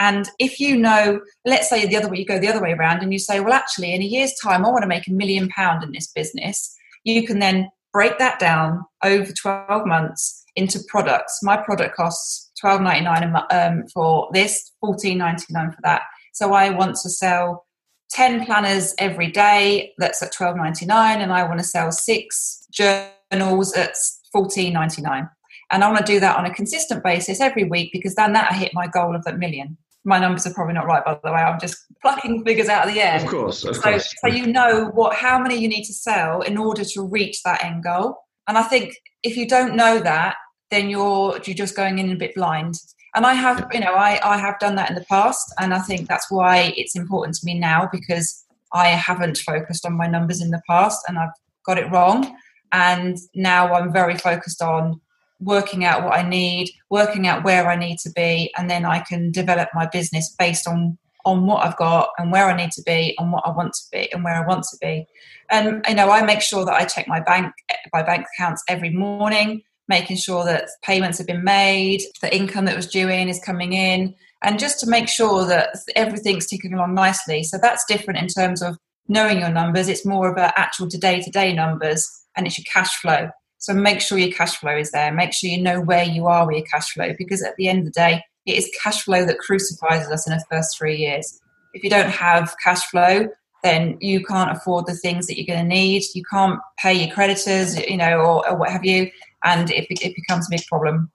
And 0.00 0.28
if 0.38 0.60
you 0.60 0.76
know, 0.76 1.20
let's 1.44 1.68
say 1.68 1.86
the 1.86 1.96
other 1.96 2.08
way, 2.08 2.18
you 2.18 2.26
go 2.26 2.38
the 2.38 2.48
other 2.48 2.62
way 2.62 2.72
around 2.72 3.02
and 3.02 3.12
you 3.12 3.18
say, 3.18 3.40
well, 3.40 3.52
actually, 3.52 3.92
in 3.92 4.02
a 4.02 4.06
year's 4.06 4.34
time, 4.34 4.64
I 4.64 4.70
want 4.70 4.82
to 4.82 4.88
make 4.88 5.08
a 5.08 5.12
million 5.12 5.48
pound 5.48 5.82
in 5.82 5.92
this 5.92 6.06
business. 6.12 6.74
You 7.04 7.26
can 7.26 7.40
then 7.40 7.68
break 7.92 8.18
that 8.18 8.38
down 8.38 8.84
over 9.02 9.32
12 9.32 9.86
months 9.86 10.44
into 10.58 10.80
products. 10.88 11.40
My 11.42 11.56
product 11.56 11.96
costs 11.96 12.50
twelve 12.60 12.80
ninety 12.82 13.04
nine 13.04 13.34
um, 13.50 13.86
for 13.94 14.28
this, 14.32 14.72
fourteen 14.80 15.18
ninety 15.18 15.46
nine 15.50 15.70
for 15.70 15.78
that. 15.84 16.02
So 16.32 16.52
I 16.52 16.70
want 16.70 16.96
to 16.96 17.08
sell 17.08 17.66
ten 18.10 18.44
planners 18.44 18.94
every 18.98 19.30
day. 19.30 19.94
That's 19.98 20.22
at 20.22 20.32
twelve 20.32 20.56
ninety 20.56 20.84
nine, 20.84 21.20
and 21.20 21.32
I 21.32 21.44
want 21.44 21.60
to 21.60 21.64
sell 21.64 21.92
six 21.92 22.66
journals 22.72 23.72
at 23.74 23.94
fourteen 24.32 24.72
ninety 24.72 25.00
nine. 25.00 25.28
And 25.70 25.84
I 25.84 25.90
want 25.90 26.04
to 26.04 26.12
do 26.12 26.20
that 26.20 26.36
on 26.36 26.46
a 26.46 26.54
consistent 26.54 27.04
basis 27.04 27.40
every 27.40 27.64
week 27.64 27.90
because 27.92 28.14
then 28.14 28.32
that 28.32 28.50
I 28.50 28.54
hit 28.54 28.72
my 28.74 28.86
goal 28.86 29.14
of 29.14 29.24
that 29.24 29.38
million. 29.38 29.76
My 30.04 30.18
numbers 30.18 30.46
are 30.46 30.54
probably 30.54 30.74
not 30.74 30.86
right, 30.86 31.04
by 31.04 31.18
the 31.22 31.32
way. 31.32 31.40
I'm 31.40 31.60
just 31.60 31.76
plucking 32.02 32.44
figures 32.44 32.68
out 32.68 32.86
of 32.88 32.94
the 32.94 33.00
air. 33.00 33.16
Of 33.16 33.26
course, 33.26 33.64
of 33.64 33.76
so, 33.76 33.82
course. 33.82 34.14
So 34.20 34.28
you 34.28 34.46
know 34.46 34.86
what, 34.94 35.14
how 35.14 35.38
many 35.38 35.56
you 35.56 35.68
need 35.68 35.84
to 35.84 35.92
sell 35.92 36.40
in 36.42 36.56
order 36.56 36.84
to 36.84 37.02
reach 37.02 37.42
that 37.42 37.64
end 37.64 37.84
goal. 37.84 38.16
And 38.46 38.56
I 38.56 38.62
think 38.62 38.94
if 39.22 39.36
you 39.36 39.46
don't 39.46 39.76
know 39.76 39.98
that, 40.00 40.36
then 40.70 40.88
you're 40.88 41.38
you're 41.44 41.56
just 41.56 41.76
going 41.76 41.98
in 41.98 42.12
a 42.12 42.16
bit 42.16 42.34
blind. 42.34 42.74
And 43.14 43.26
I 43.26 43.34
have, 43.34 43.68
you 43.72 43.80
know, 43.80 43.94
I, 43.94 44.20
I 44.22 44.36
have 44.38 44.58
done 44.58 44.76
that 44.76 44.90
in 44.90 44.94
the 44.94 45.04
past, 45.08 45.52
and 45.58 45.74
I 45.74 45.80
think 45.80 46.08
that's 46.08 46.30
why 46.30 46.72
it's 46.76 46.94
important 46.94 47.34
to 47.36 47.46
me 47.46 47.58
now 47.58 47.88
because 47.90 48.44
I 48.72 48.88
haven't 48.88 49.38
focused 49.38 49.86
on 49.86 49.96
my 49.96 50.06
numbers 50.06 50.40
in 50.40 50.50
the 50.50 50.62
past 50.68 51.00
and 51.08 51.18
I've 51.18 51.30
got 51.64 51.78
it 51.78 51.90
wrong. 51.90 52.36
And 52.72 53.16
now 53.34 53.72
I'm 53.74 53.92
very 53.92 54.16
focused 54.16 54.62
on 54.62 55.00
working 55.40 55.84
out 55.84 56.04
what 56.04 56.14
I 56.14 56.28
need, 56.28 56.70
working 56.90 57.26
out 57.26 57.44
where 57.44 57.68
I 57.68 57.76
need 57.76 57.98
to 58.00 58.10
be, 58.10 58.52
and 58.56 58.68
then 58.68 58.84
I 58.84 59.00
can 59.00 59.30
develop 59.30 59.68
my 59.74 59.86
business 59.86 60.34
based 60.38 60.66
on 60.66 60.98
on 61.24 61.46
what 61.46 61.66
I've 61.66 61.76
got 61.76 62.10
and 62.16 62.32
where 62.32 62.46
I 62.46 62.56
need 62.56 62.70
to 62.72 62.82
be 62.86 63.14
and 63.18 63.32
what 63.32 63.42
I 63.44 63.50
want 63.50 63.74
to 63.74 63.82
be 63.92 64.10
and 64.12 64.24
where 64.24 64.34
I 64.34 64.46
want 64.46 64.64
to 64.70 64.76
be. 64.80 65.06
And 65.50 65.84
you 65.88 65.94
know, 65.94 66.10
I 66.10 66.22
make 66.22 66.40
sure 66.40 66.64
that 66.64 66.74
I 66.74 66.84
check 66.84 67.06
my 67.08 67.20
bank 67.20 67.52
my 67.92 68.02
bank 68.02 68.26
accounts 68.34 68.62
every 68.68 68.90
morning 68.90 69.62
making 69.88 70.18
sure 70.18 70.44
that 70.44 70.68
payments 70.82 71.18
have 71.18 71.26
been 71.26 71.42
made, 71.42 72.02
the 72.20 72.34
income 72.34 72.66
that 72.66 72.76
was 72.76 72.86
due 72.86 73.08
in 73.08 73.28
is 73.28 73.40
coming 73.40 73.72
in, 73.72 74.14
and 74.44 74.58
just 74.58 74.78
to 74.80 74.88
make 74.88 75.08
sure 75.08 75.46
that 75.46 75.70
everything's 75.96 76.46
ticking 76.46 76.74
along 76.74 76.94
nicely. 76.94 77.42
So 77.42 77.58
that's 77.60 77.84
different 77.86 78.20
in 78.20 78.28
terms 78.28 78.62
of 78.62 78.76
knowing 79.08 79.40
your 79.40 79.48
numbers. 79.48 79.88
It's 79.88 80.06
more 80.06 80.30
about 80.30 80.52
actual 80.56 80.86
day 80.86 81.20
to 81.20 81.30
day 81.30 81.52
numbers 81.52 82.08
and 82.36 82.46
it's 82.46 82.58
your 82.58 82.66
cash 82.72 82.94
flow. 83.00 83.30
So 83.58 83.74
make 83.74 84.00
sure 84.00 84.18
your 84.18 84.32
cash 84.32 84.56
flow 84.56 84.76
is 84.76 84.92
there. 84.92 85.12
Make 85.12 85.32
sure 85.32 85.50
you 85.50 85.60
know 85.60 85.80
where 85.80 86.04
you 86.04 86.26
are 86.26 86.46
with 86.46 86.56
your 86.56 86.66
cash 86.66 86.92
flow 86.92 87.12
because 87.18 87.42
at 87.42 87.56
the 87.56 87.68
end 87.68 87.80
of 87.80 87.84
the 87.86 87.90
day, 87.90 88.22
it 88.46 88.56
is 88.56 88.70
cash 88.82 89.02
flow 89.02 89.24
that 89.24 89.38
crucifies 89.38 90.08
us 90.08 90.26
in 90.26 90.32
the 90.32 90.44
first 90.50 90.78
three 90.78 90.96
years. 90.96 91.40
If 91.74 91.84
you 91.84 91.90
don't 91.90 92.10
have 92.10 92.54
cash 92.62 92.82
flow, 92.86 93.28
then 93.62 93.98
you 94.00 94.24
can't 94.24 94.56
afford 94.56 94.86
the 94.86 94.94
things 94.94 95.26
that 95.26 95.36
you're 95.36 95.54
going 95.54 95.68
to 95.68 95.74
need. 95.74 96.02
You 96.14 96.22
can't 96.30 96.60
pay 96.78 96.94
your 96.94 97.12
creditors, 97.12 97.78
you 97.78 97.96
know, 97.96 98.18
or, 98.20 98.48
or 98.48 98.56
what 98.56 98.70
have 98.70 98.84
you, 98.84 99.10
and 99.44 99.70
it, 99.70 99.86
it 99.90 100.14
becomes 100.14 100.46
a 100.46 100.50
big 100.50 100.64
problem. 100.66 101.10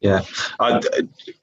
Yeah, 0.00 0.22
I, 0.60 0.80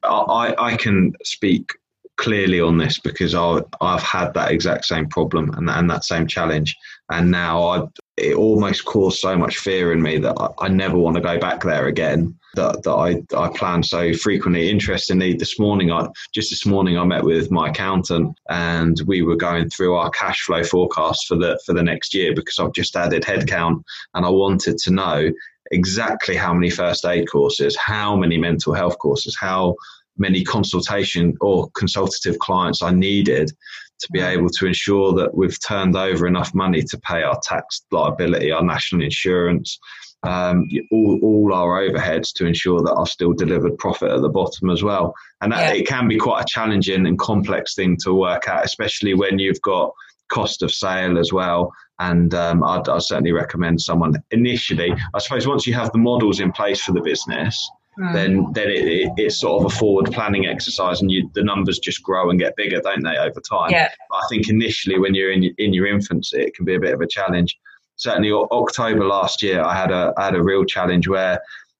I, 0.03 0.55
I 0.57 0.77
can 0.77 1.13
speak 1.23 1.73
clearly 2.17 2.61
on 2.61 2.77
this 2.77 2.99
because 2.99 3.35
I, 3.35 3.59
I've 3.81 4.01
had 4.01 4.33
that 4.33 4.51
exact 4.51 4.85
same 4.85 5.07
problem 5.07 5.51
and, 5.51 5.69
and 5.69 5.89
that 5.89 6.05
same 6.05 6.27
challenge. 6.27 6.75
And 7.11 7.31
now 7.31 7.63
I, 7.63 7.87
it 8.17 8.35
almost 8.35 8.85
caused 8.85 9.19
so 9.19 9.37
much 9.37 9.57
fear 9.57 9.91
in 9.91 10.01
me 10.01 10.17
that 10.19 10.35
I, 10.37 10.65
I 10.65 10.67
never 10.69 10.97
want 10.97 11.15
to 11.15 11.21
go 11.21 11.37
back 11.37 11.63
there 11.63 11.87
again. 11.87 12.37
That, 12.55 12.83
that 12.83 12.91
I, 12.91 13.21
I 13.37 13.49
plan 13.49 13.83
so 13.83 14.13
frequently. 14.13 14.69
Interestingly, 14.69 15.33
this 15.33 15.59
morning, 15.59 15.91
I 15.91 16.07
just 16.33 16.51
this 16.51 16.65
morning 16.65 16.97
I 16.97 17.03
met 17.03 17.25
with 17.25 17.51
my 17.51 17.67
accountant 17.67 18.37
and 18.49 19.01
we 19.05 19.23
were 19.23 19.35
going 19.35 19.69
through 19.69 19.95
our 19.95 20.09
cash 20.11 20.43
flow 20.43 20.63
forecast 20.63 21.27
for 21.27 21.35
the 21.35 21.59
for 21.65 21.73
the 21.73 21.83
next 21.83 22.13
year 22.13 22.33
because 22.33 22.57
I've 22.57 22.71
just 22.71 22.95
added 22.95 23.23
headcount 23.23 23.83
and 24.13 24.25
I 24.25 24.29
wanted 24.29 24.77
to 24.77 24.91
know 24.91 25.31
exactly 25.71 26.37
how 26.37 26.53
many 26.53 26.69
first 26.69 27.05
aid 27.05 27.29
courses, 27.29 27.75
how 27.75 28.15
many 28.15 28.37
mental 28.37 28.73
health 28.73 28.97
courses, 28.99 29.35
how 29.37 29.75
many 30.17 30.43
consultation 30.43 31.35
or 31.41 31.69
consultative 31.71 32.39
clients 32.39 32.81
I 32.81 32.91
needed 32.91 33.51
to 33.99 34.07
be 34.11 34.19
able 34.19 34.49
to 34.49 34.65
ensure 34.65 35.13
that 35.13 35.35
we've 35.35 35.59
turned 35.65 35.95
over 35.95 36.27
enough 36.27 36.53
money 36.53 36.81
to 36.81 36.97
pay 36.99 37.23
our 37.23 37.39
tax 37.43 37.85
liability, 37.91 38.51
our 38.51 38.63
national 38.63 39.03
insurance, 39.03 39.79
um, 40.23 40.67
all, 40.91 41.19
all 41.21 41.53
our 41.53 41.81
overheads 41.81 42.33
to 42.33 42.45
ensure 42.45 42.81
that 42.81 42.95
I've 42.97 43.07
still 43.07 43.33
delivered 43.33 43.77
profit 43.77 44.11
at 44.11 44.21
the 44.21 44.29
bottom 44.29 44.69
as 44.69 44.83
well. 44.83 45.13
And 45.41 45.51
that, 45.51 45.75
yeah. 45.75 45.81
it 45.81 45.87
can 45.87 46.07
be 46.07 46.17
quite 46.17 46.41
a 46.41 46.45
challenging 46.47 47.05
and 47.05 47.17
complex 47.19 47.75
thing 47.75 47.97
to 48.03 48.13
work 48.13 48.47
out, 48.47 48.65
especially 48.65 49.13
when 49.13 49.39
you've 49.39 49.61
got 49.61 49.91
cost 50.31 50.63
of 50.63 50.71
sale 50.71 51.17
as 51.17 51.31
well. 51.31 51.71
And 51.99 52.33
um, 52.33 52.63
I'd, 52.63 52.89
I'd 52.89 53.03
certainly 53.03 53.31
recommend 53.31 53.81
someone 53.81 54.15
initially, 54.31 54.93
I 55.13 55.19
suppose, 55.19 55.47
once 55.47 55.65
you 55.65 55.73
have 55.75 55.91
the 55.91 55.99
models 55.99 56.39
in 56.39 56.51
place 56.51 56.81
for 56.81 56.91
the 56.91 57.01
business, 57.01 57.69
Mm. 57.99 58.13
then 58.13 58.45
then 58.51 58.69
it, 58.69 58.87
it, 58.87 59.11
it's 59.17 59.39
sort 59.39 59.63
of 59.63 59.71
a 59.71 59.75
forward 59.75 60.11
planning 60.11 60.47
exercise, 60.47 61.01
and 61.01 61.09
you, 61.09 61.29
the 61.33 61.43
numbers 61.43 61.79
just 61.79 62.03
grow 62.03 62.29
and 62.29 62.39
get 62.39 62.55
bigger, 62.55 62.81
don't 62.81 63.03
they, 63.03 63.17
over 63.17 63.39
time? 63.39 63.71
Yeah. 63.71 63.89
But 64.09 64.17
I 64.17 64.27
think 64.29 64.49
initially, 64.49 64.99
when 64.99 65.15
you're 65.15 65.31
in 65.31 65.43
in 65.57 65.73
your 65.73 65.87
infancy, 65.87 66.41
it 66.41 66.55
can 66.55 66.65
be 66.65 66.75
a 66.75 66.79
bit 66.79 66.93
of 66.93 67.01
a 67.01 67.07
challenge. 67.07 67.57
Certainly, 67.95 68.31
October 68.31 69.05
last 69.05 69.41
year, 69.41 69.63
I 69.63 69.75
had 69.75 69.91
a 69.91 70.13
I 70.17 70.25
had 70.25 70.35
a 70.35 70.43
real 70.43 70.65
challenge 70.65 71.07
where 71.07 71.39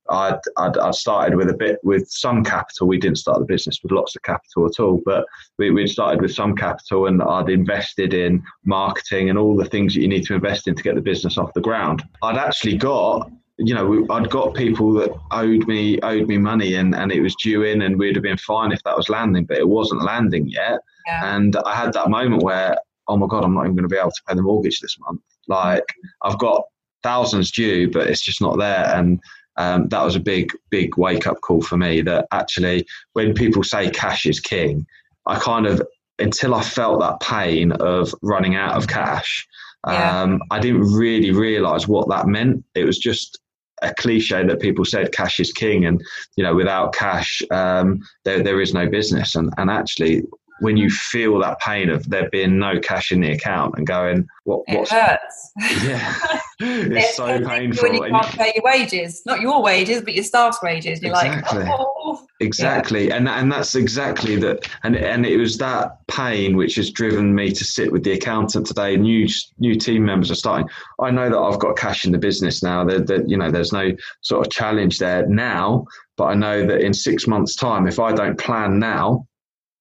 I'd, 0.09 0.39
I'd, 0.57 0.77
I'd, 0.77 0.95
started 0.95 1.35
with 1.35 1.49
a 1.49 1.53
bit 1.53 1.79
with 1.83 2.07
some 2.09 2.43
capital. 2.43 2.87
We 2.87 2.99
didn't 2.99 3.17
start 3.17 3.39
the 3.39 3.45
business 3.45 3.79
with 3.81 3.91
lots 3.91 4.15
of 4.15 4.21
capital 4.21 4.65
at 4.67 4.79
all, 4.79 5.01
but 5.03 5.25
we, 5.57 5.71
we'd 5.71 5.89
started 5.89 6.21
with 6.21 6.33
some 6.33 6.55
capital 6.55 7.07
and 7.07 7.21
I'd 7.23 7.49
invested 7.49 8.13
in 8.13 8.43
marketing 8.65 9.29
and 9.29 9.39
all 9.39 9.55
the 9.55 9.65
things 9.65 9.95
that 9.95 10.01
you 10.01 10.07
need 10.07 10.25
to 10.25 10.35
invest 10.35 10.67
in 10.67 10.75
to 10.75 10.83
get 10.83 10.95
the 10.95 11.01
business 11.01 11.37
off 11.37 11.53
the 11.53 11.61
ground. 11.61 12.03
I'd 12.21 12.37
actually 12.37 12.77
got 12.77 13.31
you 13.57 13.73
know, 13.73 14.05
I'd 14.09 14.29
got 14.29 14.53
people 14.53 14.93
that 14.93 15.11
owed 15.31 15.67
me 15.67 15.99
owed 16.01 16.27
me 16.27 16.37
money, 16.37 16.75
and, 16.75 16.93
and 16.93 17.11
it 17.11 17.21
was 17.21 17.35
due 17.35 17.63
in, 17.63 17.81
and 17.81 17.97
we'd 17.97 18.15
have 18.15 18.23
been 18.23 18.37
fine 18.37 18.71
if 18.71 18.83
that 18.83 18.97
was 18.97 19.09
landing, 19.09 19.45
but 19.45 19.57
it 19.57 19.67
wasn't 19.67 20.03
landing 20.03 20.47
yet. 20.47 20.79
Yeah. 21.07 21.35
And 21.35 21.55
I 21.65 21.75
had 21.75 21.93
that 21.93 22.09
moment 22.09 22.43
where, 22.43 22.77
oh 23.07 23.17
my 23.17 23.27
god, 23.27 23.43
I'm 23.43 23.53
not 23.53 23.63
even 23.63 23.75
going 23.75 23.87
to 23.87 23.93
be 23.93 23.99
able 23.99 24.11
to 24.11 24.23
pay 24.27 24.35
the 24.35 24.41
mortgage 24.41 24.79
this 24.79 24.97
month. 24.99 25.21
Like 25.47 25.85
I've 26.23 26.39
got 26.39 26.63
thousands 27.03 27.51
due, 27.51 27.89
but 27.89 28.07
it's 28.07 28.21
just 28.21 28.41
not 28.41 28.57
there. 28.57 28.93
And 28.93 29.19
um, 29.57 29.87
that 29.89 30.03
was 30.03 30.15
a 30.15 30.19
big, 30.19 30.51
big 30.69 30.97
wake 30.97 31.27
up 31.27 31.39
call 31.41 31.61
for 31.61 31.77
me. 31.77 32.01
That 32.01 32.27
actually, 32.31 32.85
when 33.13 33.33
people 33.33 33.63
say 33.63 33.89
cash 33.89 34.25
is 34.25 34.39
king, 34.39 34.85
I 35.27 35.39
kind 35.39 35.65
of 35.65 35.81
until 36.19 36.55
I 36.55 36.61
felt 36.63 36.99
that 37.01 37.19
pain 37.21 37.71
of 37.73 38.13
running 38.21 38.55
out 38.55 38.75
of 38.75 38.87
cash. 38.87 39.47
Yeah. 39.87 40.21
Um, 40.21 40.41
I 40.49 40.59
didn't 40.59 40.81
really 40.81 41.31
realize 41.31 41.87
what 41.87 42.09
that 42.09 42.27
meant. 42.27 42.65
It 42.73 42.85
was 42.85 42.97
just 42.97 43.39
a 43.85 43.93
cliche 43.95 44.45
that 44.45 44.59
people 44.59 44.85
said 44.85 45.11
cash 45.11 45.39
is 45.39 45.51
king 45.51 45.85
and 45.85 46.03
you 46.35 46.43
know 46.43 46.55
without 46.55 46.93
cash 46.93 47.41
um, 47.51 48.01
there, 48.23 48.43
there 48.43 48.61
is 48.61 48.73
no 48.73 48.89
business. 48.89 49.35
And, 49.35 49.53
and 49.57 49.69
actually 49.69 50.23
when 50.59 50.77
you 50.77 50.89
feel 50.89 51.39
that 51.39 51.59
pain 51.59 51.89
of 51.89 52.09
there 52.09 52.29
being 52.29 52.57
no 52.57 52.79
cash 52.79 53.11
in 53.11 53.21
the 53.21 53.31
account 53.31 53.75
and 53.77 53.85
going, 53.85 54.27
what? 54.45 54.63
It 54.67 54.87
hurts. 54.87 55.51
Yeah, 55.83 56.13
it's 56.59 57.17
so 57.17 57.45
painful. 57.45 57.89
When 57.89 57.93
you 57.95 58.09
can't 58.09 58.27
pay 58.27 58.53
your 58.55 58.63
wages, 58.63 59.23
not 59.25 59.41
your 59.41 59.61
wages, 59.61 60.01
but 60.01 60.13
your 60.13 60.23
staff's 60.23 60.61
wages. 60.61 61.01
You're 61.01 61.11
exactly. 61.11 61.63
like, 61.63 61.69
oh. 61.71 62.25
Exactly, 62.39 63.07
yeah. 63.07 63.15
and 63.15 63.27
and 63.27 63.51
that's 63.51 63.75
exactly 63.75 64.35
that. 64.37 64.69
And 64.83 64.95
and 64.95 65.25
it 65.25 65.37
was 65.37 65.57
that 65.57 66.05
pain 66.07 66.55
which 66.55 66.75
has 66.75 66.91
driven 66.91 67.33
me 67.33 67.51
to 67.51 67.63
sit 67.63 67.91
with 67.91 68.03
the 68.03 68.11
accountant 68.11 68.67
today. 68.67 68.97
New 68.97 69.27
new 69.59 69.75
team 69.75 70.05
members 70.05 70.31
are 70.31 70.35
starting. 70.35 70.69
I 70.99 71.11
know 71.11 71.29
that 71.29 71.37
I've 71.37 71.59
got 71.59 71.77
cash 71.77 72.05
in 72.05 72.11
the 72.11 72.17
business 72.17 72.61
now. 72.61 72.83
That 72.85 73.07
that 73.07 73.29
you 73.29 73.37
know, 73.37 73.51
there's 73.51 73.73
no 73.73 73.91
sort 74.21 74.45
of 74.45 74.51
challenge 74.51 74.99
there 74.99 75.25
now. 75.27 75.85
But 76.17 76.25
I 76.25 76.33
know 76.35 76.65
that 76.65 76.81
in 76.81 76.93
six 76.93 77.27
months' 77.27 77.55
time, 77.55 77.87
if 77.87 77.99
I 77.99 78.13
don't 78.13 78.37
plan 78.37 78.79
now, 78.79 79.27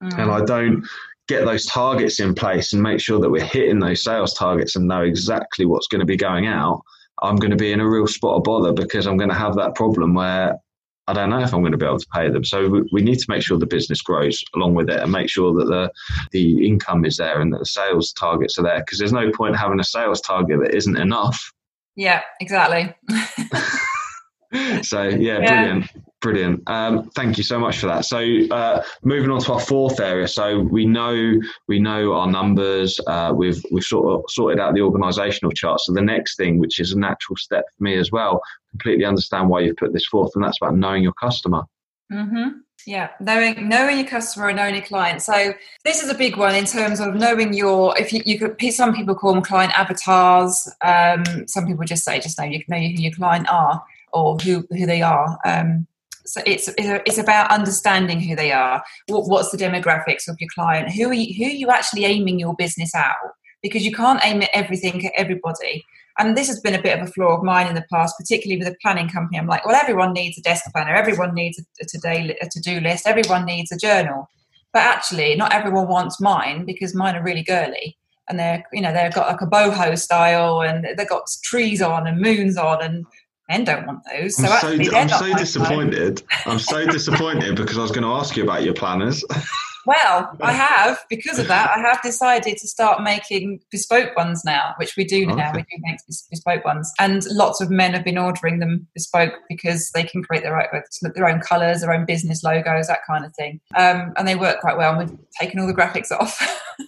mm. 0.05 0.19
and 0.19 0.31
I 0.31 0.45
don't 0.45 0.87
get 1.29 1.45
those 1.45 1.67
targets 1.67 2.21
in 2.21 2.35
place 2.35 2.73
and 2.73 2.83
make 2.83 3.01
sure 3.01 3.19
that 3.19 3.31
we're 3.31 3.45
hitting 3.45 3.79
those 3.79 4.05
sales 4.05 4.35
targets 4.35 4.77
and 4.77 4.87
know 4.87 5.03
exactly 5.03 5.65
what's 5.65 5.87
going 5.87 6.01
to 6.01 6.07
be 6.07 6.17
going 6.17 6.47
out, 6.47 6.83
I'm 7.23 7.37
going 7.37 7.51
to 7.51 7.57
be 7.57 7.73
in 7.73 7.81
a 7.81 7.89
real 7.89 8.07
spot 8.07 8.37
of 8.37 8.45
bother 8.45 8.73
because 8.73 9.07
I'm 9.07 9.17
going 9.17 9.31
to 9.31 9.37
have 9.37 9.57
that 9.57 9.75
problem 9.75 10.15
where 10.15 10.59
I 11.07 11.13
don't 11.13 11.31
know 11.31 11.41
if 11.41 11.53
I'm 11.53 11.61
going 11.61 11.73
to 11.73 11.79
be 11.79 11.85
able 11.85 11.99
to 11.99 12.07
pay 12.15 12.31
them. 12.31 12.45
So 12.45 12.69
we, 12.69 12.83
we 12.93 13.03
need 13.03 13.19
to 13.19 13.27
make 13.29 13.43
sure 13.43 13.59
the 13.59 13.67
business 13.67 14.01
grows 14.01 14.43
along 14.55 14.75
with 14.75 14.89
it 14.89 15.01
and 15.01 15.13
make 15.13 15.29
sure 15.29 15.53
that 15.55 15.67
the 15.67 15.91
the 16.33 16.67
income 16.67 17.05
is 17.05 17.19
there 17.19 17.41
and 17.41 17.53
that 17.53 17.59
the 17.59 17.67
sales 17.67 18.13
targets 18.13 18.59
are 18.59 18.63
there 18.63 18.81
because 18.81 18.99
there's 18.99 19.13
no 19.13 19.31
point 19.31 19.57
having 19.57 19.81
a 19.81 19.85
sales 19.85 20.21
target 20.21 20.61
that 20.61 20.75
isn't 20.75 20.97
enough. 20.97 21.53
Yeah, 21.97 22.23
exactly. 22.41 22.95
so 24.83 25.03
yeah, 25.03 25.41
yeah, 25.41 25.47
brilliant. 25.47 25.91
Brilliant. 26.25 26.63
Um, 26.71 27.11
thank 27.11 27.37
you 27.37 27.45
so 27.45 27.59
much 27.59 27.77
for 27.77 27.87
that. 27.87 28.07
So, 28.07 28.19
uh, 28.51 28.83
moving 29.03 29.31
on 29.31 29.41
to 29.41 29.53
our 29.53 29.61
fourth 29.61 30.01
area. 30.01 30.27
So 30.27 30.61
we 30.61 30.87
know 30.87 31.39
we 31.69 31.79
know 31.79 32.15
our 32.15 32.27
numbers. 32.27 32.99
Uh, 33.07 33.35
we've 33.37 33.63
we've 33.71 33.85
sort 33.85 34.07
of 34.11 34.25
sorted 34.31 34.59
out 34.59 34.73
the 34.73 34.81
organisational 34.81 35.55
chart. 35.55 35.81
So 35.81 35.93
the 35.93 36.01
next 36.01 36.39
thing, 36.39 36.59
which 36.59 36.81
is 36.81 36.93
a 36.93 36.99
natural 36.99 37.37
step 37.37 37.67
for 37.77 37.85
me 37.85 37.99
as 37.99 38.11
well, 38.11 38.41
completely 38.71 39.05
understand 39.05 39.51
why 39.51 39.61
you've 39.61 39.77
put 39.77 39.93
this 39.93 40.07
forth, 40.07 40.31
and 40.35 40.43
that's 40.43 40.57
about 40.63 40.79
knowing 40.79 41.03
your 41.03 41.13
customer. 41.13 41.65
Mm-hmm. 42.11 42.61
Yeah, 42.87 43.11
knowing 43.21 43.69
knowing 43.69 43.99
your 43.99 44.09
customer 44.09 44.49
and 44.49 44.57
knowing 44.57 44.77
your 44.77 44.85
client. 44.85 45.21
So 45.21 45.53
this 45.85 46.03
is 46.03 46.09
a 46.09 46.15
big 46.15 46.39
one 46.39 46.55
in 46.55 46.65
terms 46.65 47.01
of 47.01 47.15
knowing 47.17 47.53
your. 47.53 47.95
If 47.99 48.15
you, 48.15 48.23
you 48.25 48.39
could, 48.39 48.57
some 48.73 48.95
people 48.95 49.15
call 49.15 49.35
them 49.35 49.43
client 49.43 49.79
avatars. 49.79 50.73
Um, 50.83 51.47
some 51.47 51.67
people 51.67 51.85
just 51.85 52.03
say 52.03 52.19
just 52.19 52.39
know 52.39 52.47
you 52.47 52.65
know 52.67 52.79
who 52.79 53.03
your 53.03 53.13
client 53.13 53.47
are 53.51 53.85
or 54.15 54.39
who 54.39 54.67
who 54.71 54.87
they 54.87 55.03
are. 55.03 55.39
Um, 55.45 55.87
so 56.27 56.41
it's 56.47 56.71
it's 56.79 57.19
about 57.19 57.51
understanding 57.51 58.21
who 58.21 58.35
they 58.35 58.53
are. 58.53 58.83
What, 59.09 59.29
what's 59.29 59.51
the 59.51 59.59
demographics 59.59 60.29
of 60.29 60.37
your 60.41 60.49
client? 60.55 60.93
Who 60.93 61.11
are 61.11 61.15
you, 61.15 61.35
who 61.35 61.51
are 61.51 61.57
you 61.57 61.71
actually 61.71 62.05
aiming 62.05 62.39
your 62.39 62.55
business 62.55 62.95
at? 62.95 63.15
Because 63.63 63.85
you 63.85 63.93
can't 63.93 64.25
aim 64.25 64.43
at 64.43 64.51
everything 64.53 65.07
at 65.07 65.13
everybody. 65.17 65.85
And 66.19 66.37
this 66.37 66.47
has 66.47 66.61
been 66.61 66.75
a 66.75 66.83
bit 66.83 66.99
of 66.99 67.09
a 67.09 67.11
flaw 67.11 67.37
of 67.37 67.43
mine 67.43 67.67
in 67.67 67.75
the 67.75 67.85
past, 67.93 68.15
particularly 68.19 68.59
with 68.59 68.73
a 68.73 68.77
planning 68.81 69.09
company. 69.09 69.39
I'm 69.39 69.49
like, 69.49 69.67
well, 69.67 69.75
everyone 69.75 70.13
needs 70.13 70.39
a 70.39 70.43
desk 70.43 70.65
planner, 70.73 70.95
everyone 70.95 71.35
needs 71.35 71.61
a, 71.81 71.85
today 71.85 72.37
a 72.41 72.49
to-do 72.49 72.81
list, 72.81 73.07
everyone 73.07 73.45
needs 73.45 73.73
a 73.73 73.77
journal. 73.77 74.31
But 74.73 74.83
actually, 74.83 75.35
not 75.35 75.53
everyone 75.53 75.89
wants 75.89 76.21
mine 76.21 76.65
because 76.65 76.95
mine 76.95 77.17
are 77.17 77.23
really 77.23 77.43
girly 77.43 77.97
and 78.29 78.39
they're 78.39 78.65
you 78.73 78.81
know 78.81 78.93
they've 78.93 79.13
got 79.13 79.29
like 79.29 79.41
a 79.41 79.47
boho 79.47 79.99
style 79.99 80.63
and 80.63 80.87
they've 80.97 81.09
got 81.09 81.29
trees 81.43 81.83
on 81.83 82.07
and 82.07 82.21
moons 82.21 82.57
on 82.57 82.83
and 82.83 83.05
men 83.49 83.65
don't 83.65 83.87
want 83.87 84.03
those. 84.11 84.37
So 84.37 84.47
I'm 84.47 84.85
so, 84.85 84.97
I'm 84.97 85.09
so 85.09 85.35
disappointed. 85.37 86.23
I'm 86.47 86.59
so 86.59 86.87
disappointed 86.87 87.57
because 87.57 87.79
I 87.79 87.83
was 87.83 87.91
going 87.91 88.05
to 88.05 88.13
ask 88.13 88.37
you 88.37 88.43
about 88.43 88.63
your 88.63 88.75
planners. 88.75 89.25
Well, 89.87 90.37
I 90.41 90.53
have 90.53 91.05
because 91.11 91.39
of 91.39 91.49
that. 91.49 91.71
I 91.77 91.81
have 91.81 92.01
decided 92.03 92.57
to 92.59 92.69
start 92.69 93.03
making 93.03 93.61
bespoke 93.71 94.17
ones 94.17 94.43
now, 94.45 94.75
which 94.79 94.97
we 94.97 95.05
do 95.05 95.27
now. 95.27 95.53
We 95.55 95.63
do 95.63 95.79
make 95.81 95.99
bespoke 96.31 96.65
ones, 96.65 96.93
and 96.99 97.25
lots 97.31 97.61
of 97.61 97.71
men 97.71 97.93
have 97.93 98.05
been 98.05 98.19
ordering 98.19 98.61
them 98.61 98.87
bespoke 98.95 99.35
because 99.49 99.91
they 99.91 100.03
can 100.03 100.23
create 100.23 100.43
their 100.43 100.59
own 100.59 100.83
their 101.15 101.29
own 101.29 101.41
colours, 101.41 101.83
their 101.83 101.93
own 101.93 102.07
business 102.07 102.43
logos, 102.43 102.87
that 102.87 103.01
kind 103.07 103.25
of 103.25 103.35
thing, 103.35 103.61
um, 103.77 104.13
and 104.17 104.27
they 104.27 104.37
work 104.37 104.61
quite 104.61 104.77
well. 104.77 104.99
And 104.99 105.11
we've 105.11 105.19
taken 105.39 105.61
all 105.61 105.67
the 105.67 105.75
graphics 105.75 106.11
off, 106.11 106.41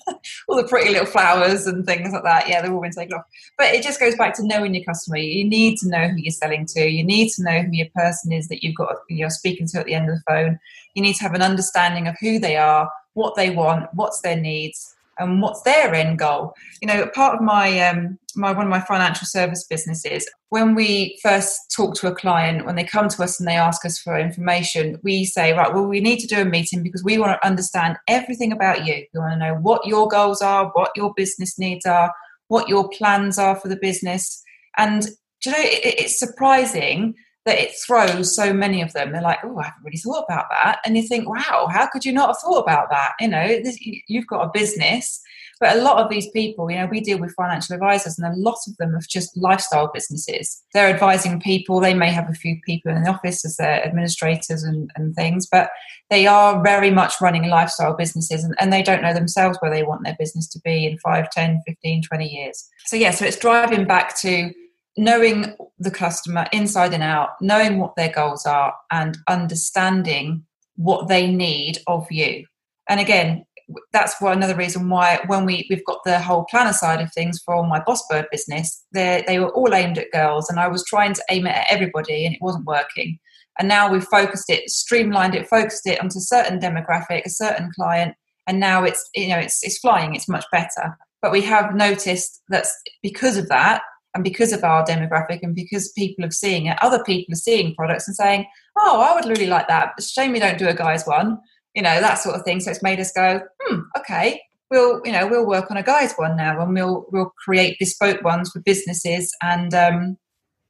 all 0.48 0.56
the 0.56 0.68
pretty 0.68 0.90
little 0.90 1.06
flowers 1.06 1.66
and 1.66 1.84
things 1.84 2.12
like 2.12 2.24
that. 2.24 2.48
Yeah, 2.48 2.62
they've 2.62 2.72
all 2.72 2.80
been 2.80 2.92
taken 2.92 3.14
off. 3.14 3.24
But 3.58 3.74
it 3.74 3.82
just 3.82 4.00
goes 4.00 4.16
back 4.16 4.34
to 4.36 4.46
knowing 4.46 4.74
your 4.74 4.84
customer. 4.84 5.18
You 5.18 5.48
need 5.48 5.78
to 5.78 5.88
know 5.88 6.08
who 6.08 6.16
you're 6.16 6.32
selling 6.32 6.66
to. 6.66 6.88
You 6.88 7.04
need 7.04 7.30
to 7.32 7.42
know 7.42 7.62
who 7.62 7.72
your 7.72 7.88
person 7.94 8.32
is 8.32 8.48
that 8.48 8.62
you've 8.62 8.76
got 8.76 8.96
you're 9.08 9.30
speaking 9.30 9.66
to 9.68 9.80
at 9.80 9.86
the 9.86 9.94
end 9.94 10.08
of 10.08 10.16
the 10.16 10.22
phone 10.26 10.58
you 10.96 11.02
need 11.02 11.14
to 11.16 11.22
have 11.22 11.34
an 11.34 11.42
understanding 11.42 12.08
of 12.08 12.16
who 12.20 12.40
they 12.40 12.56
are, 12.56 12.90
what 13.12 13.36
they 13.36 13.50
want, 13.50 13.86
what's 13.92 14.22
their 14.22 14.40
needs, 14.40 14.94
and 15.18 15.40
what's 15.40 15.62
their 15.62 15.94
end 15.94 16.18
goal. 16.18 16.54
You 16.80 16.88
know, 16.88 17.06
part 17.14 17.36
of 17.36 17.42
my 17.42 17.80
um, 17.80 18.18
my 18.34 18.52
one 18.52 18.66
of 18.66 18.70
my 18.70 18.80
financial 18.80 19.26
service 19.26 19.64
businesses, 19.68 20.28
when 20.48 20.74
we 20.74 21.18
first 21.22 21.72
talk 21.74 21.94
to 21.96 22.08
a 22.08 22.14
client, 22.14 22.66
when 22.66 22.76
they 22.76 22.84
come 22.84 23.08
to 23.08 23.22
us 23.22 23.38
and 23.38 23.48
they 23.48 23.56
ask 23.56 23.84
us 23.84 23.98
for 23.98 24.18
information, 24.18 24.98
we 25.02 25.24
say, 25.24 25.52
right, 25.52 25.72
well, 25.72 25.86
we 25.86 26.00
need 26.00 26.18
to 26.20 26.26
do 26.26 26.40
a 26.40 26.44
meeting 26.44 26.82
because 26.82 27.04
we 27.04 27.18
want 27.18 27.32
to 27.32 27.46
understand 27.46 27.96
everything 28.08 28.52
about 28.52 28.86
you. 28.86 29.04
We 29.14 29.20
want 29.20 29.34
to 29.34 29.38
know 29.38 29.54
what 29.54 29.86
your 29.86 30.08
goals 30.08 30.42
are, 30.42 30.70
what 30.72 30.90
your 30.96 31.12
business 31.14 31.58
needs 31.58 31.86
are, 31.86 32.12
what 32.48 32.68
your 32.68 32.88
plans 32.88 33.38
are 33.38 33.56
for 33.56 33.68
the 33.68 33.76
business, 33.76 34.42
and 34.76 35.06
you 35.44 35.52
know, 35.52 35.58
it, 35.58 36.00
it's 36.00 36.18
surprising 36.18 37.14
that 37.46 37.58
it 37.58 37.72
throws 37.86 38.34
so 38.34 38.52
many 38.52 38.82
of 38.82 38.92
them. 38.92 39.12
They're 39.12 39.22
like, 39.22 39.38
oh, 39.44 39.58
I 39.58 39.66
haven't 39.66 39.84
really 39.84 39.96
thought 39.96 40.24
about 40.28 40.46
that. 40.50 40.80
And 40.84 40.96
you 40.96 41.02
think, 41.04 41.28
wow, 41.28 41.68
how 41.70 41.86
could 41.86 42.04
you 42.04 42.12
not 42.12 42.28
have 42.30 42.38
thought 42.38 42.58
about 42.58 42.90
that? 42.90 43.12
You 43.20 43.28
know, 43.28 43.46
this, 43.46 43.78
you've 43.80 44.26
got 44.26 44.44
a 44.44 44.50
business. 44.52 45.22
But 45.58 45.76
a 45.76 45.80
lot 45.80 46.04
of 46.04 46.10
these 46.10 46.28
people, 46.30 46.70
you 46.70 46.76
know, 46.76 46.86
we 46.86 47.00
deal 47.00 47.18
with 47.18 47.32
financial 47.34 47.74
advisors, 47.76 48.18
and 48.18 48.30
a 48.30 48.38
lot 48.38 48.58
of 48.66 48.76
them 48.76 48.92
have 48.92 49.08
just 49.08 49.34
lifestyle 49.38 49.90
businesses. 49.94 50.62
They're 50.74 50.92
advising 50.92 51.40
people. 51.40 51.80
They 51.80 51.94
may 51.94 52.10
have 52.10 52.28
a 52.28 52.34
few 52.34 52.60
people 52.66 52.92
in 52.92 53.04
the 53.04 53.10
office 53.10 53.42
as 53.42 53.56
their 53.56 53.82
administrators 53.82 54.64
and, 54.64 54.90
and 54.96 55.14
things, 55.14 55.46
but 55.50 55.70
they 56.10 56.26
are 56.26 56.62
very 56.62 56.90
much 56.90 57.14
running 57.22 57.48
lifestyle 57.48 57.96
businesses 57.96 58.44
and, 58.44 58.54
and 58.60 58.70
they 58.70 58.82
don't 58.82 59.02
know 59.02 59.14
themselves 59.14 59.56
where 59.60 59.70
they 59.70 59.82
want 59.82 60.04
their 60.04 60.16
business 60.18 60.46
to 60.48 60.60
be 60.60 60.84
in 60.84 60.98
5, 60.98 61.30
10, 61.30 61.62
15, 61.66 62.02
20 62.02 62.28
years. 62.28 62.68
So, 62.84 62.96
yeah, 62.96 63.10
so 63.12 63.24
it's 63.24 63.38
driving 63.38 63.86
back 63.86 64.16
to 64.18 64.52
knowing 64.96 65.56
the 65.78 65.90
customer 65.90 66.46
inside 66.52 66.94
and 66.94 67.02
out, 67.02 67.30
knowing 67.40 67.78
what 67.78 67.96
their 67.96 68.10
goals 68.10 68.46
are, 68.46 68.74
and 68.90 69.18
understanding 69.28 70.44
what 70.76 71.08
they 71.08 71.26
need 71.26 71.78
of 71.86 72.10
you. 72.10 72.44
And 72.88 73.00
again, 73.00 73.44
that's 73.92 74.14
another 74.20 74.54
reason 74.54 74.88
why 74.88 75.20
when 75.26 75.44
we 75.44 75.66
we've 75.68 75.84
got 75.84 75.98
the 76.04 76.20
whole 76.20 76.44
planner 76.44 76.72
side 76.72 77.00
of 77.00 77.12
things 77.12 77.40
for 77.44 77.66
my 77.66 77.80
Boss 77.80 78.06
Bird 78.08 78.26
business, 78.30 78.84
they 78.92 79.24
they 79.26 79.38
were 79.38 79.52
all 79.54 79.74
aimed 79.74 79.98
at 79.98 80.12
girls, 80.12 80.48
and 80.48 80.60
I 80.60 80.68
was 80.68 80.84
trying 80.84 81.14
to 81.14 81.24
aim 81.30 81.46
it 81.46 81.56
at 81.56 81.66
everybody, 81.68 82.24
and 82.24 82.34
it 82.34 82.42
wasn't 82.42 82.66
working. 82.66 83.18
And 83.58 83.68
now 83.68 83.90
we've 83.90 84.04
focused 84.04 84.50
it, 84.50 84.68
streamlined 84.68 85.34
it, 85.34 85.48
focused 85.48 85.86
it 85.86 86.00
onto 86.00 86.20
certain 86.20 86.60
demographic, 86.60 87.24
a 87.24 87.30
certain 87.30 87.70
client, 87.74 88.14
and 88.46 88.60
now 88.60 88.84
it's 88.84 89.08
you 89.14 89.28
know 89.28 89.38
it's 89.38 89.62
it's 89.64 89.78
flying, 89.78 90.14
it's 90.14 90.28
much 90.28 90.44
better. 90.52 90.96
But 91.20 91.32
we 91.32 91.42
have 91.42 91.74
noticed 91.74 92.42
that 92.50 92.66
because 93.02 93.36
of 93.36 93.48
that, 93.48 93.82
and 94.16 94.24
because 94.24 94.50
of 94.54 94.64
our 94.64 94.82
demographic 94.82 95.40
and 95.42 95.54
because 95.54 95.92
people 95.92 96.24
are 96.24 96.30
seeing 96.30 96.66
it, 96.66 96.78
other 96.80 97.04
people 97.04 97.34
are 97.34 97.36
seeing 97.36 97.74
products 97.74 98.08
and 98.08 98.16
saying, 98.16 98.46
"Oh, 98.74 99.02
I 99.02 99.14
would 99.14 99.26
really 99.26 99.46
like 99.46 99.68
that." 99.68 99.92
It's 99.98 100.10
shame 100.10 100.32
we 100.32 100.38
don't 100.38 100.56
do 100.56 100.68
a 100.68 100.74
guys 100.74 101.04
one, 101.04 101.38
you 101.74 101.82
know, 101.82 102.00
that 102.00 102.14
sort 102.14 102.34
of 102.34 102.42
thing. 102.42 102.60
So 102.60 102.70
it's 102.70 102.82
made 102.82 102.98
us 102.98 103.12
go, 103.12 103.42
"Hmm, 103.60 103.80
okay, 103.98 104.40
we'll 104.70 105.02
you 105.04 105.12
know 105.12 105.26
we'll 105.26 105.46
work 105.46 105.70
on 105.70 105.76
a 105.76 105.82
guys 105.82 106.14
one 106.14 106.34
now, 106.34 106.58
and 106.62 106.72
we'll 106.72 107.04
we'll 107.12 107.30
create 107.44 107.78
bespoke 107.78 108.24
ones 108.24 108.50
for 108.50 108.60
businesses, 108.60 109.34
and 109.42 109.74
um, 109.74 110.16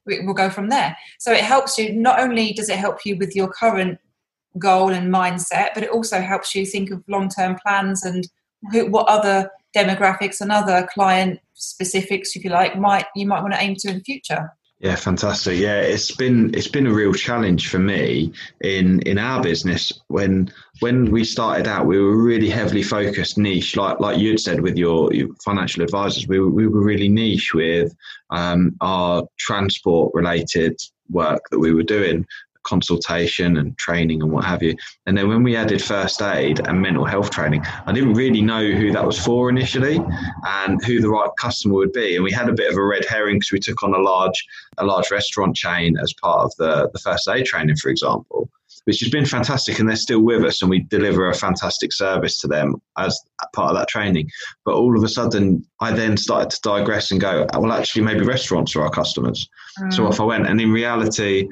we, 0.07 0.25
we'll 0.25 0.35
go 0.35 0.51
from 0.51 0.69
there." 0.69 0.97
So 1.21 1.31
it 1.33 1.45
helps 1.45 1.79
you. 1.79 1.93
Not 1.93 2.19
only 2.19 2.53
does 2.53 2.69
it 2.69 2.79
help 2.79 3.07
you 3.07 3.17
with 3.17 3.37
your 3.37 3.49
current 3.49 4.01
goal 4.59 4.91
and 4.91 5.15
mindset, 5.15 5.69
but 5.73 5.85
it 5.85 5.91
also 5.91 6.21
helps 6.21 6.53
you 6.53 6.67
think 6.67 6.91
of 6.91 7.05
long 7.07 7.29
term 7.29 7.57
plans 7.65 8.05
and 8.05 8.27
who, 8.73 8.91
what 8.91 9.07
other 9.07 9.51
demographics 9.77 10.41
and 10.41 10.51
other 10.51 10.89
client 10.93 11.39
specifics, 11.57 12.37
if 12.37 12.45
you 12.45 12.51
like, 12.51 12.79
might 12.79 13.07
you 13.15 13.27
might 13.27 13.43
want 13.43 13.55
to 13.55 13.61
aim 13.61 13.75
to 13.79 13.89
in 13.89 13.99
the 13.99 14.05
future. 14.05 14.51
Yeah, 14.79 14.97
fantastic. 14.97 15.59
Yeah, 15.59 15.81
it's 15.81 16.15
been 16.15 16.55
it's 16.55 16.69
been 16.69 16.87
a 16.87 16.93
real 16.93 17.15
challenge 17.15 17.71
for 17.71 17.79
me 17.79 18.33
in 18.61 19.01
in 19.01 19.17
our 19.17 19.43
business 19.43 19.91
when 20.09 20.53
when 20.81 21.11
we 21.11 21.25
started 21.25 21.67
out 21.67 21.87
we 21.87 21.99
were 21.99 22.23
really 22.23 22.51
heavily 22.51 22.83
focused 22.83 23.39
niche 23.39 23.75
like 23.75 23.99
like 24.01 24.19
you'd 24.19 24.39
said 24.39 24.61
with 24.61 24.77
your, 24.77 25.11
your 25.15 25.29
financial 25.43 25.83
advisors 25.83 26.29
we 26.29 26.39
were, 26.39 26.51
we 26.51 26.67
were 26.67 26.85
really 26.85 27.09
niche 27.09 27.55
with 27.55 27.97
um, 28.29 28.77
our 28.83 29.27
transport 29.39 30.13
related 30.13 30.79
work 31.09 31.41
that 31.51 31.59
we 31.59 31.73
were 31.73 31.83
doing 31.83 32.27
consultation 32.67 33.57
and 33.57 33.77
training 33.79 34.23
and 34.23 34.31
what 34.31 34.45
have 34.45 34.63
you. 34.63 34.75
And 35.07 35.17
then 35.17 35.29
when 35.29 35.43
we 35.43 35.57
added 35.57 35.83
first 35.83 36.21
aid 36.21 36.61
and 36.67 36.83
mental 36.83 37.05
health 37.05 37.31
training, 37.31 37.63
I 37.87 37.93
didn't 37.93 38.15
really 38.15 38.43
know 38.43 38.65
who 38.73 38.93
that 38.93 39.07
was 39.07 39.19
for 39.19 39.49
initially 39.49 40.01
and 40.45 40.85
who 40.85 41.01
the 41.01 41.09
right 41.09 41.31
customer 41.39 41.75
would 41.75 41.93
be. 41.93 42.17
And 42.17 42.25
we 42.25 42.33
had 42.33 42.49
a 42.49 42.53
bit 42.53 42.71
of 42.71 42.77
a 42.77 42.85
red 42.85 43.05
herring 43.07 43.37
because 43.37 43.53
we 43.53 43.61
took 43.61 43.83
on 43.83 43.95
a 43.95 43.99
large 43.99 44.45
a 44.79 44.85
large 44.85 45.11
restaurant 45.11 45.57
chain 45.57 45.97
as 45.99 46.13
part 46.21 46.45
of 46.45 46.53
the, 46.59 46.91
the 46.93 46.99
first 46.99 47.29
aid 47.29 47.47
training, 47.47 47.77
for 47.77 47.89
example. 47.89 48.51
Which 48.85 49.01
has 49.01 49.11
been 49.11 49.25
fantastic, 49.27 49.81
and 49.81 49.89
they're 49.89 49.97
still 49.97 50.23
with 50.23 50.45
us, 50.45 50.63
and 50.63 50.71
we 50.71 50.81
deliver 50.85 51.29
a 51.29 51.35
fantastic 51.35 51.93
service 51.93 52.39
to 52.41 52.47
them 52.47 52.77
as 52.97 53.19
part 53.53 53.71
of 53.71 53.77
that 53.77 53.89
training. 53.89 54.31
But 54.65 54.75
all 54.75 54.97
of 54.97 55.03
a 55.03 55.09
sudden, 55.09 55.67
I 55.81 55.91
then 55.91 56.17
started 56.17 56.51
to 56.51 56.61
digress 56.63 57.11
and 57.11 57.21
go, 57.21 57.47
well, 57.55 57.73
actually, 57.73 58.03
maybe 58.03 58.21
restaurants 58.21 58.77
are 58.77 58.83
our 58.83 58.91
customers. 58.91 59.49
Mm. 59.81 59.93
So 59.93 60.07
off 60.07 60.21
I 60.21 60.25
went, 60.25 60.47
and 60.47 60.61
in 60.61 60.71
reality, 60.71 61.49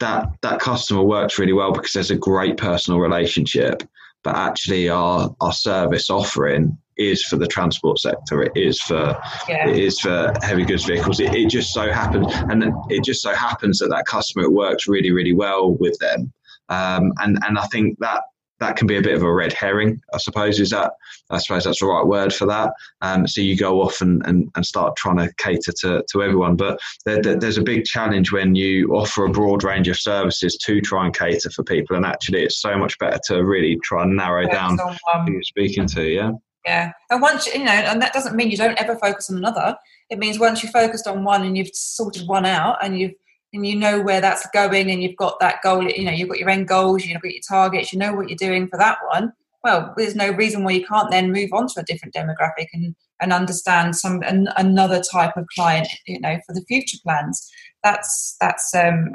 that 0.00 0.28
that 0.42 0.60
customer 0.60 1.02
works 1.02 1.38
really 1.38 1.52
well 1.52 1.72
because 1.72 1.92
there's 1.92 2.10
a 2.10 2.16
great 2.16 2.56
personal 2.56 3.00
relationship 3.00 3.82
but 4.24 4.34
actually 4.34 4.88
our 4.88 5.34
our 5.40 5.52
service 5.52 6.10
offering 6.10 6.76
is 6.96 7.22
for 7.24 7.36
the 7.36 7.46
transport 7.46 7.98
sector. 7.98 8.42
It 8.42 8.52
is 8.56 8.80
for 8.80 9.16
yeah. 9.48 9.68
it 9.68 9.76
is 9.76 10.00
for 10.00 10.32
heavy 10.42 10.64
goods 10.64 10.84
vehicles. 10.84 11.20
It, 11.20 11.34
it 11.34 11.50
just 11.50 11.72
so 11.72 11.92
happens 11.92 12.26
and 12.32 12.72
it 12.88 13.04
just 13.04 13.22
so 13.22 13.34
happens 13.34 13.78
that 13.78 13.90
that 13.90 14.06
customer 14.06 14.50
works 14.50 14.88
really 14.88 15.12
really 15.12 15.34
well 15.34 15.74
with 15.74 15.96
them. 15.98 16.32
Um, 16.68 17.12
and 17.18 17.38
and 17.46 17.58
I 17.58 17.66
think 17.66 17.98
that 18.00 18.22
that 18.64 18.76
can 18.76 18.86
be 18.86 18.96
a 18.96 19.02
bit 19.02 19.14
of 19.14 19.22
a 19.22 19.32
red 19.32 19.52
herring, 19.52 20.00
I 20.12 20.18
suppose. 20.18 20.58
Is 20.58 20.70
that 20.70 20.92
I 21.30 21.38
suppose 21.38 21.64
that's 21.64 21.80
the 21.80 21.86
right 21.86 22.06
word 22.06 22.32
for 22.32 22.46
that. 22.46 22.72
Um, 23.02 23.26
so 23.26 23.40
you 23.40 23.56
go 23.56 23.82
off 23.82 24.00
and, 24.00 24.24
and, 24.26 24.50
and 24.54 24.66
start 24.66 24.96
trying 24.96 25.18
to 25.18 25.32
cater 25.38 25.72
to, 25.80 26.04
to 26.10 26.22
everyone. 26.22 26.56
But 26.56 26.78
there, 27.04 27.20
there, 27.22 27.36
there's 27.36 27.58
a 27.58 27.62
big 27.62 27.84
challenge 27.84 28.32
when 28.32 28.54
you 28.54 28.88
offer 28.94 29.24
a 29.24 29.30
broad 29.30 29.64
range 29.64 29.88
of 29.88 29.98
services 29.98 30.56
to 30.64 30.80
try 30.80 31.04
and 31.06 31.16
cater 31.16 31.50
for 31.50 31.62
people. 31.62 31.96
And 31.96 32.06
actually, 32.06 32.42
it's 32.42 32.60
so 32.60 32.76
much 32.76 32.98
better 32.98 33.18
to 33.26 33.44
really 33.44 33.78
try 33.82 34.02
and 34.02 34.16
narrow 34.16 34.46
down 34.48 34.78
who 34.78 35.32
you're 35.32 35.42
speaking 35.42 35.86
to. 35.88 36.02
Yeah. 36.02 36.32
Yeah. 36.64 36.92
And 37.10 37.20
once, 37.20 37.46
you 37.46 37.64
know, 37.64 37.72
and 37.72 38.00
that 38.00 38.14
doesn't 38.14 38.34
mean 38.36 38.50
you 38.50 38.56
don't 38.56 38.80
ever 38.80 38.96
focus 38.96 39.30
on 39.30 39.36
another. 39.36 39.76
It 40.08 40.18
means 40.18 40.38
once 40.38 40.62
you've 40.62 40.72
focused 40.72 41.06
on 41.06 41.22
one 41.22 41.42
and 41.42 41.56
you've 41.58 41.74
sorted 41.74 42.26
one 42.26 42.46
out 42.46 42.78
and 42.82 42.98
you've 42.98 43.12
and 43.54 43.66
you 43.66 43.76
know 43.76 44.00
where 44.00 44.20
that's 44.20 44.46
going 44.50 44.90
and 44.90 45.02
you've 45.02 45.16
got 45.16 45.38
that 45.40 45.62
goal 45.62 45.82
you 45.82 46.04
know 46.04 46.12
you've 46.12 46.28
got 46.28 46.38
your 46.38 46.50
end 46.50 46.68
goals 46.68 47.04
you've 47.04 47.22
got 47.22 47.32
your 47.32 47.40
targets 47.48 47.92
you 47.92 47.98
know 47.98 48.12
what 48.12 48.28
you're 48.28 48.36
doing 48.36 48.68
for 48.68 48.78
that 48.78 48.98
one 49.12 49.32
well 49.62 49.94
there's 49.96 50.16
no 50.16 50.30
reason 50.30 50.64
why 50.64 50.72
you 50.72 50.84
can't 50.86 51.10
then 51.10 51.32
move 51.32 51.50
on 51.52 51.66
to 51.66 51.80
a 51.80 51.84
different 51.84 52.14
demographic 52.14 52.66
and 52.72 52.94
and 53.20 53.32
understand 53.32 53.96
some 53.96 54.22
an, 54.22 54.48
another 54.56 55.00
type 55.12 55.36
of 55.36 55.46
client 55.54 55.86
you 56.06 56.20
know 56.20 56.36
for 56.46 56.52
the 56.52 56.64
future 56.66 56.98
plans 57.02 57.50
that's 57.82 58.36
that's 58.40 58.74
um 58.74 59.12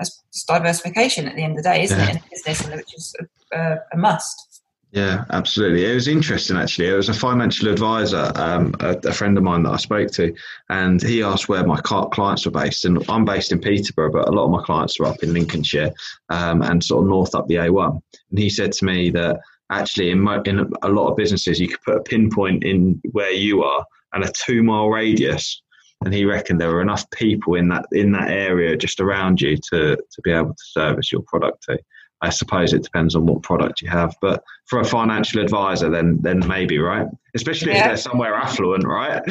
diversification 0.48 1.28
at 1.28 1.36
the 1.36 1.44
end 1.44 1.58
of 1.58 1.64
the 1.64 1.70
day 1.70 1.84
isn't 1.84 2.00
yeah. 2.00 2.10
it 2.10 2.16
in 2.16 2.22
business 2.32 2.68
which 2.76 2.96
is 2.96 3.16
a, 3.54 3.76
a 3.94 3.98
must 3.98 4.49
yeah, 4.92 5.26
absolutely. 5.30 5.86
It 5.86 5.94
was 5.94 6.08
interesting 6.08 6.58
actually. 6.58 6.88
It 6.88 6.96
was 6.96 7.10
a 7.10 7.14
financial 7.14 7.68
advisor, 7.70 8.32
um, 8.36 8.74
a, 8.80 8.98
a, 9.06 9.14
friend 9.14 9.38
of 9.38 9.44
mine 9.44 9.62
that 9.64 9.74
I 9.74 9.78
spoke 9.78 10.10
to, 10.14 10.34
and 10.70 11.00
he 11.00 11.22
asked 11.22 11.48
where 11.48 11.66
my 11.66 11.80
clients 11.80 12.46
were 12.46 12.52
based. 12.52 12.86
And 12.86 13.04
I'm 13.08 13.24
based 13.24 13.52
in 13.52 13.60
Peterborough, 13.60 14.12
but 14.12 14.28
a 14.28 14.32
lot 14.32 14.46
of 14.46 14.52
my 14.52 14.64
clients 14.64 15.00
are 15.00 15.06
up 15.06 15.22
in 15.22 15.34
Lincolnshire 15.34 15.92
um, 16.30 16.64
and 16.64 16.84
sort 16.84 17.04
of 17.04 17.10
north 17.10 17.36
up 17.36 17.48
the 17.48 17.56
A1. 17.56 18.02
And 18.32 18.40
he 18.40 18.50
said 18.50 18.72
to 18.74 18.86
me 18.86 19.12
that 19.12 19.40
actually, 19.70 20.10
in, 20.10 20.22
my, 20.22 20.42
in 20.46 20.72
a 20.82 20.90
lot 20.90 21.12
of 21.12 21.18
businesses, 21.18 21.60
you 21.60 21.68
could 21.68 21.84
put 21.84 21.98
a 21.98 22.02
pinpoint 22.02 22.64
in 22.64 23.00
where 23.12 23.32
you 23.32 23.62
are 23.64 23.86
and 24.14 24.24
a 24.24 24.32
two 24.32 24.64
mile 24.64 24.90
radius. 24.90 25.62
And 26.04 26.14
he 26.14 26.26
reckoned 26.26 26.60
there 26.60 26.72
were 26.72 26.82
enough 26.82 27.08
people 27.12 27.56
in 27.56 27.68
that 27.70 27.86
in 27.92 28.14
that 28.14 28.30
area 28.30 28.78
just 28.78 29.02
around 29.02 29.42
you 29.42 29.58
to 29.70 29.98
to 29.98 30.22
be 30.24 30.32
able 30.32 30.52
to 30.52 30.64
service 30.64 31.12
your 31.12 31.22
product 31.24 31.64
to. 31.64 31.78
I 32.22 32.30
suppose 32.30 32.74
it 32.74 32.84
depends 32.84 33.16
on 33.16 33.26
what 33.26 33.44
product 33.44 33.82
you 33.82 33.90
have. 33.90 34.14
But 34.22 34.44
for 34.66 34.80
a 34.80 34.86
financial 34.86 35.42
advisor, 35.42 35.90
then 35.90 36.20
then 36.22 36.46
maybe 36.48 36.78
right, 36.78 37.08
especially 37.34 37.72
yeah. 37.72 37.80
if 37.80 37.86
they're 37.86 37.98
somewhere 37.98 38.36
affluent, 38.36 38.86
right? 38.86 39.22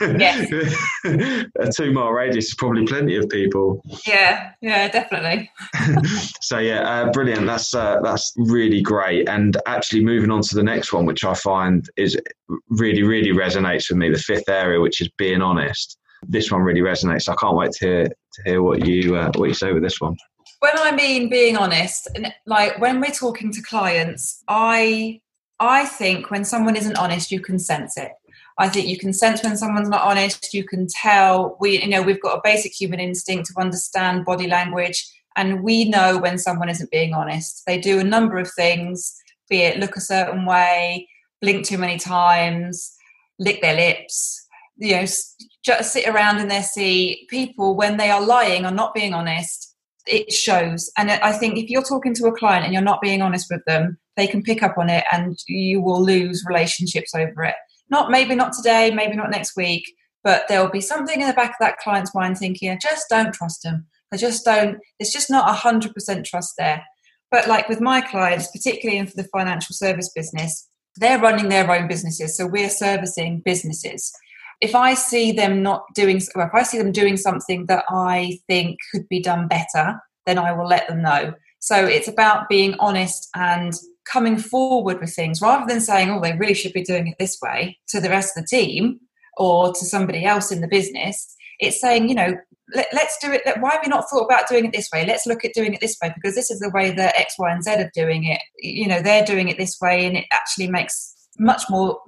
Yes. 0.00 0.50
a 1.04 1.72
two 1.72 1.92
mile 1.92 2.10
radius 2.10 2.46
is 2.46 2.54
probably 2.54 2.86
plenty 2.86 3.16
of 3.16 3.28
people. 3.28 3.82
Yeah, 4.06 4.52
yeah, 4.62 4.88
definitely. 4.88 5.50
so 6.40 6.58
yeah, 6.58 6.80
uh, 6.80 7.12
brilliant. 7.12 7.46
That's 7.46 7.74
uh, 7.74 8.00
that's 8.02 8.32
really 8.36 8.80
great. 8.80 9.28
And 9.28 9.56
actually, 9.66 10.02
moving 10.02 10.30
on 10.30 10.40
to 10.42 10.54
the 10.54 10.62
next 10.62 10.92
one, 10.92 11.04
which 11.04 11.24
I 11.24 11.34
find 11.34 11.86
is 11.96 12.18
really 12.68 13.02
really 13.02 13.32
resonates 13.32 13.90
with 13.90 13.98
me. 13.98 14.10
The 14.10 14.18
fifth 14.18 14.48
area, 14.48 14.80
which 14.80 15.00
is 15.00 15.08
being 15.18 15.42
honest. 15.42 15.98
This 16.28 16.52
one 16.52 16.62
really 16.62 16.80
resonates. 16.80 17.28
I 17.28 17.34
can't 17.34 17.56
wait 17.56 17.72
to 17.72 17.86
hear 17.86 18.04
to 18.04 18.42
hear 18.44 18.62
what 18.62 18.86
you 18.86 19.16
uh, 19.16 19.32
what 19.34 19.48
you 19.48 19.54
say 19.54 19.72
with 19.72 19.82
this 19.82 20.00
one 20.00 20.16
when 20.62 20.78
I 20.78 20.92
mean 20.92 21.28
being 21.28 21.56
honest, 21.56 22.06
like 22.46 22.80
when 22.80 23.00
we're 23.00 23.10
talking 23.10 23.50
to 23.52 23.60
clients, 23.62 24.44
I 24.46 25.20
I 25.58 25.86
think 25.86 26.30
when 26.30 26.44
someone 26.44 26.76
isn't 26.76 26.96
honest, 26.96 27.32
you 27.32 27.40
can 27.40 27.58
sense 27.58 27.96
it. 27.96 28.12
I 28.58 28.68
think 28.68 28.86
you 28.86 28.96
can 28.96 29.12
sense 29.12 29.42
when 29.42 29.56
someone's 29.56 29.88
not 29.88 30.06
honest. 30.06 30.54
You 30.54 30.62
can 30.62 30.86
tell. 30.86 31.56
We, 31.58 31.82
you 31.82 31.88
know, 31.88 32.00
we've 32.00 32.22
got 32.22 32.38
a 32.38 32.40
basic 32.44 32.80
human 32.80 33.00
instinct 33.00 33.48
to 33.48 33.60
understand 33.60 34.24
body 34.24 34.46
language, 34.46 35.04
and 35.34 35.64
we 35.64 35.88
know 35.88 36.16
when 36.18 36.38
someone 36.38 36.68
isn't 36.68 36.92
being 36.92 37.12
honest. 37.12 37.64
They 37.66 37.80
do 37.80 37.98
a 37.98 38.04
number 38.04 38.38
of 38.38 38.48
things, 38.52 39.16
be 39.50 39.62
it 39.62 39.80
look 39.80 39.96
a 39.96 40.00
certain 40.00 40.46
way, 40.46 41.08
blink 41.40 41.66
too 41.66 41.78
many 41.78 41.98
times, 41.98 42.96
lick 43.40 43.62
their 43.62 43.74
lips, 43.74 44.46
you 44.76 44.94
know, 44.94 45.06
just 45.64 45.92
sit 45.92 46.06
around 46.06 46.38
in 46.38 46.46
their 46.46 46.62
seat. 46.62 47.26
People, 47.28 47.74
when 47.74 47.96
they 47.96 48.10
are 48.10 48.24
lying 48.24 48.64
or 48.64 48.70
not 48.70 48.94
being 48.94 49.12
honest, 49.12 49.71
it 50.06 50.32
shows. 50.32 50.90
And 50.96 51.10
I 51.10 51.32
think 51.32 51.58
if 51.58 51.70
you're 51.70 51.82
talking 51.82 52.14
to 52.14 52.26
a 52.26 52.36
client 52.36 52.64
and 52.64 52.72
you're 52.72 52.82
not 52.82 53.00
being 53.00 53.22
honest 53.22 53.46
with 53.50 53.64
them, 53.66 53.98
they 54.16 54.26
can 54.26 54.42
pick 54.42 54.62
up 54.62 54.78
on 54.78 54.90
it 54.90 55.04
and 55.12 55.38
you 55.46 55.80
will 55.80 56.02
lose 56.02 56.44
relationships 56.46 57.14
over 57.14 57.44
it. 57.44 57.54
Not 57.88 58.10
maybe 58.10 58.34
not 58.34 58.52
today, 58.52 58.90
maybe 58.90 59.16
not 59.16 59.30
next 59.30 59.56
week, 59.56 59.84
but 60.24 60.44
there'll 60.48 60.70
be 60.70 60.80
something 60.80 61.20
in 61.20 61.26
the 61.26 61.34
back 61.34 61.50
of 61.50 61.56
that 61.60 61.78
client's 61.78 62.14
mind 62.14 62.38
thinking, 62.38 62.70
I 62.70 62.78
just 62.80 63.06
don't 63.08 63.34
trust 63.34 63.62
them. 63.62 63.86
I 64.12 64.16
just 64.16 64.44
don't, 64.44 64.78
it's 64.98 65.12
just 65.12 65.30
not 65.30 65.48
100% 65.56 66.24
trust 66.24 66.54
there. 66.58 66.84
But 67.30 67.48
like 67.48 67.68
with 67.68 67.80
my 67.80 68.00
clients, 68.00 68.50
particularly 68.50 68.98
in 68.98 69.10
the 69.14 69.24
financial 69.24 69.74
service 69.74 70.10
business, 70.14 70.68
they're 70.96 71.18
running 71.18 71.48
their 71.48 71.70
own 71.70 71.88
businesses. 71.88 72.36
So 72.36 72.46
we're 72.46 72.68
servicing 72.68 73.40
businesses. 73.44 74.12
If 74.62 74.74
I 74.74 74.94
see 74.94 75.32
them 75.32 75.62
not 75.62 75.84
doing, 75.94 76.22
or 76.34 76.44
if 76.44 76.54
I 76.54 76.62
see 76.62 76.78
them 76.78 76.92
doing 76.92 77.16
something 77.16 77.66
that 77.66 77.84
I 77.90 78.38
think 78.48 78.78
could 78.90 79.06
be 79.08 79.20
done 79.20 79.48
better, 79.48 80.00
then 80.24 80.38
I 80.38 80.52
will 80.52 80.66
let 80.66 80.88
them 80.88 81.02
know. 81.02 81.34
So 81.58 81.84
it's 81.84 82.08
about 82.08 82.48
being 82.48 82.74
honest 82.78 83.28
and 83.34 83.74
coming 84.10 84.38
forward 84.38 85.00
with 85.00 85.14
things 85.14 85.40
rather 85.40 85.66
than 85.66 85.80
saying, 85.80 86.10
oh, 86.10 86.20
they 86.20 86.36
really 86.36 86.54
should 86.54 86.72
be 86.72 86.82
doing 86.82 87.08
it 87.08 87.16
this 87.18 87.38
way 87.42 87.78
to 87.88 88.00
the 88.00 88.08
rest 88.08 88.36
of 88.36 88.42
the 88.42 88.48
team 88.48 88.98
or 89.36 89.68
to 89.72 89.84
somebody 89.84 90.24
else 90.24 90.50
in 90.50 90.60
the 90.60 90.68
business. 90.68 91.36
It's 91.60 91.80
saying, 91.80 92.08
you 92.08 92.14
know, 92.14 92.34
let, 92.74 92.92
us 92.94 93.18
do 93.20 93.32
it. 93.32 93.42
Why 93.60 93.72
have 93.72 93.82
we 93.84 93.90
not 93.90 94.08
thought 94.08 94.24
about 94.24 94.48
doing 94.48 94.64
it 94.64 94.72
this 94.72 94.88
way? 94.92 95.04
Let's 95.06 95.26
look 95.26 95.44
at 95.44 95.54
doing 95.54 95.74
it 95.74 95.80
this 95.80 95.96
way 96.02 96.12
because 96.14 96.34
this 96.34 96.50
is 96.50 96.60
the 96.60 96.70
way 96.70 96.90
that 96.92 97.18
X, 97.18 97.34
Y, 97.38 97.50
and 97.50 97.62
Z 97.62 97.70
are 97.72 97.90
doing 97.94 98.24
it. 98.24 98.40
You 98.58 98.88
know, 98.88 99.00
they're 99.00 99.24
doing 99.24 99.48
it 99.48 99.58
this 99.58 99.78
way, 99.80 100.06
and 100.06 100.16
it 100.16 100.24
actually 100.32 100.68
makes 100.68 101.14
much 101.38 101.62
more. 101.68 102.00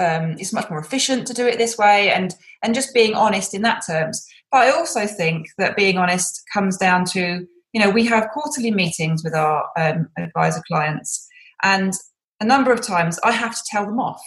Um, 0.00 0.36
it's 0.38 0.52
much 0.52 0.68
more 0.70 0.80
efficient 0.80 1.26
to 1.26 1.34
do 1.34 1.46
it 1.46 1.58
this 1.58 1.78
way, 1.78 2.10
and 2.10 2.34
and 2.62 2.74
just 2.74 2.94
being 2.94 3.14
honest 3.14 3.54
in 3.54 3.62
that 3.62 3.82
terms. 3.86 4.26
But 4.50 4.62
I 4.62 4.70
also 4.70 5.06
think 5.06 5.46
that 5.58 5.76
being 5.76 5.98
honest 5.98 6.42
comes 6.52 6.76
down 6.76 7.04
to 7.06 7.46
you 7.72 7.80
know 7.80 7.90
we 7.90 8.06
have 8.06 8.30
quarterly 8.32 8.70
meetings 8.70 9.22
with 9.22 9.34
our 9.34 9.68
um, 9.78 10.08
advisor 10.18 10.62
clients, 10.66 11.28
and 11.62 11.92
a 12.40 12.44
number 12.44 12.72
of 12.72 12.80
times 12.80 13.20
I 13.22 13.32
have 13.32 13.54
to 13.54 13.62
tell 13.70 13.86
them 13.86 14.00
off, 14.00 14.22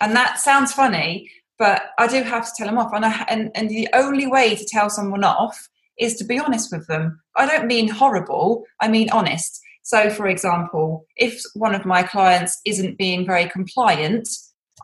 and 0.00 0.16
that 0.16 0.38
sounds 0.38 0.72
funny, 0.72 1.30
but 1.58 1.90
I 1.98 2.06
do 2.06 2.22
have 2.22 2.46
to 2.46 2.52
tell 2.56 2.66
them 2.66 2.78
off. 2.78 2.92
And, 2.92 3.04
I, 3.04 3.24
and, 3.28 3.50
and 3.54 3.68
the 3.68 3.88
only 3.92 4.26
way 4.26 4.54
to 4.54 4.64
tell 4.64 4.90
someone 4.90 5.24
off 5.24 5.68
is 5.98 6.16
to 6.16 6.24
be 6.24 6.38
honest 6.38 6.72
with 6.72 6.86
them. 6.88 7.20
I 7.36 7.46
don't 7.46 7.66
mean 7.66 7.88
horrible, 7.88 8.64
I 8.80 8.88
mean 8.88 9.10
honest. 9.10 9.60
So, 9.82 10.08
for 10.10 10.26
example, 10.26 11.06
if 11.16 11.42
one 11.54 11.74
of 11.74 11.84
my 11.84 12.02
clients 12.02 12.60
isn't 12.64 12.98
being 12.98 13.26
very 13.26 13.48
compliant, 13.48 14.28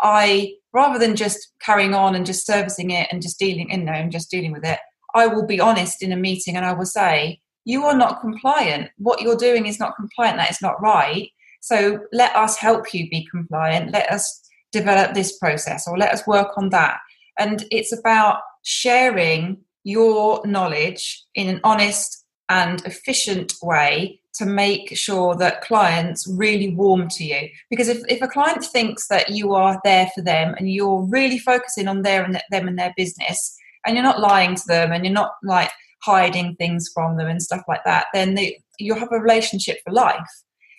I 0.00 0.54
rather 0.72 0.98
than 0.98 1.16
just 1.16 1.52
carrying 1.60 1.94
on 1.94 2.14
and 2.14 2.24
just 2.24 2.46
servicing 2.46 2.90
it 2.90 3.08
and 3.10 3.20
just 3.22 3.38
dealing, 3.38 3.70
in 3.70 3.84
there 3.84 3.94
and 3.94 4.12
just 4.12 4.30
dealing 4.30 4.52
with 4.52 4.64
it, 4.64 4.78
I 5.14 5.26
will 5.26 5.46
be 5.46 5.60
honest 5.60 6.02
in 6.02 6.12
a 6.12 6.16
meeting 6.16 6.56
and 6.56 6.64
I 6.64 6.72
will 6.72 6.86
say, 6.86 7.40
"You 7.64 7.84
are 7.84 7.96
not 7.96 8.20
compliant. 8.20 8.90
What 8.98 9.20
you're 9.20 9.36
doing 9.36 9.66
is 9.66 9.80
not 9.80 9.96
compliant. 9.96 10.36
That 10.38 10.50
is 10.50 10.62
not 10.62 10.80
right. 10.80 11.28
So 11.60 12.00
let 12.12 12.34
us 12.34 12.56
help 12.56 12.94
you 12.94 13.08
be 13.10 13.26
compliant. 13.30 13.92
Let 13.92 14.10
us 14.10 14.42
develop 14.72 15.14
this 15.14 15.36
process 15.38 15.86
or 15.86 15.98
let 15.98 16.12
us 16.12 16.26
work 16.26 16.56
on 16.56 16.70
that. 16.70 16.98
And 17.38 17.64
it's 17.70 17.92
about 17.92 18.40
sharing 18.62 19.58
your 19.84 20.46
knowledge 20.46 21.24
in 21.34 21.48
an 21.48 21.60
honest 21.64 22.24
and 22.48 22.84
efficient 22.84 23.54
way 23.62 24.19
to 24.34 24.46
make 24.46 24.96
sure 24.96 25.34
that 25.36 25.62
clients 25.62 26.26
really 26.28 26.74
warm 26.74 27.08
to 27.08 27.24
you. 27.24 27.48
Because 27.68 27.88
if, 27.88 27.98
if 28.08 28.22
a 28.22 28.28
client 28.28 28.64
thinks 28.64 29.08
that 29.08 29.30
you 29.30 29.54
are 29.54 29.80
there 29.84 30.08
for 30.14 30.22
them 30.22 30.54
and 30.58 30.70
you're 30.70 31.02
really 31.02 31.38
focusing 31.38 31.88
on 31.88 32.02
their 32.02 32.24
and 32.24 32.40
them 32.50 32.68
and 32.68 32.78
their 32.78 32.94
business, 32.96 33.56
and 33.86 33.96
you're 33.96 34.04
not 34.04 34.20
lying 34.20 34.54
to 34.54 34.66
them 34.66 34.92
and 34.92 35.04
you're 35.04 35.12
not 35.12 35.32
like 35.42 35.70
hiding 36.02 36.54
things 36.56 36.90
from 36.94 37.16
them 37.16 37.28
and 37.28 37.42
stuff 37.42 37.62
like 37.66 37.82
that, 37.84 38.06
then 38.12 38.34
they, 38.34 38.62
you'll 38.78 38.98
have 38.98 39.12
a 39.12 39.18
relationship 39.18 39.78
for 39.84 39.92
life. 39.92 40.28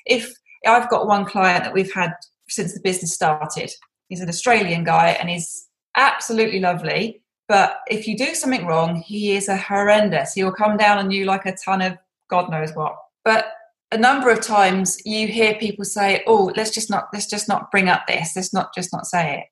If 0.05 0.33
I've 0.65 0.89
got 0.89 1.07
one 1.07 1.25
client 1.25 1.63
that 1.63 1.73
we've 1.73 1.93
had 1.93 2.13
since 2.51 2.73
the 2.73 2.81
business 2.81 3.13
started. 3.13 3.71
He's 4.09 4.21
an 4.21 4.29
Australian 4.29 4.83
guy 4.83 5.09
and 5.09 5.29
he's 5.29 5.67
absolutely 5.95 6.59
lovely. 6.59 7.23
But 7.47 7.79
if 7.87 8.07
you 8.07 8.17
do 8.17 8.35
something 8.35 8.65
wrong, 8.65 8.97
he 8.97 9.35
is 9.35 9.47
a 9.47 9.57
horrendous. 9.57 10.33
He 10.33 10.43
will 10.43 10.51
come 10.51 10.77
down 10.77 10.97
on 10.97 11.11
you 11.11 11.25
like 11.25 11.45
a 11.45 11.55
ton 11.55 11.81
of 11.81 11.97
God 12.29 12.49
knows 12.49 12.71
what. 12.73 12.95
But 13.23 13.45
a 13.91 13.97
number 13.97 14.29
of 14.29 14.41
times 14.41 14.97
you 15.05 15.27
hear 15.27 15.55
people 15.55 15.85
say, 15.85 16.23
"Oh, 16.25 16.51
let's 16.55 16.71
just 16.71 16.89
not 16.89 17.07
let's 17.13 17.27
just 17.27 17.47
not 17.47 17.71
bring 17.71 17.89
up 17.89 18.07
this. 18.07 18.33
Let's 18.35 18.53
not 18.53 18.73
just 18.73 18.93
not 18.93 19.05
say 19.05 19.39
it." 19.39 19.45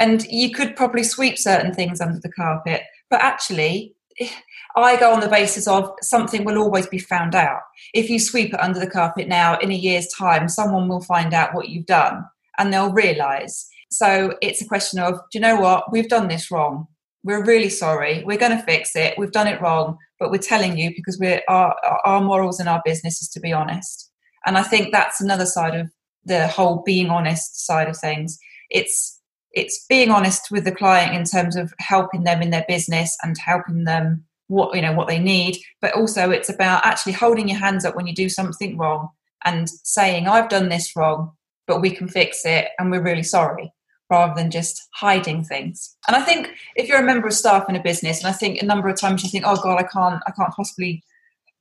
And 0.00 0.24
you 0.26 0.50
could 0.52 0.76
probably 0.76 1.02
sweep 1.02 1.38
certain 1.38 1.74
things 1.74 2.00
under 2.00 2.20
the 2.20 2.32
carpet, 2.32 2.82
but 3.10 3.20
actually, 3.20 3.94
eh, 4.20 4.28
I 4.76 4.96
go 4.96 5.12
on 5.12 5.20
the 5.20 5.28
basis 5.28 5.66
of 5.66 5.92
something 6.02 6.44
will 6.44 6.58
always 6.58 6.86
be 6.86 6.98
found 6.98 7.34
out. 7.34 7.60
If 7.94 8.08
you 8.08 8.18
sweep 8.18 8.54
it 8.54 8.60
under 8.60 8.78
the 8.78 8.90
carpet 8.90 9.28
now, 9.28 9.58
in 9.58 9.70
a 9.70 9.74
year's 9.74 10.08
time, 10.08 10.48
someone 10.48 10.88
will 10.88 11.02
find 11.02 11.34
out 11.34 11.54
what 11.54 11.68
you've 11.68 11.86
done 11.86 12.24
and 12.58 12.72
they'll 12.72 12.92
realize. 12.92 13.66
So 13.90 14.36
it's 14.40 14.62
a 14.62 14.66
question 14.66 15.00
of, 15.00 15.14
do 15.14 15.38
you 15.38 15.40
know 15.40 15.56
what? 15.56 15.90
We've 15.90 16.08
done 16.08 16.28
this 16.28 16.50
wrong. 16.50 16.86
We're 17.22 17.44
really 17.44 17.68
sorry. 17.68 18.24
We're 18.24 18.38
going 18.38 18.56
to 18.56 18.64
fix 18.64 18.96
it. 18.96 19.18
We've 19.18 19.32
done 19.32 19.46
it 19.46 19.60
wrong, 19.60 19.98
but 20.18 20.30
we're 20.30 20.38
telling 20.38 20.78
you 20.78 20.92
because 20.94 21.18
we're 21.18 21.42
our, 21.48 21.76
our 22.04 22.20
morals 22.20 22.60
in 22.60 22.68
our 22.68 22.80
business 22.84 23.22
is 23.22 23.28
to 23.30 23.40
be 23.40 23.52
honest. 23.52 24.10
And 24.46 24.56
I 24.56 24.62
think 24.62 24.90
that's 24.90 25.20
another 25.20 25.46
side 25.46 25.74
of 25.74 25.90
the 26.24 26.48
whole 26.48 26.82
being 26.84 27.10
honest 27.10 27.66
side 27.66 27.88
of 27.88 27.96
things. 27.96 28.38
It's 28.70 29.20
it's 29.52 29.84
being 29.88 30.10
honest 30.10 30.50
with 30.50 30.64
the 30.64 30.72
client 30.72 31.14
in 31.14 31.24
terms 31.24 31.56
of 31.56 31.72
helping 31.78 32.24
them 32.24 32.40
in 32.40 32.50
their 32.50 32.64
business 32.68 33.16
and 33.22 33.36
helping 33.38 33.84
them 33.84 34.24
what 34.46 34.74
you 34.74 34.82
know 34.82 34.92
what 34.92 35.08
they 35.08 35.18
need 35.18 35.56
but 35.80 35.94
also 35.94 36.30
it's 36.30 36.48
about 36.48 36.84
actually 36.84 37.12
holding 37.12 37.48
your 37.48 37.58
hands 37.58 37.84
up 37.84 37.94
when 37.94 38.06
you 38.06 38.14
do 38.14 38.28
something 38.28 38.76
wrong 38.76 39.08
and 39.44 39.70
saying 39.70 40.26
i've 40.26 40.48
done 40.48 40.68
this 40.68 40.94
wrong 40.96 41.30
but 41.66 41.80
we 41.80 41.90
can 41.90 42.08
fix 42.08 42.44
it 42.44 42.68
and 42.78 42.90
we're 42.90 43.02
really 43.02 43.22
sorry 43.22 43.72
rather 44.10 44.34
than 44.34 44.50
just 44.50 44.88
hiding 44.94 45.44
things 45.44 45.96
and 46.06 46.16
i 46.16 46.20
think 46.20 46.50
if 46.76 46.88
you're 46.88 47.00
a 47.00 47.04
member 47.04 47.28
of 47.28 47.34
staff 47.34 47.68
in 47.68 47.76
a 47.76 47.82
business 47.82 48.18
and 48.18 48.28
i 48.28 48.32
think 48.32 48.60
a 48.60 48.66
number 48.66 48.88
of 48.88 48.98
times 48.98 49.22
you 49.22 49.30
think 49.30 49.44
oh 49.46 49.56
god 49.62 49.78
i 49.78 49.82
can't 49.82 50.22
i 50.26 50.30
can't 50.32 50.54
possibly 50.54 51.02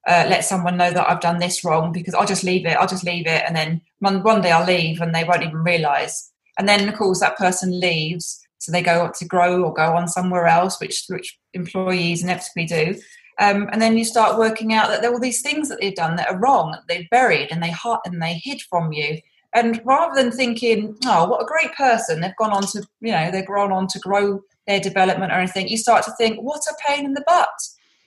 uh, 0.08 0.26
let 0.30 0.45
someone 0.45 0.78
know 0.78 0.91
that 0.91 1.10
i've 1.10 1.20
done 1.20 1.39
this 1.39 1.64
wrong 1.64 1.91
because 1.91 2.14
i'll 2.14 2.26
just 2.26 2.43
leave 2.43 2.66
it 2.66 2.78
i'll 2.78 2.88
just 2.88 3.04
leave 3.04 3.28
it 3.28 3.43
and 3.45 3.56
then 3.56 3.82
one, 4.00 4.24
one 4.24 4.41
day 4.41 4.52
i'll 4.52 4.66
leave 4.66 5.02
and 5.02 5.14
they 5.14 5.24
won't 5.24 5.43
even 5.43 5.64
realize 5.64 6.32
and 6.58 6.68
then 6.68 6.88
of 6.88 6.95
course 6.95 7.20
that 7.20 7.38
person 7.38 7.80
leaves 7.80 8.41
so 8.60 8.72
they 8.72 8.82
go 8.82 9.06
on 9.06 9.14
to 9.14 9.26
grow 9.26 9.64
or 9.64 9.74
go 9.74 9.95
on 9.95 10.08
somewhere 10.08 10.45
else, 10.45 10.80
which 10.80 11.06
which 11.08 11.39
employees 11.54 12.24
inevitably 12.24 12.66
do. 12.66 13.02
Um, 13.39 13.70
and 13.72 13.82
then 13.82 13.97
you 13.97 14.04
start 14.04 14.38
working 14.38 14.74
out 14.74 14.89
that 14.89 15.02
there 15.02 15.12
are 15.12 15.14
all 15.14 15.20
these 15.20 15.41
things 15.41 15.70
that 15.70 15.80
they've 15.80 15.95
done 15.95 16.18
that 16.18 16.30
are 16.30 16.38
wrong, 16.38 16.72
that 16.72 16.84
they've 16.89 17.10
buried 17.10 17.47
and 17.52 17.64
they 17.64 17.74
and 18.06 18.22
they 18.22 18.34
hid 18.43 18.62
from 18.64 18.91
you. 18.91 19.20
And 19.54 19.82
rather 19.84 20.22
than 20.22 20.32
thinking, 20.32 20.95
oh, 21.06 21.28
what 21.28 21.41
a 21.41 21.45
great 21.45 21.74
person, 21.76 22.22
they've 22.22 22.36
gone 22.38 22.52
on 22.52 22.64
to, 22.68 22.84
you 23.02 23.12
know, 23.12 23.32
they've 23.32 23.47
gone 23.47 23.72
on 23.72 23.88
to 23.88 24.00
grow 24.00 24.41
their 24.68 24.80
development 24.80 25.32
or 25.32 25.36
anything, 25.36 25.68
you 25.68 25.78
start 25.78 26.06
to 26.06 26.14
think, 26.18 26.39
what 26.39 26.62
a 26.70 26.76
pain 26.88 27.06
in 27.06 27.14
the 27.14 27.24
butt. 27.26 27.50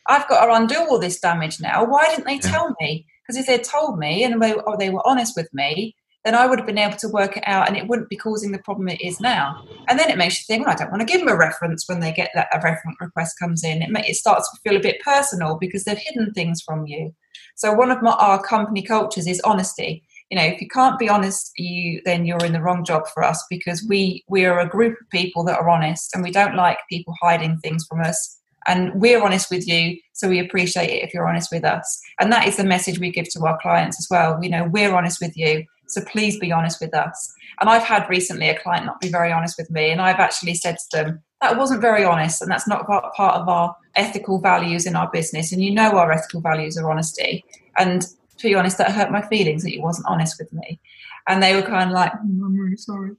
I've 0.07 0.29
got 0.29 0.47
to 0.47 0.53
undo 0.53 0.79
all 0.89 0.99
this 0.99 1.21
damage 1.21 1.61
now. 1.61 1.85
Why 1.85 2.09
didn't 2.09 2.27
they 2.27 2.39
tell 2.39 2.75
me? 2.81 3.07
Because 3.23 3.41
if 3.41 3.47
they'd 3.47 3.65
told 3.65 3.99
me 3.99 4.25
and 4.25 4.41
they, 4.41 4.55
or 4.55 4.77
they 4.77 4.91
were 4.91 5.07
honest 5.07 5.35
with 5.37 5.49
me, 5.53 5.97
then 6.25 6.35
I 6.37 6.47
would 6.47 6.59
have 6.61 6.67
been 6.67 6.79
able 6.79 6.97
to 6.99 7.09
work 7.09 7.37
it 7.37 7.43
out 7.47 7.67
and 7.67 7.77
it 7.77 7.89
wouldn't 7.89 8.09
be 8.09 8.17
causing 8.17 8.53
the 8.53 8.59
problem 8.59 8.89
it 8.89 9.01
is 9.01 9.21
now. 9.21 9.65
And 9.89 9.99
then 9.99 10.09
it 10.09 10.19
makes 10.19 10.39
you 10.39 10.45
think, 10.47 10.65
well, 10.65 10.75
I 10.75 10.79
don't 10.79 10.91
want 10.91 11.01
to 11.01 11.13
give 11.13 11.21
them 11.21 11.35
a 11.35 11.37
reference 11.37 11.89
when 11.89 11.99
they 11.99 12.13
get 12.13 12.31
that 12.35 12.49
a 12.53 12.61
reference 12.61 12.97
request 13.01 13.39
comes 13.39 13.65
in. 13.65 13.83
It, 13.83 13.91
may, 13.91 14.05
it 14.07 14.15
starts 14.15 14.49
to 14.51 14.61
feel 14.63 14.77
a 14.79 14.83
bit 14.83 15.01
personal 15.01 15.59
because 15.59 15.83
they've 15.83 15.99
hidden 15.99 16.33
things 16.33 16.63
from 16.63 16.87
you. 16.87 17.13
So 17.57 17.73
one 17.73 17.91
of 17.91 18.03
my, 18.03 18.13
our 18.13 18.41
company 18.43 18.83
cultures 18.83 19.27
is 19.27 19.41
honesty. 19.45 20.05
You 20.33 20.39
know, 20.39 20.45
if 20.45 20.63
you 20.63 20.69
can't 20.69 20.99
be 20.99 21.11
honest, 21.11 21.53
you 21.57 22.01
then 22.07 22.25
you're 22.25 22.45
in 22.45 22.55
the 22.55 22.63
wrong 22.63 22.85
job 22.85 23.03
for 23.13 23.23
us 23.23 23.45
because 23.51 23.85
we 23.87 24.25
we 24.29 24.47
are 24.47 24.61
a 24.61 24.69
group 24.69 24.99
of 24.99 25.11
people 25.11 25.45
that 25.45 25.59
are 25.59 25.69
honest 25.69 26.15
and 26.15 26.23
we 26.23 26.31
don't 26.31 26.57
like 26.57 26.79
people 26.89 27.15
hiding 27.21 27.59
things 27.59 27.87
from 27.87 28.01
us 28.01 28.39
and 28.67 28.93
we're 28.95 29.23
honest 29.23 29.51
with 29.51 29.69
you 29.69 29.99
so 30.13 30.29
we 30.29 30.39
appreciate 30.39 30.89
it 30.89 31.03
if 31.03 31.13
you're 31.13 31.29
honest 31.29 31.51
with 31.53 31.65
us 31.65 32.01
and 32.21 32.33
that 32.33 32.47
is 32.47 32.57
the 32.57 32.65
message 32.65 32.99
we 32.99 33.11
give 33.11 33.29
to 33.29 33.45
our 33.45 33.59
clients 33.61 33.99
as 33.99 34.07
well 34.09 34.39
you 34.41 34.49
know 34.49 34.65
we're 34.73 34.95
honest 34.95 35.21
with 35.21 35.37
you 35.37 35.65
so 35.93 36.01
please 36.03 36.39
be 36.39 36.53
honest 36.53 36.81
with 36.81 36.95
us. 36.95 37.33
And 37.61 37.69
I've 37.69 37.83
had 37.83 38.09
recently 38.09 38.49
a 38.49 38.59
client 38.59 38.87
not 38.87 39.01
be 39.01 39.11
very 39.11 39.31
honest 39.31 39.57
with 39.59 39.71
me, 39.71 39.91
and 39.91 40.01
I've 40.01 40.19
actually 40.19 40.55
said 40.55 40.77
to 40.79 40.97
them, 40.97 41.23
that 41.41 41.59
wasn't 41.59 41.83
very 41.83 42.05
honest, 42.05 42.41
and 42.41 42.51
that's 42.51 42.67
not 42.67 42.87
part 42.87 43.35
of 43.35 43.49
our 43.49 43.77
ethical 43.95 44.41
values 44.41 44.87
in 44.87 44.97
our 44.97 45.11
business. 45.13 45.53
And 45.53 45.63
you 45.63 45.73
know 45.73 45.99
our 45.99 46.11
ethical 46.11 46.41
values 46.41 46.79
are 46.79 46.91
honesty. 46.91 47.45
And 47.79 48.07
to 48.39 48.49
be 48.49 48.55
honest, 48.55 48.79
that 48.79 48.93
hurt 48.93 49.11
my 49.11 49.23
feelings 49.23 49.63
that 49.63 49.73
you 49.73 49.83
wasn't 49.83 50.07
honest 50.09 50.37
with 50.39 50.53
me. 50.53 50.81
And 51.29 51.43
they 51.43 51.55
were 51.55 51.63
kind 51.63 51.91
of 51.91 51.95
like, 51.95 52.13
mm, 52.13 52.45
I'm 52.45 52.57
really 52.57 52.77
sorry. 52.77 53.13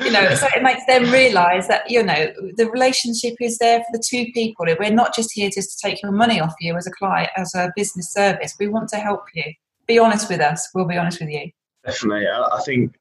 You 0.00 0.10
know, 0.10 0.34
so 0.34 0.46
it 0.54 0.62
makes 0.62 0.84
them 0.86 1.10
realise 1.10 1.68
that, 1.68 1.90
you 1.90 2.02
know, 2.02 2.32
the 2.56 2.70
relationship 2.70 3.34
is 3.40 3.58
there 3.58 3.80
for 3.80 3.86
the 3.92 4.02
two 4.04 4.26
people. 4.32 4.66
We're 4.78 4.90
not 4.90 5.14
just 5.14 5.32
here 5.32 5.50
just 5.50 5.78
to 5.78 5.88
take 5.88 6.02
your 6.02 6.12
money 6.12 6.40
off 6.40 6.54
you 6.60 6.76
as 6.76 6.86
a 6.86 6.90
client, 6.90 7.30
as 7.36 7.54
a 7.54 7.70
business 7.76 8.10
service. 8.10 8.54
We 8.58 8.68
want 8.68 8.88
to 8.90 8.96
help 8.96 9.24
you. 9.34 9.44
Be 9.86 9.98
honest 9.98 10.28
with 10.28 10.40
us. 10.40 10.68
We'll 10.74 10.86
be 10.86 10.96
honest 10.96 11.20
with 11.20 11.30
you. 11.30 11.50
Definitely. 11.84 12.26
I 12.28 12.60
think 12.64 12.94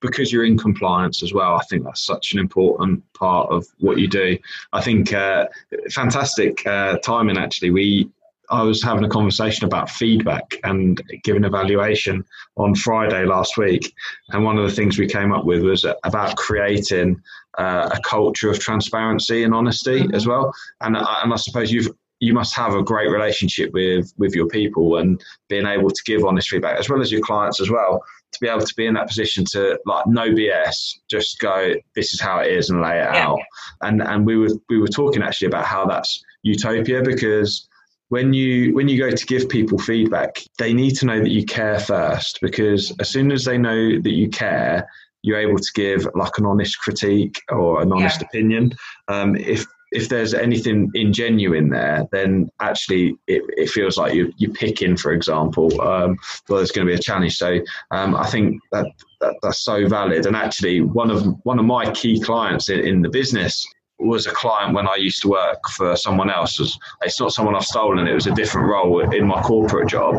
because 0.00 0.32
you're 0.32 0.44
in 0.44 0.58
compliance 0.58 1.22
as 1.22 1.32
well, 1.32 1.56
I 1.56 1.62
think 1.64 1.84
that's 1.84 2.04
such 2.04 2.32
an 2.32 2.38
important 2.38 3.02
part 3.14 3.50
of 3.50 3.66
what 3.78 3.98
you 3.98 4.08
do. 4.08 4.38
I 4.72 4.80
think 4.80 5.12
uh, 5.12 5.46
fantastic 5.90 6.66
uh, 6.66 6.98
timing 6.98 7.38
actually. 7.38 7.70
We 7.70 8.10
I 8.50 8.62
was 8.62 8.82
having 8.82 9.04
a 9.04 9.08
conversation 9.08 9.64
about 9.64 9.90
feedback 9.90 10.56
and 10.64 11.00
giving 11.22 11.44
evaluation 11.44 12.24
on 12.56 12.74
Friday 12.74 13.24
last 13.24 13.56
week, 13.56 13.92
and 14.30 14.44
one 14.44 14.58
of 14.58 14.68
the 14.68 14.74
things 14.74 14.98
we 14.98 15.06
came 15.06 15.32
up 15.32 15.44
with 15.44 15.62
was 15.62 15.84
about 16.04 16.36
creating 16.36 17.22
uh, 17.58 17.90
a 17.92 18.00
culture 18.00 18.50
of 18.50 18.58
transparency 18.58 19.44
and 19.44 19.54
honesty 19.54 20.00
mm-hmm. 20.00 20.14
as 20.14 20.26
well. 20.26 20.52
And 20.80 20.96
and 20.96 21.32
I 21.32 21.36
suppose 21.36 21.72
you've 21.72 21.90
you 22.20 22.32
must 22.32 22.54
have 22.54 22.74
a 22.74 22.82
great 22.82 23.10
relationship 23.10 23.72
with 23.72 24.12
with 24.18 24.34
your 24.34 24.46
people 24.46 24.96
and 24.98 25.22
being 25.48 25.66
able 25.66 25.90
to 25.90 26.02
give 26.04 26.24
honest 26.24 26.48
feedback 26.48 26.78
as 26.78 26.88
well 26.88 27.02
as 27.02 27.10
your 27.10 27.20
clients 27.20 27.60
as 27.60 27.70
well 27.70 28.02
to 28.34 28.40
be 28.40 28.48
able 28.48 28.64
to 28.64 28.74
be 28.76 28.86
in 28.86 28.94
that 28.94 29.08
position 29.08 29.44
to 29.52 29.78
like 29.86 30.06
no 30.06 30.30
BS, 30.30 30.98
just 31.08 31.38
go, 31.38 31.74
this 31.94 32.12
is 32.12 32.20
how 32.20 32.40
it 32.40 32.52
is 32.52 32.68
and 32.68 32.82
lay 32.82 32.98
it 32.98 33.08
yeah. 33.12 33.28
out. 33.28 33.40
And 33.80 34.02
and 34.02 34.26
we 34.26 34.36
were 34.36 34.50
we 34.68 34.78
were 34.78 34.88
talking 34.88 35.22
actually 35.22 35.48
about 35.48 35.64
how 35.64 35.86
that's 35.86 36.22
utopia 36.42 37.02
because 37.02 37.68
when 38.08 38.32
you 38.32 38.74
when 38.74 38.88
you 38.88 38.98
go 38.98 39.10
to 39.10 39.26
give 39.26 39.48
people 39.48 39.78
feedback, 39.78 40.42
they 40.58 40.72
need 40.72 40.92
to 40.96 41.06
know 41.06 41.20
that 41.20 41.30
you 41.30 41.44
care 41.44 41.78
first 41.80 42.38
because 42.40 42.92
as 43.00 43.10
soon 43.10 43.32
as 43.32 43.44
they 43.44 43.58
know 43.58 44.00
that 44.00 44.12
you 44.12 44.28
care, 44.28 44.88
you're 45.22 45.38
able 45.38 45.58
to 45.58 45.72
give 45.74 46.06
like 46.14 46.38
an 46.38 46.46
honest 46.46 46.78
critique 46.78 47.40
or 47.48 47.82
an 47.82 47.92
honest 47.92 48.20
yeah. 48.20 48.26
opinion. 48.26 48.74
Um, 49.08 49.36
if 49.36 49.66
if 49.94 50.08
there's 50.08 50.34
anything 50.34 50.90
ingenuine 50.96 51.70
there, 51.70 52.06
then 52.10 52.50
actually 52.60 53.16
it, 53.28 53.42
it 53.56 53.70
feels 53.70 53.96
like 53.96 54.12
you, 54.12 54.32
you're 54.38 54.52
picking, 54.52 54.96
for 54.96 55.12
example, 55.12 55.80
um, 55.80 56.18
well, 56.48 56.58
there's 56.58 56.72
going 56.72 56.84
to 56.84 56.92
be 56.92 56.98
a 56.98 57.02
challenge. 57.02 57.36
So 57.36 57.60
um, 57.92 58.16
I 58.16 58.26
think 58.28 58.60
that, 58.72 58.86
that, 59.20 59.36
that's 59.40 59.60
so 59.60 59.86
valid. 59.86 60.26
And 60.26 60.34
actually, 60.34 60.80
one 60.80 61.12
of 61.12 61.24
one 61.44 61.60
of 61.60 61.64
my 61.64 61.90
key 61.92 62.20
clients 62.20 62.68
in, 62.68 62.80
in 62.80 63.02
the 63.02 63.08
business 63.08 63.64
was 63.98 64.26
a 64.26 64.32
client 64.32 64.74
when 64.74 64.88
I 64.88 64.96
used 64.96 65.22
to 65.22 65.28
work 65.28 65.68
for 65.76 65.96
someone 65.96 66.30
else. 66.30 66.60
It's 67.02 67.20
not 67.20 67.32
someone 67.32 67.54
I've 67.54 67.64
stolen. 67.64 68.06
It 68.06 68.14
was 68.14 68.26
a 68.26 68.34
different 68.34 68.68
role 68.68 69.00
in 69.12 69.26
my 69.26 69.40
corporate 69.42 69.88
job. 69.88 70.14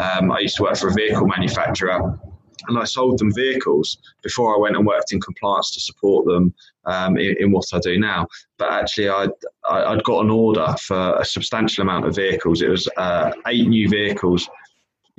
Um, 0.00 0.32
I 0.32 0.40
used 0.40 0.56
to 0.56 0.64
work 0.64 0.76
for 0.76 0.88
a 0.88 0.92
vehicle 0.92 1.26
manufacturer 1.26 2.18
and 2.68 2.78
I 2.78 2.84
sold 2.84 3.18
them 3.18 3.32
vehicles 3.32 3.98
before 4.22 4.54
I 4.54 4.58
went 4.58 4.76
and 4.76 4.86
worked 4.86 5.12
in 5.12 5.20
compliance 5.20 5.72
to 5.72 5.80
support 5.80 6.26
them 6.26 6.54
um, 6.84 7.16
in, 7.16 7.36
in, 7.38 7.52
what 7.52 7.64
I 7.72 7.78
do 7.78 7.98
now. 7.98 8.26
But 8.58 8.72
actually, 8.72 9.08
I'd, 9.08 9.30
I'd 9.68 10.04
got 10.04 10.24
an 10.24 10.30
order 10.30 10.74
for 10.80 11.16
a 11.16 11.24
substantial 11.24 11.82
amount 11.82 12.06
of 12.06 12.14
vehicles. 12.14 12.62
It 12.62 12.68
was 12.68 12.88
uh, 12.96 13.32
eight 13.46 13.68
new 13.68 13.88
vehicles. 13.88 14.48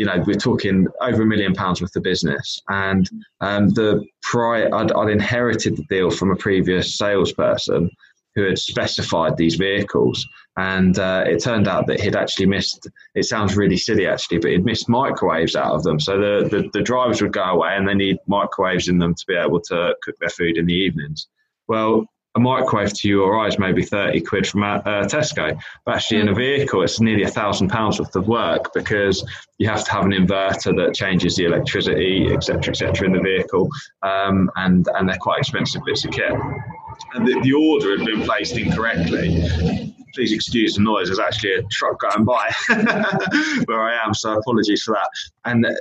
You 0.01 0.07
know, 0.07 0.23
we're 0.25 0.33
talking 0.49 0.87
over 0.99 1.21
a 1.21 1.25
million 1.27 1.53
pounds 1.53 1.79
worth 1.79 1.95
of 1.95 2.01
business, 2.01 2.59
and 2.69 3.07
um, 3.39 3.69
the 3.69 4.03
prior 4.23 4.73
I'd, 4.73 4.91
I'd 4.91 5.09
inherited 5.09 5.77
the 5.77 5.85
deal 5.95 6.09
from 6.09 6.31
a 6.31 6.35
previous 6.35 6.97
salesperson 6.97 7.91
who 8.33 8.43
had 8.43 8.57
specified 8.57 9.37
these 9.37 9.55
vehicles. 9.55 10.27
And 10.57 10.97
uh, 10.97 11.25
it 11.27 11.43
turned 11.43 11.67
out 11.67 11.85
that 11.87 11.99
he'd 12.01 12.15
actually 12.15 12.47
missed, 12.47 12.89
it 13.13 13.25
sounds 13.25 13.55
really 13.55 13.77
silly 13.77 14.07
actually, 14.07 14.39
but 14.39 14.51
he'd 14.51 14.65
missed 14.65 14.89
microwaves 14.89 15.55
out 15.55 15.75
of 15.75 15.83
them. 15.83 15.99
So 15.99 16.17
the, 16.17 16.49
the, 16.49 16.69
the 16.73 16.81
drivers 16.81 17.21
would 17.21 17.33
go 17.33 17.43
away 17.43 17.75
and 17.75 17.87
they 17.87 17.93
need 17.93 18.17
microwaves 18.27 18.87
in 18.87 18.97
them 18.99 19.13
to 19.13 19.25
be 19.27 19.35
able 19.35 19.61
to 19.61 19.95
cook 20.03 20.15
their 20.19 20.29
food 20.29 20.57
in 20.57 20.65
the 20.65 20.73
evenings. 20.73 21.27
Well, 21.67 22.07
a 22.35 22.39
microwave 22.39 22.93
to 22.93 23.07
you 23.07 23.23
or 23.23 23.39
I 23.39 23.47
is 23.47 23.59
maybe 23.59 23.83
30 23.83 24.21
quid 24.21 24.47
from 24.47 24.63
uh, 24.63 24.79
Tesco. 24.81 25.59
But 25.85 25.95
actually, 25.95 26.21
in 26.21 26.29
a 26.29 26.33
vehicle, 26.33 26.81
it's 26.81 26.99
nearly 26.99 27.23
a 27.23 27.29
thousand 27.29 27.69
pounds 27.69 27.99
worth 27.99 28.15
of 28.15 28.27
work 28.27 28.73
because 28.73 29.25
you 29.57 29.67
have 29.67 29.83
to 29.83 29.91
have 29.91 30.05
an 30.05 30.11
inverter 30.11 30.75
that 30.77 30.95
changes 30.95 31.35
the 31.35 31.45
electricity, 31.45 32.31
etc., 32.31 32.71
etc., 32.71 33.07
in 33.07 33.13
the 33.13 33.19
vehicle. 33.19 33.69
Um, 34.01 34.49
and, 34.55 34.87
and 34.95 35.09
they're 35.09 35.17
quite 35.17 35.39
expensive 35.39 35.81
bits 35.85 36.05
of 36.05 36.11
kit 36.11 36.31
and 37.13 37.27
the, 37.27 37.39
the 37.41 37.53
order 37.53 37.97
had 37.97 38.05
been 38.05 38.21
placed 38.23 38.57
incorrectly. 38.57 39.93
Please 40.13 40.31
excuse 40.31 40.75
the 40.75 40.81
noise. 40.81 41.07
There's 41.07 41.19
actually 41.19 41.53
a 41.53 41.63
truck 41.63 41.99
going 41.99 42.25
by 42.25 42.51
where 43.65 43.81
I 43.81 43.97
am, 44.03 44.13
so 44.13 44.37
apologies 44.37 44.83
for 44.83 44.93
that. 44.95 45.09
And 45.45 45.65
uh, 45.65 45.71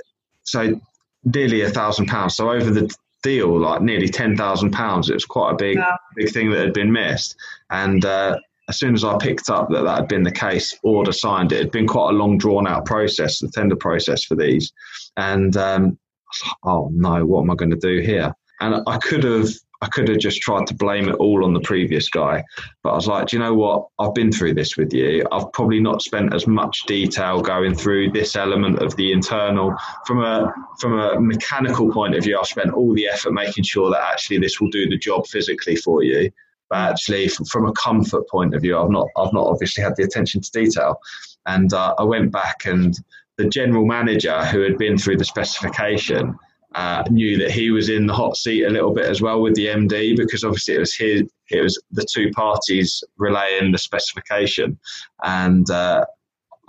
so 0.44 0.80
nearly 1.24 1.62
a 1.62 1.70
thousand 1.70 2.07
pounds. 2.07 2.36
So 2.36 2.51
over 2.51 2.70
the 2.70 2.94
deal, 3.22 3.58
like 3.58 3.82
nearly 3.82 4.08
ten 4.08 4.36
thousand 4.36 4.70
pounds. 4.70 5.10
It 5.10 5.14
was 5.14 5.24
quite 5.24 5.52
a 5.52 5.56
big, 5.56 5.78
big 6.16 6.30
thing 6.30 6.50
that 6.50 6.60
had 6.60 6.74
been 6.74 6.92
missed. 6.92 7.36
And 7.70 8.04
uh, 8.04 8.36
as 8.68 8.78
soon 8.78 8.94
as 8.94 9.04
I 9.04 9.18
picked 9.18 9.50
up 9.50 9.68
that 9.70 9.82
that 9.82 9.98
had 9.98 10.08
been 10.08 10.22
the 10.22 10.30
case, 10.30 10.78
order 10.82 11.12
signed. 11.12 11.52
It 11.52 11.58
had 11.58 11.72
been 11.72 11.86
quite 11.86 12.10
a 12.10 12.16
long, 12.16 12.38
drawn 12.38 12.66
out 12.66 12.86
process, 12.86 13.40
the 13.40 13.48
tender 13.48 13.76
process 13.76 14.24
for 14.24 14.36
these. 14.36 14.72
And 15.16 15.56
um, 15.56 15.98
like, 16.44 16.56
oh 16.64 16.90
no, 16.92 17.26
what 17.26 17.42
am 17.42 17.50
I 17.50 17.56
going 17.56 17.72
to 17.72 17.76
do 17.76 18.00
here? 18.00 18.32
And 18.60 18.82
I 18.86 18.98
could 18.98 19.24
have 19.24 19.48
I 19.83 19.87
could 19.89 20.09
have 20.09 20.18
just 20.18 20.43
tried 20.43 20.66
to 20.66 20.74
blame 20.74 21.09
it 21.09 21.14
all 21.14 21.45
on 21.45 21.55
the 21.55 21.61
previous 21.61 22.09
guy. 22.11 22.45
But 22.83 22.91
I 22.91 22.95
was 22.95 23.07
like, 23.07 23.28
do 23.28 23.37
you 23.37 23.43
know 23.43 23.55
what? 23.55 23.89
I've 23.99 24.14
been 24.14 24.31
through 24.31 24.55
this 24.55 24.76
with 24.76 24.93
you. 24.93 25.26
I've 25.33 25.51
probably 25.53 25.81
not 25.81 26.03
spent 26.03 26.35
as 26.35 26.47
much 26.47 26.85
detail 26.87 27.41
going 27.41 27.74
through 27.74 28.11
this 28.11 28.37
element 28.37 28.81
of 28.81 28.95
the 28.97 29.12
internal. 29.12 29.74
From 30.07 30.22
a 30.22 30.53
from 30.81 30.99
a 30.99 31.18
mechanical 31.18 31.91
point 31.91 32.14
of 32.14 32.24
view, 32.24 32.39
I've 32.39 32.47
spent 32.47 32.74
all 32.74 32.95
the 32.95 33.09
effort 33.09 33.33
making 33.33 33.64
sure 33.64 33.91
that 33.91 34.03
actually 34.03 34.39
this 34.39 34.61
will 34.61 34.70
do 34.70 34.89
the 34.89 34.99
job 34.99 35.26
physically 35.26 35.76
for 35.76 36.03
you. 36.03 36.31
But 36.68 36.91
actually, 36.91 37.28
from 37.28 37.66
a 37.66 37.72
comfort 37.72 38.28
point 38.28 38.55
of 38.55 38.62
view, 38.62 38.78
I've 38.78 38.91
not 38.91 39.09
I've 39.16 39.33
not 39.33 39.47
obviously 39.47 39.83
had 39.83 39.97
the 39.97 40.05
attention 40.05 40.43
to 40.43 40.51
detail. 40.51 41.01
And 41.47 41.72
uh, 41.72 41.95
I 41.99 42.05
went 42.05 42.33
back 42.33 42.66
and 42.66 42.95
the 43.39 43.49
general 43.49 43.87
manager 43.87 44.45
who 44.45 44.61
had 44.61 44.76
been 44.76 44.99
through 44.99 45.16
the 45.16 45.24
specification 45.24 46.39
uh, 46.74 47.02
knew 47.10 47.36
that 47.38 47.50
he 47.50 47.70
was 47.70 47.88
in 47.88 48.06
the 48.06 48.14
hot 48.14 48.36
seat 48.36 48.64
a 48.64 48.70
little 48.70 48.92
bit 48.92 49.06
as 49.06 49.20
well 49.20 49.42
with 49.42 49.54
the 49.54 49.66
MD 49.66 50.16
because 50.16 50.44
obviously 50.44 50.74
it 50.74 50.80
was 50.80 50.94
his, 50.94 51.22
it 51.50 51.60
was 51.60 51.82
the 51.90 52.06
two 52.12 52.30
parties 52.30 53.02
relaying 53.18 53.72
the 53.72 53.78
specification, 53.78 54.78
and 55.24 55.68
uh, 55.70 56.04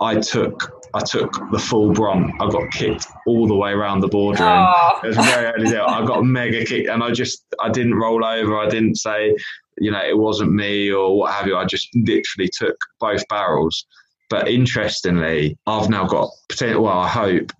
I 0.00 0.16
took 0.16 0.82
I 0.94 1.00
took 1.00 1.32
the 1.52 1.58
full 1.58 1.92
brunt. 1.92 2.32
I 2.40 2.50
got 2.50 2.70
kicked 2.72 3.06
all 3.26 3.46
the 3.46 3.54
way 3.54 3.70
around 3.70 4.00
the 4.00 4.08
boardroom. 4.08 4.48
Oh. 4.50 5.00
It 5.04 5.08
was 5.08 5.16
very 5.16 5.46
early 5.46 5.70
there. 5.70 5.88
I 5.88 6.04
got 6.04 6.24
mega 6.24 6.64
kicked, 6.64 6.88
and 6.88 7.02
I 7.02 7.12
just 7.12 7.44
I 7.60 7.70
didn't 7.70 7.94
roll 7.94 8.24
over. 8.24 8.58
I 8.58 8.68
didn't 8.68 8.96
say 8.96 9.36
you 9.78 9.90
know 9.90 10.02
it 10.04 10.18
wasn't 10.18 10.52
me 10.52 10.90
or 10.90 11.16
what 11.16 11.32
have 11.32 11.46
you. 11.46 11.56
I 11.56 11.64
just 11.64 11.88
literally 11.94 12.50
took 12.52 12.76
both 13.00 13.26
barrels. 13.28 13.86
But 14.28 14.48
interestingly, 14.48 15.58
I've 15.66 15.90
now 15.90 16.06
got 16.06 16.30
potential. 16.48 16.82
well, 16.82 16.98
I 16.98 17.08
hope 17.08 17.52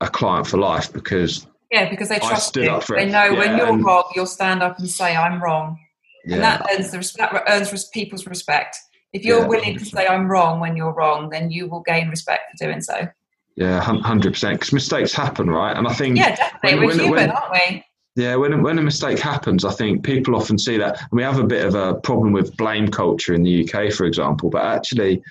a 0.00 0.08
client 0.08 0.46
for 0.46 0.58
life 0.58 0.92
because 0.92 1.46
yeah, 1.76 1.90
because 1.90 2.08
they 2.08 2.18
trust 2.18 2.56
you. 2.56 2.80
They 2.90 3.06
know 3.06 3.24
yeah, 3.24 3.38
when 3.38 3.56
you're 3.56 3.78
wrong, 3.78 4.04
you'll 4.14 4.26
stand 4.26 4.62
up 4.62 4.78
and 4.78 4.88
say, 4.88 5.14
"I'm 5.14 5.42
wrong," 5.42 5.78
yeah. 6.24 6.34
and 6.34 6.42
that 6.44 6.66
earns 6.72 6.90
the 6.90 7.18
that 7.18 7.44
earns 7.48 7.88
people's 7.90 8.26
respect. 8.26 8.76
If 9.12 9.24
you're 9.24 9.40
yeah, 9.40 9.46
willing 9.46 9.74
100%. 9.76 9.78
to 9.78 9.84
say 9.84 10.06
"I'm 10.06 10.28
wrong" 10.28 10.60
when 10.60 10.76
you're 10.76 10.92
wrong, 10.92 11.30
then 11.30 11.50
you 11.50 11.68
will 11.68 11.82
gain 11.82 12.08
respect 12.08 12.44
for 12.50 12.66
doing 12.66 12.80
so. 12.80 13.08
Yeah, 13.56 13.80
hundred 13.80 14.34
percent. 14.34 14.58
Because 14.58 14.72
mistakes 14.72 15.12
happen, 15.12 15.48
right? 15.48 15.76
And 15.76 15.86
I 15.86 15.92
think 15.92 16.16
yeah, 16.16 16.36
definitely. 16.36 16.78
When, 16.78 16.80
We're 16.80 16.86
when, 16.86 16.98
human, 16.98 17.14
when, 17.14 17.30
aren't 17.30 17.52
we? 17.52 17.84
Yeah, 18.16 18.36
when 18.36 18.62
when 18.62 18.78
a 18.78 18.82
mistake 18.82 19.18
happens, 19.18 19.64
I 19.64 19.72
think 19.72 20.04
people 20.04 20.36
often 20.36 20.58
see 20.58 20.76
that. 20.78 21.00
And 21.00 21.12
we 21.12 21.22
have 21.22 21.38
a 21.38 21.44
bit 21.44 21.64
of 21.64 21.74
a 21.74 21.94
problem 21.94 22.32
with 22.32 22.56
blame 22.56 22.88
culture 22.88 23.34
in 23.34 23.42
the 23.42 23.62
UK, 23.62 23.92
for 23.92 24.04
example. 24.04 24.50
But 24.50 24.64
actually, 24.64 25.22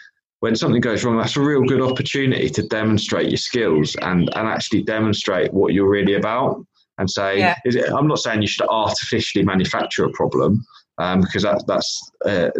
when 0.45 0.55
something 0.55 0.79
goes 0.79 1.03
wrong, 1.03 1.17
that's 1.17 1.35
a 1.37 1.41
real 1.41 1.63
good 1.63 1.81
opportunity 1.81 2.51
to 2.51 2.61
demonstrate 2.67 3.29
your 3.29 3.37
skills 3.37 3.95
and, 4.03 4.29
and 4.35 4.47
actually 4.47 4.83
demonstrate 4.83 5.51
what 5.51 5.73
you're 5.73 5.89
really 5.89 6.13
about. 6.13 6.63
And 6.99 7.09
say, 7.09 7.39
yeah. 7.39 7.55
it, 7.65 7.91
I'm 7.91 8.05
not 8.05 8.19
saying 8.19 8.43
you 8.43 8.47
should 8.47 8.67
artificially 8.69 9.43
manufacture 9.43 10.05
a 10.05 10.11
problem 10.11 10.63
um, 10.99 11.21
because 11.21 11.41
that, 11.41 11.63
that's 11.65 12.11
uh, 12.25 12.51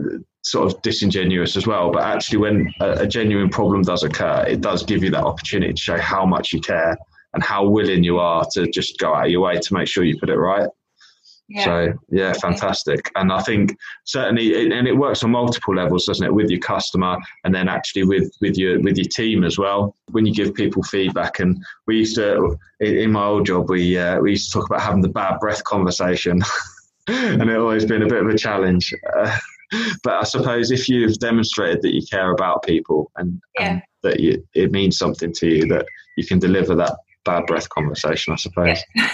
sort 0.43 0.65
of 0.65 0.81
disingenuous 0.81 1.55
as 1.55 1.67
well. 1.67 1.91
But 1.91 2.01
actually, 2.05 2.39
when 2.39 2.73
a, 2.81 3.03
a 3.03 3.07
genuine 3.07 3.49
problem 3.49 3.83
does 3.83 4.01
occur, 4.01 4.45
it 4.47 4.61
does 4.61 4.81
give 4.83 5.03
you 5.03 5.11
that 5.11 5.23
opportunity 5.23 5.71
to 5.71 5.79
show 5.79 5.99
how 5.99 6.25
much 6.25 6.53
you 6.53 6.61
care 6.61 6.97
and 7.35 7.43
how 7.43 7.67
willing 7.67 8.03
you 8.03 8.17
are 8.17 8.47
to 8.53 8.65
just 8.71 8.97
go 8.97 9.13
out 9.13 9.25
of 9.25 9.31
your 9.31 9.41
way 9.41 9.59
to 9.59 9.73
make 9.75 9.87
sure 9.87 10.03
you 10.03 10.17
put 10.19 10.31
it 10.31 10.37
right. 10.37 10.67
Yeah. 11.47 11.63
So 11.63 11.93
yeah, 12.09 12.33
fantastic. 12.33 13.11
And 13.15 13.31
I 13.31 13.41
think 13.41 13.77
certainly, 14.03 14.71
and 14.71 14.87
it 14.87 14.97
works 14.97 15.23
on 15.23 15.31
multiple 15.31 15.75
levels, 15.75 16.05
doesn't 16.05 16.25
it? 16.25 16.33
With 16.33 16.49
your 16.49 16.59
customer, 16.59 17.17
and 17.43 17.53
then 17.53 17.67
actually 17.67 18.03
with 18.03 18.31
with 18.41 18.57
your 18.57 18.79
with 18.81 18.97
your 18.97 19.07
team 19.07 19.43
as 19.43 19.57
well. 19.57 19.95
When 20.11 20.25
you 20.25 20.33
give 20.33 20.55
people 20.55 20.81
feedback, 20.83 21.39
and 21.39 21.63
we 21.85 21.97
used 21.97 22.15
to 22.15 22.57
in 22.79 23.11
my 23.11 23.25
old 23.25 23.45
job, 23.45 23.69
we 23.69 23.97
uh, 23.97 24.19
we 24.19 24.31
used 24.31 24.51
to 24.51 24.59
talk 24.59 24.69
about 24.69 24.81
having 24.81 25.01
the 25.01 25.09
bad 25.09 25.39
breath 25.39 25.63
conversation, 25.65 26.41
and 27.07 27.49
it 27.49 27.57
always 27.57 27.85
been 27.85 28.01
a 28.01 28.07
bit 28.07 28.23
of 28.23 28.29
a 28.29 28.37
challenge. 28.37 28.91
Uh, 29.15 29.37
but 30.03 30.13
I 30.13 30.23
suppose 30.23 30.71
if 30.71 30.89
you've 30.89 31.17
demonstrated 31.19 31.81
that 31.83 31.93
you 31.93 32.01
care 32.09 32.31
about 32.31 32.63
people 32.63 33.11
and, 33.17 33.41
yeah. 33.59 33.71
and 33.71 33.81
that 34.03 34.19
you, 34.19 34.47
it 34.53 34.71
means 34.71 34.97
something 34.97 35.33
to 35.33 35.47
you, 35.47 35.67
that 35.67 35.85
you 36.17 36.25
can 36.25 36.39
deliver 36.39 36.75
that 36.75 36.95
bad 37.25 37.45
breath 37.45 37.67
conversation, 37.69 38.33
I 38.33 38.37
suppose. 38.37 38.79
Yeah. 38.95 39.09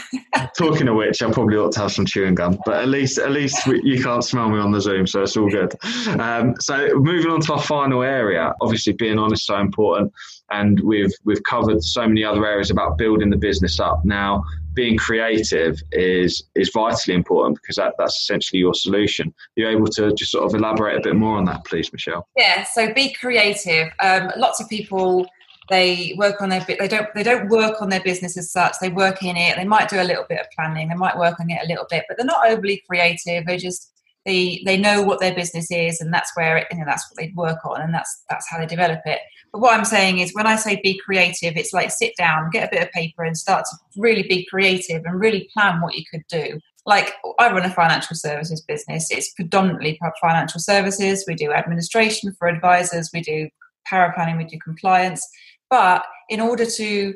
Talking 0.57 0.87
of 0.87 0.95
which, 0.95 1.21
I 1.21 1.31
probably 1.31 1.57
ought 1.57 1.71
to 1.73 1.79
have 1.79 1.91
some 1.91 2.05
chewing 2.05 2.35
gum, 2.35 2.59
but 2.65 2.75
at 2.75 2.87
least 2.87 3.17
at 3.17 3.31
least 3.31 3.65
you 3.65 4.03
can't 4.03 4.23
smell 4.23 4.49
me 4.49 4.59
on 4.59 4.71
the 4.71 4.81
Zoom, 4.81 5.07
so 5.07 5.23
it's 5.23 5.35
all 5.35 5.49
good. 5.49 5.73
Um, 6.19 6.55
so 6.59 6.89
moving 6.95 7.31
on 7.31 7.41
to 7.41 7.53
our 7.53 7.61
final 7.61 8.03
area, 8.03 8.53
obviously 8.61 8.93
being 8.93 9.17
honest 9.17 9.41
is 9.41 9.45
so 9.45 9.57
important, 9.57 10.11
and 10.51 10.79
we've 10.81 11.13
we've 11.23 11.43
covered 11.43 11.83
so 11.83 12.07
many 12.07 12.23
other 12.23 12.45
areas 12.45 12.69
about 12.69 12.97
building 12.97 13.29
the 13.29 13.37
business 13.37 13.79
up. 13.79 14.03
Now, 14.03 14.43
being 14.73 14.97
creative 14.97 15.81
is 15.91 16.43
is 16.55 16.69
vitally 16.73 17.15
important 17.15 17.59
because 17.61 17.75
that, 17.77 17.93
that's 17.97 18.17
essentially 18.17 18.59
your 18.59 18.73
solution. 18.73 19.33
You're 19.55 19.71
able 19.71 19.87
to 19.87 20.13
just 20.13 20.31
sort 20.31 20.45
of 20.45 20.53
elaborate 20.53 20.97
a 20.97 21.01
bit 21.01 21.15
more 21.15 21.37
on 21.37 21.45
that, 21.45 21.65
please, 21.65 21.91
Michelle. 21.91 22.27
Yeah. 22.35 22.63
So 22.63 22.93
be 22.93 23.13
creative. 23.13 23.89
Um, 23.99 24.31
lots 24.37 24.61
of 24.61 24.69
people 24.69 25.27
they 25.69 26.13
work 26.17 26.41
on 26.41 26.49
their 26.49 26.65
they 26.67 26.87
don't 26.87 27.07
they 27.13 27.23
don't 27.23 27.49
work 27.49 27.81
on 27.81 27.89
their 27.89 28.01
business 28.01 28.37
as 28.37 28.51
such. 28.51 28.73
They 28.81 28.89
work 28.89 29.23
in 29.23 29.37
it. 29.37 29.55
They 29.55 29.65
might 29.65 29.89
do 29.89 30.01
a 30.01 30.03
little 30.03 30.25
bit 30.27 30.39
of 30.39 30.47
planning. 30.55 30.89
They 30.89 30.95
might 30.95 31.17
work 31.17 31.39
on 31.39 31.49
it 31.49 31.61
a 31.63 31.67
little 31.67 31.85
bit, 31.89 32.05
but 32.07 32.17
they're 32.17 32.25
not 32.25 32.49
overly 32.49 32.83
creative. 32.87 33.45
They 33.45 33.57
just 33.57 33.91
they 34.25 34.61
they 34.65 34.77
know 34.77 35.01
what 35.01 35.19
their 35.19 35.33
business 35.33 35.71
is 35.71 35.99
and 35.99 36.13
that's 36.13 36.35
where 36.35 36.57
it, 36.57 36.67
you 36.71 36.77
know 36.77 36.85
that's 36.85 37.09
what 37.09 37.17
they 37.17 37.31
work 37.35 37.65
on 37.65 37.81
and 37.81 37.93
that's 37.93 38.23
that's 38.29 38.49
how 38.49 38.57
they 38.59 38.65
develop 38.65 38.99
it 39.05 39.19
but 39.51 39.59
what 39.59 39.73
i'm 39.73 39.85
saying 39.85 40.19
is 40.19 40.33
when 40.33 40.45
i 40.45 40.55
say 40.55 40.79
be 40.83 40.99
creative 41.03 41.57
it's 41.57 41.73
like 41.73 41.91
sit 41.91 42.15
down 42.17 42.49
get 42.51 42.67
a 42.67 42.71
bit 42.71 42.83
of 42.83 42.91
paper 42.91 43.23
and 43.23 43.37
start 43.37 43.65
to 43.65 43.77
really 43.99 44.23
be 44.23 44.45
creative 44.45 45.03
and 45.05 45.19
really 45.19 45.49
plan 45.53 45.81
what 45.81 45.95
you 45.95 46.03
could 46.11 46.23
do 46.29 46.59
like 46.85 47.13
i 47.39 47.51
run 47.51 47.65
a 47.65 47.73
financial 47.73 48.15
services 48.15 48.61
business 48.61 49.09
it's 49.09 49.33
predominantly 49.33 49.99
financial 50.21 50.59
services 50.59 51.25
we 51.27 51.35
do 51.35 51.51
administration 51.51 52.33
for 52.37 52.47
advisors 52.47 53.09
we 53.13 53.21
do 53.21 53.49
paraplanning 53.91 54.37
we 54.37 54.45
do 54.45 54.59
compliance 54.59 55.27
but 55.71 56.03
in 56.29 56.39
order 56.39 56.65
to 56.65 57.15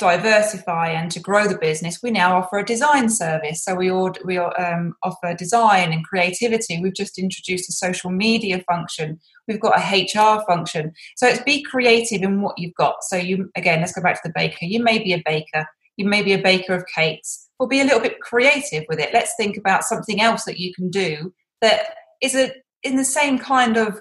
diversify 0.00 0.88
and 0.88 1.10
to 1.12 1.20
grow 1.20 1.46
the 1.46 1.58
business, 1.58 2.00
we 2.02 2.10
now 2.10 2.38
offer 2.38 2.58
a 2.58 2.64
design 2.64 3.10
service. 3.10 3.62
So 3.62 3.74
we, 3.74 3.90
order, 3.90 4.18
we 4.24 4.38
um, 4.38 4.94
offer 5.02 5.34
design 5.34 5.92
and 5.92 6.04
creativity. 6.04 6.80
We've 6.80 6.94
just 6.94 7.18
introduced 7.18 7.68
a 7.68 7.72
social 7.72 8.10
media 8.10 8.64
function. 8.66 9.20
We've 9.46 9.60
got 9.60 9.78
a 9.78 9.82
HR 9.82 10.42
function. 10.46 10.92
So 11.16 11.28
it's 11.28 11.42
be 11.42 11.62
creative 11.62 12.22
in 12.22 12.40
what 12.40 12.58
you've 12.58 12.74
got. 12.74 12.96
So 13.02 13.16
you 13.16 13.50
again, 13.54 13.80
let's 13.80 13.92
go 13.92 14.02
back 14.02 14.14
to 14.14 14.28
the 14.28 14.32
baker. 14.34 14.64
You 14.64 14.82
may 14.82 14.98
be 14.98 15.12
a 15.12 15.22
baker. 15.24 15.66
You 15.96 16.08
may 16.08 16.22
be 16.22 16.32
a 16.32 16.42
baker 16.42 16.74
of 16.74 16.84
cakes. 16.92 17.48
Or 17.58 17.68
be 17.68 17.82
a 17.82 17.84
little 17.84 18.00
bit 18.00 18.20
creative 18.20 18.84
with 18.88 18.98
it. 18.98 19.10
Let's 19.12 19.34
think 19.36 19.58
about 19.58 19.84
something 19.84 20.22
else 20.22 20.44
that 20.44 20.58
you 20.58 20.72
can 20.72 20.88
do 20.88 21.34
that 21.60 21.94
is 22.22 22.34
a 22.34 22.52
in 22.82 22.96
the 22.96 23.04
same 23.04 23.38
kind 23.38 23.76
of 23.76 24.00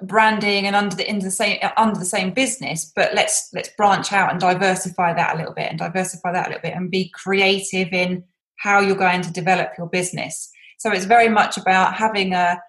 branding 0.00 0.66
and 0.66 0.74
under 0.74 0.96
the 0.96 1.08
in 1.08 1.18
the 1.18 1.30
same 1.30 1.58
under 1.76 1.98
the 1.98 2.04
same 2.04 2.32
business 2.32 2.90
but 2.96 3.14
let's 3.14 3.50
let's 3.52 3.68
branch 3.76 4.12
out 4.12 4.30
and 4.30 4.40
diversify 4.40 5.12
that 5.12 5.34
a 5.34 5.38
little 5.38 5.52
bit 5.52 5.68
and 5.68 5.78
diversify 5.78 6.32
that 6.32 6.46
a 6.46 6.48
little 6.48 6.62
bit 6.62 6.74
and 6.74 6.90
be 6.90 7.10
creative 7.10 7.92
in 7.92 8.24
how 8.62 8.80
you're 8.80 8.96
going 8.96 9.22
to 9.22 9.32
develop 9.32 9.72
your 9.76 9.88
business. 9.88 10.50
So 10.78 10.92
it's 10.92 11.04
very 11.04 11.28
much 11.28 11.58
about 11.58 11.94
having 11.94 12.32
a 12.32 12.60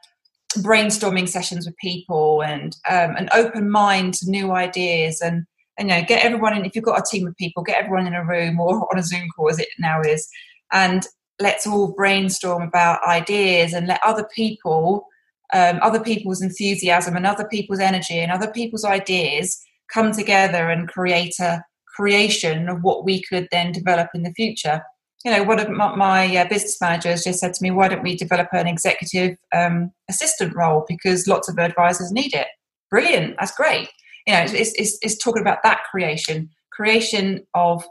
brainstorming 0.57 1.29
sessions 1.29 1.65
with 1.65 1.77
people 1.77 2.41
and 2.41 2.75
um, 2.89 3.15
an 3.15 3.29
open 3.33 3.69
mind 3.69 4.15
to 4.15 4.29
new 4.29 4.51
ideas 4.51 5.21
and, 5.21 5.45
and 5.77 5.89
you 5.89 5.95
know 5.95 6.03
get 6.07 6.23
everyone 6.23 6.55
in 6.55 6.65
if 6.65 6.75
you've 6.75 6.85
got 6.85 6.99
a 6.99 7.03
team 7.09 7.27
of 7.27 7.35
people 7.37 7.63
get 7.63 7.83
everyone 7.83 8.05
in 8.05 8.13
a 8.13 8.23
room 8.23 8.59
or 8.59 8.87
on 8.93 8.99
a 8.99 9.03
zoom 9.03 9.27
call 9.35 9.49
as 9.49 9.57
it 9.57 9.67
now 9.79 9.99
is 10.01 10.29
and 10.71 11.07
let's 11.39 11.65
all 11.65 11.91
brainstorm 11.93 12.61
about 12.61 13.03
ideas 13.07 13.73
and 13.73 13.87
let 13.87 13.99
other 14.05 14.27
people 14.35 15.07
um, 15.53 15.79
other 15.81 15.99
people's 15.99 16.41
enthusiasm 16.41 17.15
and 17.15 17.25
other 17.25 17.47
people's 17.47 17.79
energy 17.79 18.19
and 18.19 18.31
other 18.31 18.51
people's 18.51 18.83
ideas 18.85 19.61
come 19.93 20.11
together 20.11 20.69
and 20.69 20.89
create 20.89 21.35
a 21.39 21.63
creation 21.95 22.67
of 22.67 22.81
what 22.81 23.05
we 23.05 23.21
could 23.21 23.47
then 23.51 23.71
develop 23.71 24.09
in 24.15 24.23
the 24.23 24.33
future. 24.33 24.81
You 25.23 25.31
know, 25.31 25.43
one 25.43 25.59
of 25.59 25.69
my, 25.69 26.35
uh, 26.35 26.47
business 26.49 26.81
managers 26.81 27.23
just 27.23 27.39
said 27.39 27.53
to 27.53 27.63
me, 27.63 27.71
"Why 27.71 27.87
don't 27.87 28.03
we 28.03 28.17
develop 28.17 28.49
an 28.51 28.67
executive 28.67 29.37
um, 29.55 29.91
assistant 30.09 30.53
role? 30.55 30.83
Because 30.87 31.27
lots 31.27 31.47
of 31.47 31.57
advisors 31.57 32.11
need 32.11 32.33
it." 32.33 32.47
Brilliant, 32.89 33.35
that's 33.39 33.55
great. 33.55 33.89
You 34.27 34.33
know, 34.33 34.41
it's, 34.41 34.73
it's, 34.73 34.97
it's 35.01 35.17
talking 35.17 35.41
about 35.41 35.59
that 35.63 35.83
creation, 35.89 36.49
creation 36.71 37.45
of 37.53 37.85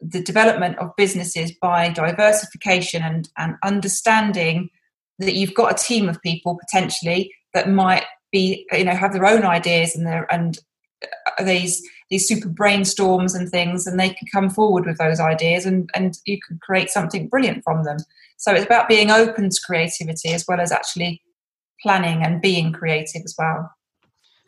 the 0.00 0.22
development 0.22 0.78
of 0.78 0.90
businesses 0.96 1.52
by 1.62 1.88
diversification 1.90 3.02
and, 3.02 3.28
and 3.38 3.54
understanding 3.62 4.68
that 5.18 5.34
you've 5.34 5.54
got 5.54 5.72
a 5.72 5.84
team 5.84 6.08
of 6.08 6.20
people 6.22 6.58
potentially 6.58 7.32
that 7.52 7.70
might 7.70 8.04
be 8.32 8.66
you 8.72 8.84
know 8.84 8.94
have 8.94 9.12
their 9.12 9.26
own 9.26 9.44
ideas 9.44 9.94
and 9.94 10.06
their 10.06 10.32
and 10.32 10.58
uh, 11.02 11.44
these 11.44 11.82
these 12.10 12.26
super 12.26 12.48
brainstorms 12.48 13.34
and 13.34 13.48
things 13.48 13.86
and 13.86 13.98
they 13.98 14.10
can 14.10 14.28
come 14.32 14.50
forward 14.50 14.86
with 14.86 14.98
those 14.98 15.20
ideas 15.20 15.66
and 15.66 15.88
and 15.94 16.14
you 16.26 16.38
can 16.46 16.58
create 16.62 16.90
something 16.90 17.28
brilliant 17.28 17.62
from 17.64 17.84
them. 17.84 17.98
So 18.36 18.52
it's 18.52 18.64
about 18.66 18.88
being 18.88 19.10
open 19.10 19.48
to 19.48 19.60
creativity 19.64 20.32
as 20.32 20.44
well 20.46 20.60
as 20.60 20.72
actually 20.72 21.22
planning 21.82 22.22
and 22.22 22.42
being 22.42 22.72
creative 22.72 23.22
as 23.24 23.34
well. 23.38 23.70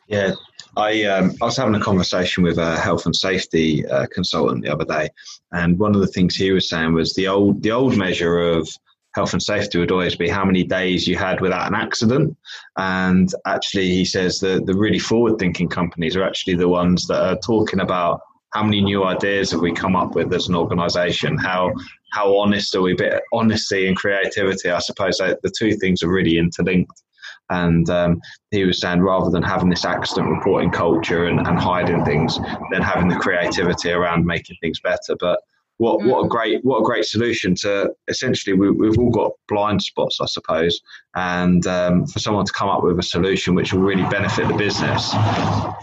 Yeah 0.07 0.33
I, 0.77 1.03
um, 1.05 1.33
I 1.41 1.45
was 1.45 1.57
having 1.57 1.73
a 1.73 1.79
conversation 1.79 2.43
with 2.43 2.59
a 2.59 2.77
health 2.77 3.07
and 3.07 3.15
safety 3.15 3.85
uh, 3.87 4.05
consultant 4.11 4.63
the 4.63 4.71
other 4.71 4.85
day, 4.85 5.09
and 5.51 5.79
one 5.79 5.95
of 5.95 6.01
the 6.01 6.07
things 6.07 6.35
he 6.35 6.51
was 6.51 6.69
saying 6.69 6.93
was 6.93 7.15
the 7.15 7.27
old 7.27 7.63
the 7.63 7.71
old 7.71 7.97
measure 7.97 8.37
of 8.37 8.69
health 9.17 9.33
and 9.33 9.41
safety 9.41 9.79
would 9.79 9.91
always 9.91 10.15
be 10.15 10.29
how 10.29 10.45
many 10.45 10.63
days 10.63 11.07
you 11.07 11.17
had 11.17 11.41
without 11.41 11.67
an 11.67 11.75
accident. 11.75 12.37
And 12.77 13.29
actually, 13.45 13.89
he 13.89 14.05
says 14.05 14.39
that 14.41 14.65
the 14.67 14.75
really 14.75 14.99
forward 14.99 15.39
thinking 15.39 15.67
companies 15.67 16.15
are 16.15 16.23
actually 16.23 16.55
the 16.55 16.69
ones 16.69 17.07
that 17.07 17.21
are 17.21 17.39
talking 17.39 17.79
about 17.79 18.21
how 18.53 18.63
many 18.63 18.81
new 18.81 19.03
ideas 19.03 19.51
have 19.51 19.61
we 19.61 19.73
come 19.73 19.95
up 19.95 20.15
with 20.15 20.33
as 20.33 20.47
an 20.47 20.55
organization? 20.55 21.37
How 21.37 21.73
how 22.11 22.37
honest 22.37 22.75
are 22.75 22.81
we? 22.81 22.93
Bit 22.93 23.21
honesty 23.33 23.87
and 23.87 23.97
creativity, 23.97 24.69
I 24.69 24.79
suppose 24.79 25.17
the 25.17 25.51
two 25.57 25.73
things 25.75 26.01
are 26.03 26.09
really 26.09 26.37
interlinked. 26.37 27.03
And 27.49 27.89
um, 27.89 28.21
he 28.51 28.65
was 28.65 28.79
saying 28.81 29.01
rather 29.01 29.29
than 29.29 29.43
having 29.43 29.69
this 29.69 29.85
accident 29.85 30.29
reporting 30.29 30.69
culture 30.69 31.25
and, 31.25 31.39
and 31.39 31.57
hiding 31.57 32.03
things, 32.03 32.37
then 32.71 32.81
having 32.81 33.07
the 33.07 33.15
creativity 33.15 33.91
around 33.91 34.25
making 34.25 34.57
things 34.61 34.79
better. 34.79 35.15
But 35.19 35.39
what 35.77 35.99
mm. 35.99 36.07
what 36.07 36.19
a 36.19 36.23
mm. 36.25 36.29
great 36.29 36.63
what 36.65 36.79
a 36.79 36.83
great 36.83 37.05
solution 37.05 37.55
to 37.55 37.91
essentially 38.07 38.55
we, 38.55 38.71
we've 38.71 38.97
all 38.97 39.11
got 39.11 39.31
blind 39.47 39.81
spots, 39.81 40.19
I 40.21 40.25
suppose, 40.25 40.79
and 41.15 41.65
um, 41.67 42.05
for 42.07 42.19
someone 42.19 42.45
to 42.45 42.53
come 42.53 42.69
up 42.69 42.83
with 42.83 42.99
a 42.99 43.03
solution 43.03 43.55
which 43.55 43.73
will 43.73 43.81
really 43.81 44.07
benefit 44.09 44.47
the 44.47 44.55
business. 44.55 45.13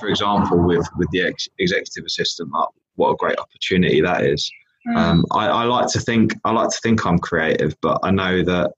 For 0.01 0.09
example, 0.09 0.59
with 0.67 0.87
with 0.97 1.09
the 1.13 1.23
ex- 1.23 1.49
executive 1.59 2.05
assistant, 2.05 2.51
like, 2.53 2.69
what 2.97 3.11
a 3.11 3.17
great 3.17 3.39
opportunity 3.39 4.01
that 4.01 4.25
is. 4.25 4.51
Mm. 4.89 4.97
Um, 4.97 5.25
I, 5.33 5.47
I 5.47 5.65
like 5.65 5.87
to 5.89 6.01
think 6.01 6.35
I 6.45 6.51
like 6.51 6.71
to 6.71 6.79
think 6.83 7.07
I'm 7.07 7.19
creative, 7.19 7.75
but 7.81 8.01
I 8.03 8.11
know 8.11 8.43
that 8.43 8.73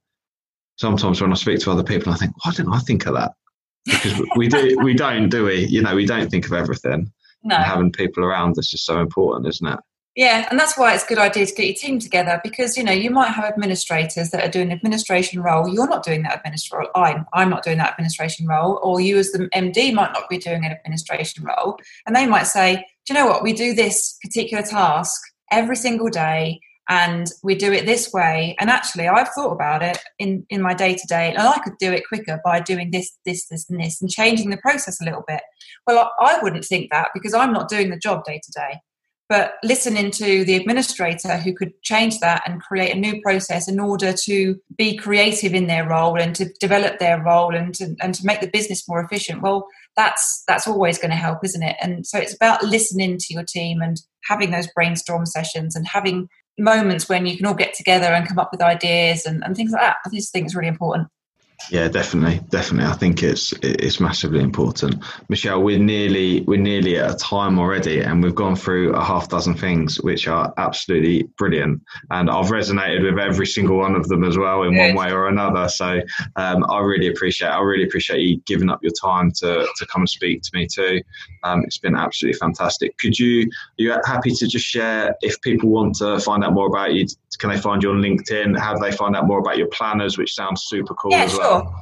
sometimes 0.76 1.20
when 1.20 1.32
I 1.32 1.34
speak 1.34 1.60
to 1.60 1.70
other 1.70 1.82
people, 1.82 2.12
I 2.12 2.16
think, 2.16 2.32
why 2.44 2.52
didn't 2.52 2.72
I 2.72 2.78
think 2.80 3.06
of 3.06 3.14
that? 3.14 3.32
Because 3.86 4.22
we 4.36 4.48
do 4.48 4.78
we 4.82 4.94
don't 4.94 5.28
do 5.28 5.44
we? 5.46 5.64
You 5.66 5.82
know, 5.82 5.94
we 5.94 6.06
don't 6.06 6.30
think 6.30 6.46
of 6.46 6.52
everything. 6.52 7.10
No. 7.44 7.54
And 7.54 7.64
having 7.64 7.92
people 7.92 8.24
around 8.24 8.58
us 8.58 8.74
is 8.74 8.84
so 8.84 8.98
important, 8.98 9.46
isn't 9.46 9.68
it? 9.68 9.78
Yeah, 10.16 10.46
and 10.50 10.58
that's 10.58 10.78
why 10.78 10.94
it's 10.94 11.04
a 11.04 11.06
good 11.06 11.18
idea 11.18 11.44
to 11.44 11.54
get 11.54 11.66
your 11.66 11.74
team 11.74 11.98
together 11.98 12.40
because 12.42 12.74
you 12.74 12.82
know 12.82 12.92
you 12.92 13.10
might 13.10 13.28
have 13.28 13.44
administrators 13.44 14.30
that 14.30 14.42
are 14.42 14.50
doing 14.50 14.72
administration 14.72 15.42
role. 15.42 15.68
You're 15.68 15.88
not 15.88 16.04
doing 16.04 16.22
that 16.22 16.38
administration. 16.38 16.90
I'm 16.94 17.26
I'm 17.34 17.50
not 17.50 17.62
doing 17.62 17.76
that 17.78 17.90
administration 17.90 18.46
role, 18.46 18.80
or 18.82 18.98
you 18.98 19.18
as 19.18 19.30
the 19.32 19.50
MD 19.54 19.92
might 19.92 20.14
not 20.14 20.26
be 20.30 20.38
doing 20.38 20.64
an 20.64 20.72
administration 20.72 21.44
role, 21.44 21.78
and 22.06 22.16
they 22.16 22.24
might 22.24 22.44
say, 22.44 22.76
"Do 22.76 23.12
you 23.12 23.20
know 23.20 23.26
what? 23.26 23.42
We 23.42 23.52
do 23.52 23.74
this 23.74 24.16
particular 24.22 24.62
task 24.62 25.20
every 25.52 25.76
single 25.76 26.08
day, 26.08 26.60
and 26.88 27.30
we 27.42 27.54
do 27.54 27.70
it 27.70 27.84
this 27.84 28.10
way." 28.10 28.56
And 28.58 28.70
actually, 28.70 29.08
I've 29.08 29.28
thought 29.28 29.52
about 29.52 29.82
it 29.82 29.98
in 30.18 30.46
in 30.48 30.62
my 30.62 30.72
day 30.72 30.94
to 30.94 31.06
day, 31.08 31.28
and 31.28 31.46
I 31.46 31.58
could 31.58 31.76
do 31.78 31.92
it 31.92 32.08
quicker 32.08 32.40
by 32.42 32.60
doing 32.60 32.90
this, 32.90 33.18
this, 33.26 33.48
this, 33.48 33.68
and 33.68 33.78
this, 33.78 34.00
and 34.00 34.10
changing 34.10 34.48
the 34.48 34.56
process 34.56 34.98
a 34.98 35.04
little 35.04 35.24
bit. 35.28 35.42
Well, 35.86 36.10
I, 36.18 36.36
I 36.36 36.42
wouldn't 36.42 36.64
think 36.64 36.90
that 36.90 37.10
because 37.12 37.34
I'm 37.34 37.52
not 37.52 37.68
doing 37.68 37.90
the 37.90 37.98
job 37.98 38.24
day 38.24 38.40
to 38.42 38.52
day 38.52 38.80
but 39.28 39.54
listening 39.64 40.10
to 40.12 40.44
the 40.44 40.54
administrator 40.54 41.36
who 41.36 41.52
could 41.52 41.72
change 41.82 42.20
that 42.20 42.42
and 42.46 42.62
create 42.62 42.94
a 42.94 42.98
new 42.98 43.20
process 43.22 43.68
in 43.68 43.80
order 43.80 44.12
to 44.12 44.56
be 44.76 44.96
creative 44.96 45.54
in 45.54 45.66
their 45.66 45.88
role 45.88 46.20
and 46.20 46.34
to 46.36 46.46
develop 46.60 46.98
their 46.98 47.22
role 47.22 47.54
and 47.54 47.74
to, 47.74 47.96
and 48.00 48.14
to 48.14 48.24
make 48.24 48.40
the 48.40 48.50
business 48.50 48.88
more 48.88 49.00
efficient 49.00 49.42
well 49.42 49.66
that's 49.96 50.44
that's 50.46 50.66
always 50.66 50.98
going 50.98 51.10
to 51.10 51.16
help 51.16 51.38
isn't 51.42 51.62
it? 51.62 51.76
And 51.80 52.06
so 52.06 52.18
it's 52.18 52.34
about 52.34 52.62
listening 52.62 53.18
to 53.18 53.34
your 53.34 53.44
team 53.44 53.80
and 53.80 54.00
having 54.24 54.50
those 54.50 54.68
brainstorm 54.74 55.26
sessions 55.26 55.74
and 55.74 55.86
having 55.86 56.28
moments 56.58 57.08
when 57.08 57.26
you 57.26 57.36
can 57.36 57.46
all 57.46 57.54
get 57.54 57.74
together 57.74 58.06
and 58.06 58.26
come 58.26 58.38
up 58.38 58.50
with 58.52 58.62
ideas 58.62 59.26
and, 59.26 59.42
and 59.44 59.56
things 59.56 59.72
like 59.72 59.82
that. 59.82 59.96
I 60.04 60.10
just 60.10 60.32
think 60.32 60.46
it's 60.46 60.54
really 60.54 60.68
important 60.68 61.08
yeah, 61.70 61.88
definitely, 61.88 62.40
definitely. 62.48 62.90
I 62.90 62.94
think 62.94 63.22
it's 63.22 63.52
it's 63.62 64.00
massively 64.00 64.40
important. 64.40 65.04
Michelle, 65.28 65.62
we're 65.62 65.78
nearly 65.78 66.42
we're 66.42 66.60
nearly 66.60 66.98
at 66.98 67.10
a 67.10 67.16
time 67.16 67.58
already, 67.58 68.00
and 68.00 68.22
we've 68.22 68.34
gone 68.34 68.56
through 68.56 68.94
a 68.94 69.04
half 69.04 69.28
dozen 69.28 69.54
things 69.54 70.00
which 70.00 70.28
are 70.28 70.52
absolutely 70.56 71.24
brilliant, 71.38 71.82
and 72.10 72.30
I've 72.30 72.46
resonated 72.46 73.02
with 73.02 73.18
every 73.18 73.46
single 73.46 73.78
one 73.78 73.94
of 73.94 74.08
them 74.08 74.24
as 74.24 74.38
well 74.38 74.62
in 74.62 74.74
Good. 74.74 74.94
one 74.94 74.94
way 74.94 75.12
or 75.12 75.28
another. 75.28 75.68
So 75.68 76.00
um, 76.36 76.64
I 76.70 76.80
really 76.80 77.08
appreciate 77.08 77.48
I 77.48 77.60
really 77.60 77.84
appreciate 77.84 78.20
you 78.20 78.40
giving 78.46 78.70
up 78.70 78.80
your 78.82 78.92
time 78.92 79.32
to 79.40 79.66
to 79.76 79.86
come 79.86 80.02
and 80.02 80.08
speak 80.08 80.42
to 80.42 80.50
me 80.54 80.66
too. 80.66 81.02
Um, 81.42 81.62
it's 81.64 81.78
been 81.78 81.96
absolutely 81.96 82.38
fantastic. 82.38 82.96
Could 82.98 83.18
you 83.18 83.42
are 83.42 83.82
you 83.82 83.96
happy 84.04 84.30
to 84.30 84.46
just 84.46 84.66
share 84.66 85.14
if 85.22 85.40
people 85.40 85.70
want 85.70 85.96
to 85.96 86.20
find 86.20 86.44
out 86.44 86.52
more 86.52 86.66
about 86.68 86.94
you? 86.94 87.06
Can 87.37 87.51
they 87.51 87.59
find 87.59 87.82
you 87.82 87.91
on 87.91 88.01
LinkedIn? 88.01 88.57
How 88.59 88.72
do 88.74 88.80
they 88.80 88.93
find 88.93 89.14
out 89.16 89.26
more 89.26 89.39
about 89.39 89.59
your 89.59 89.68
planners, 89.68 90.16
which 90.18 90.34
sounds 90.34 90.64
super 90.64 90.95
cool 90.95 91.11
yeah, 91.11 91.24
as 91.24 91.37
well? 91.37 91.62
Sure. 91.62 91.74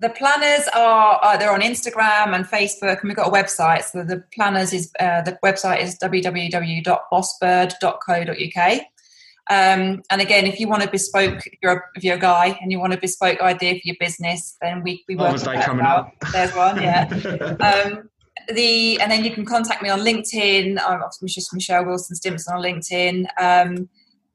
the 0.00 0.10
planners 0.10 0.68
are 0.74 1.18
uh, 1.22 1.36
they're 1.36 1.52
on 1.52 1.60
Instagram 1.60 2.34
and 2.34 2.46
Facebook, 2.46 3.00
and 3.00 3.08
we've 3.08 3.16
got 3.16 3.28
a 3.28 3.32
website. 3.32 3.84
So 3.84 4.02
the 4.04 4.24
planners 4.34 4.72
is 4.72 4.90
uh, 5.00 5.20
the 5.22 5.38
website 5.44 5.82
is 5.82 5.98
www.bossbird.co.uk. 5.98 8.80
Um, 9.50 10.02
and 10.10 10.20
again, 10.20 10.44
if 10.46 10.60
you 10.60 10.68
want 10.68 10.82
a 10.82 10.90
bespoke, 10.90 11.46
if 11.46 11.54
you're 11.62 11.72
a, 11.72 11.80
if 11.94 12.04
you're 12.04 12.16
a 12.16 12.20
guy 12.20 12.58
and 12.60 12.70
you 12.70 12.78
want 12.78 12.92
a 12.92 12.98
bespoke 12.98 13.40
idea 13.40 13.72
for 13.74 13.80
your 13.84 13.96
business, 13.98 14.58
then 14.60 14.82
we 14.82 15.02
we 15.08 15.16
work. 15.16 15.32
Mother's 15.32 15.44
Day 15.44 15.62
coming 15.62 15.86
up. 15.86 16.12
There's 16.32 16.54
one, 16.54 16.82
yeah. 16.82 17.08
um, 17.60 18.10
the 18.54 19.00
and 19.00 19.10
then 19.10 19.24
you 19.24 19.30
can 19.30 19.44
contact 19.44 19.82
me 19.82 19.88
on 19.88 20.00
LinkedIn. 20.00 20.78
I'm 20.80 21.02
just 21.26 21.54
Michelle 21.54 21.84
Wilson 21.84 22.16
Stimson 22.16 22.54
on 22.54 22.62
LinkedIn. 22.62 23.26
Um, 23.40 23.88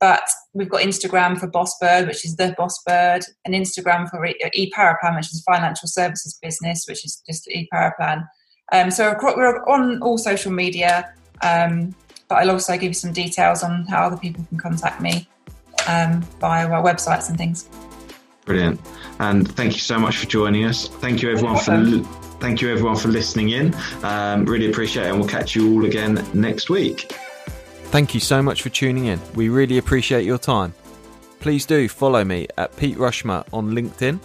but 0.04 0.30
we've 0.51 0.68
got 0.68 0.82
Instagram 0.82 1.39
for 1.39 1.47
Boss 1.47 1.80
Bird, 1.80 2.08
which 2.08 2.26
is 2.26 2.36
the 2.36 2.54
Boss 2.58 2.78
Bird, 2.86 3.24
and 3.45 3.56
Instagram 3.56 4.10
for 4.10 4.20
eParaplan, 4.20 5.16
which 5.16 5.28
is 5.28 5.41
a 5.47 5.49
financial 5.49 5.88
services 5.88 6.38
business, 6.41 6.84
which 6.89 7.06
is 7.06 7.24
just 7.26 7.47
eParaplan. 7.47 8.28
Um, 8.74 8.91
so 8.91 9.16
we're 9.24 9.64
on 9.64 10.01
all 10.01 10.18
social 10.18 10.51
media, 10.51 11.10
um, 11.41 11.95
but 12.28 12.36
I'll 12.36 12.51
also 12.51 12.74
give 12.74 12.89
you 12.89 12.93
some 12.93 13.14
details 13.14 13.64
on 13.64 13.86
how 13.86 14.08
other 14.08 14.18
people 14.18 14.43
can 14.49 14.58
contact 14.58 14.99
me 14.99 15.26
um, 15.88 16.22
via 16.41 16.68
our 16.70 16.84
websites 16.84 17.30
and 17.30 17.38
things. 17.38 17.70
Brilliant, 18.43 18.82
and 19.22 19.49
thank 19.56 19.72
you 19.72 19.80
so 19.80 19.97
much 19.97 20.18
for 20.18 20.26
joining 20.26 20.66
us. 20.66 20.89
Thank 20.89 21.22
you 21.22 21.32
everyone 21.32 21.60
for 21.60 21.82
thank 22.41 22.60
you 22.60 22.70
everyone 22.70 22.97
for 22.97 23.08
listening 23.08 23.51
in. 23.51 23.74
Um, 24.04 24.43
really 24.43 24.70
appreciate 24.70 25.06
it, 25.06 25.12
and 25.12 25.20
we'll 25.22 25.30
catch 25.30 25.56
you 25.56 25.74
all 25.74 25.86
again 25.86 26.28
next 26.34 26.70
week. 26.70 27.16
Thank 27.94 28.16
you 28.16 28.20
so 28.20 28.41
much 28.41 28.64
for 28.64 28.70
tuning 28.70 29.06
in. 29.06 29.22
We 29.36 29.50
really 29.50 29.78
appreciate 29.78 30.26
your 30.26 30.39
time. 30.39 30.74
Please 31.39 31.64
do 31.64 31.88
follow 31.88 32.24
me 32.24 32.48
at 32.58 32.76
Pete 32.76 32.98
Rushmer 32.98 33.44
on 33.54 33.70
LinkedIn 33.70 34.20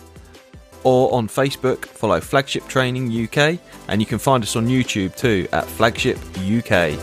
or 0.84 1.12
on 1.12 1.28
Facebook, 1.28 1.84
follow 1.84 2.18
Flagship 2.18 2.66
Training 2.66 3.08
UK, 3.10 3.58
and 3.88 4.00
you 4.00 4.06
can 4.06 4.18
find 4.18 4.42
us 4.42 4.56
on 4.56 4.68
YouTube 4.68 5.14
too 5.18 5.46
at 5.52 5.66
Flagship 5.66 6.16
UK. 6.38 6.98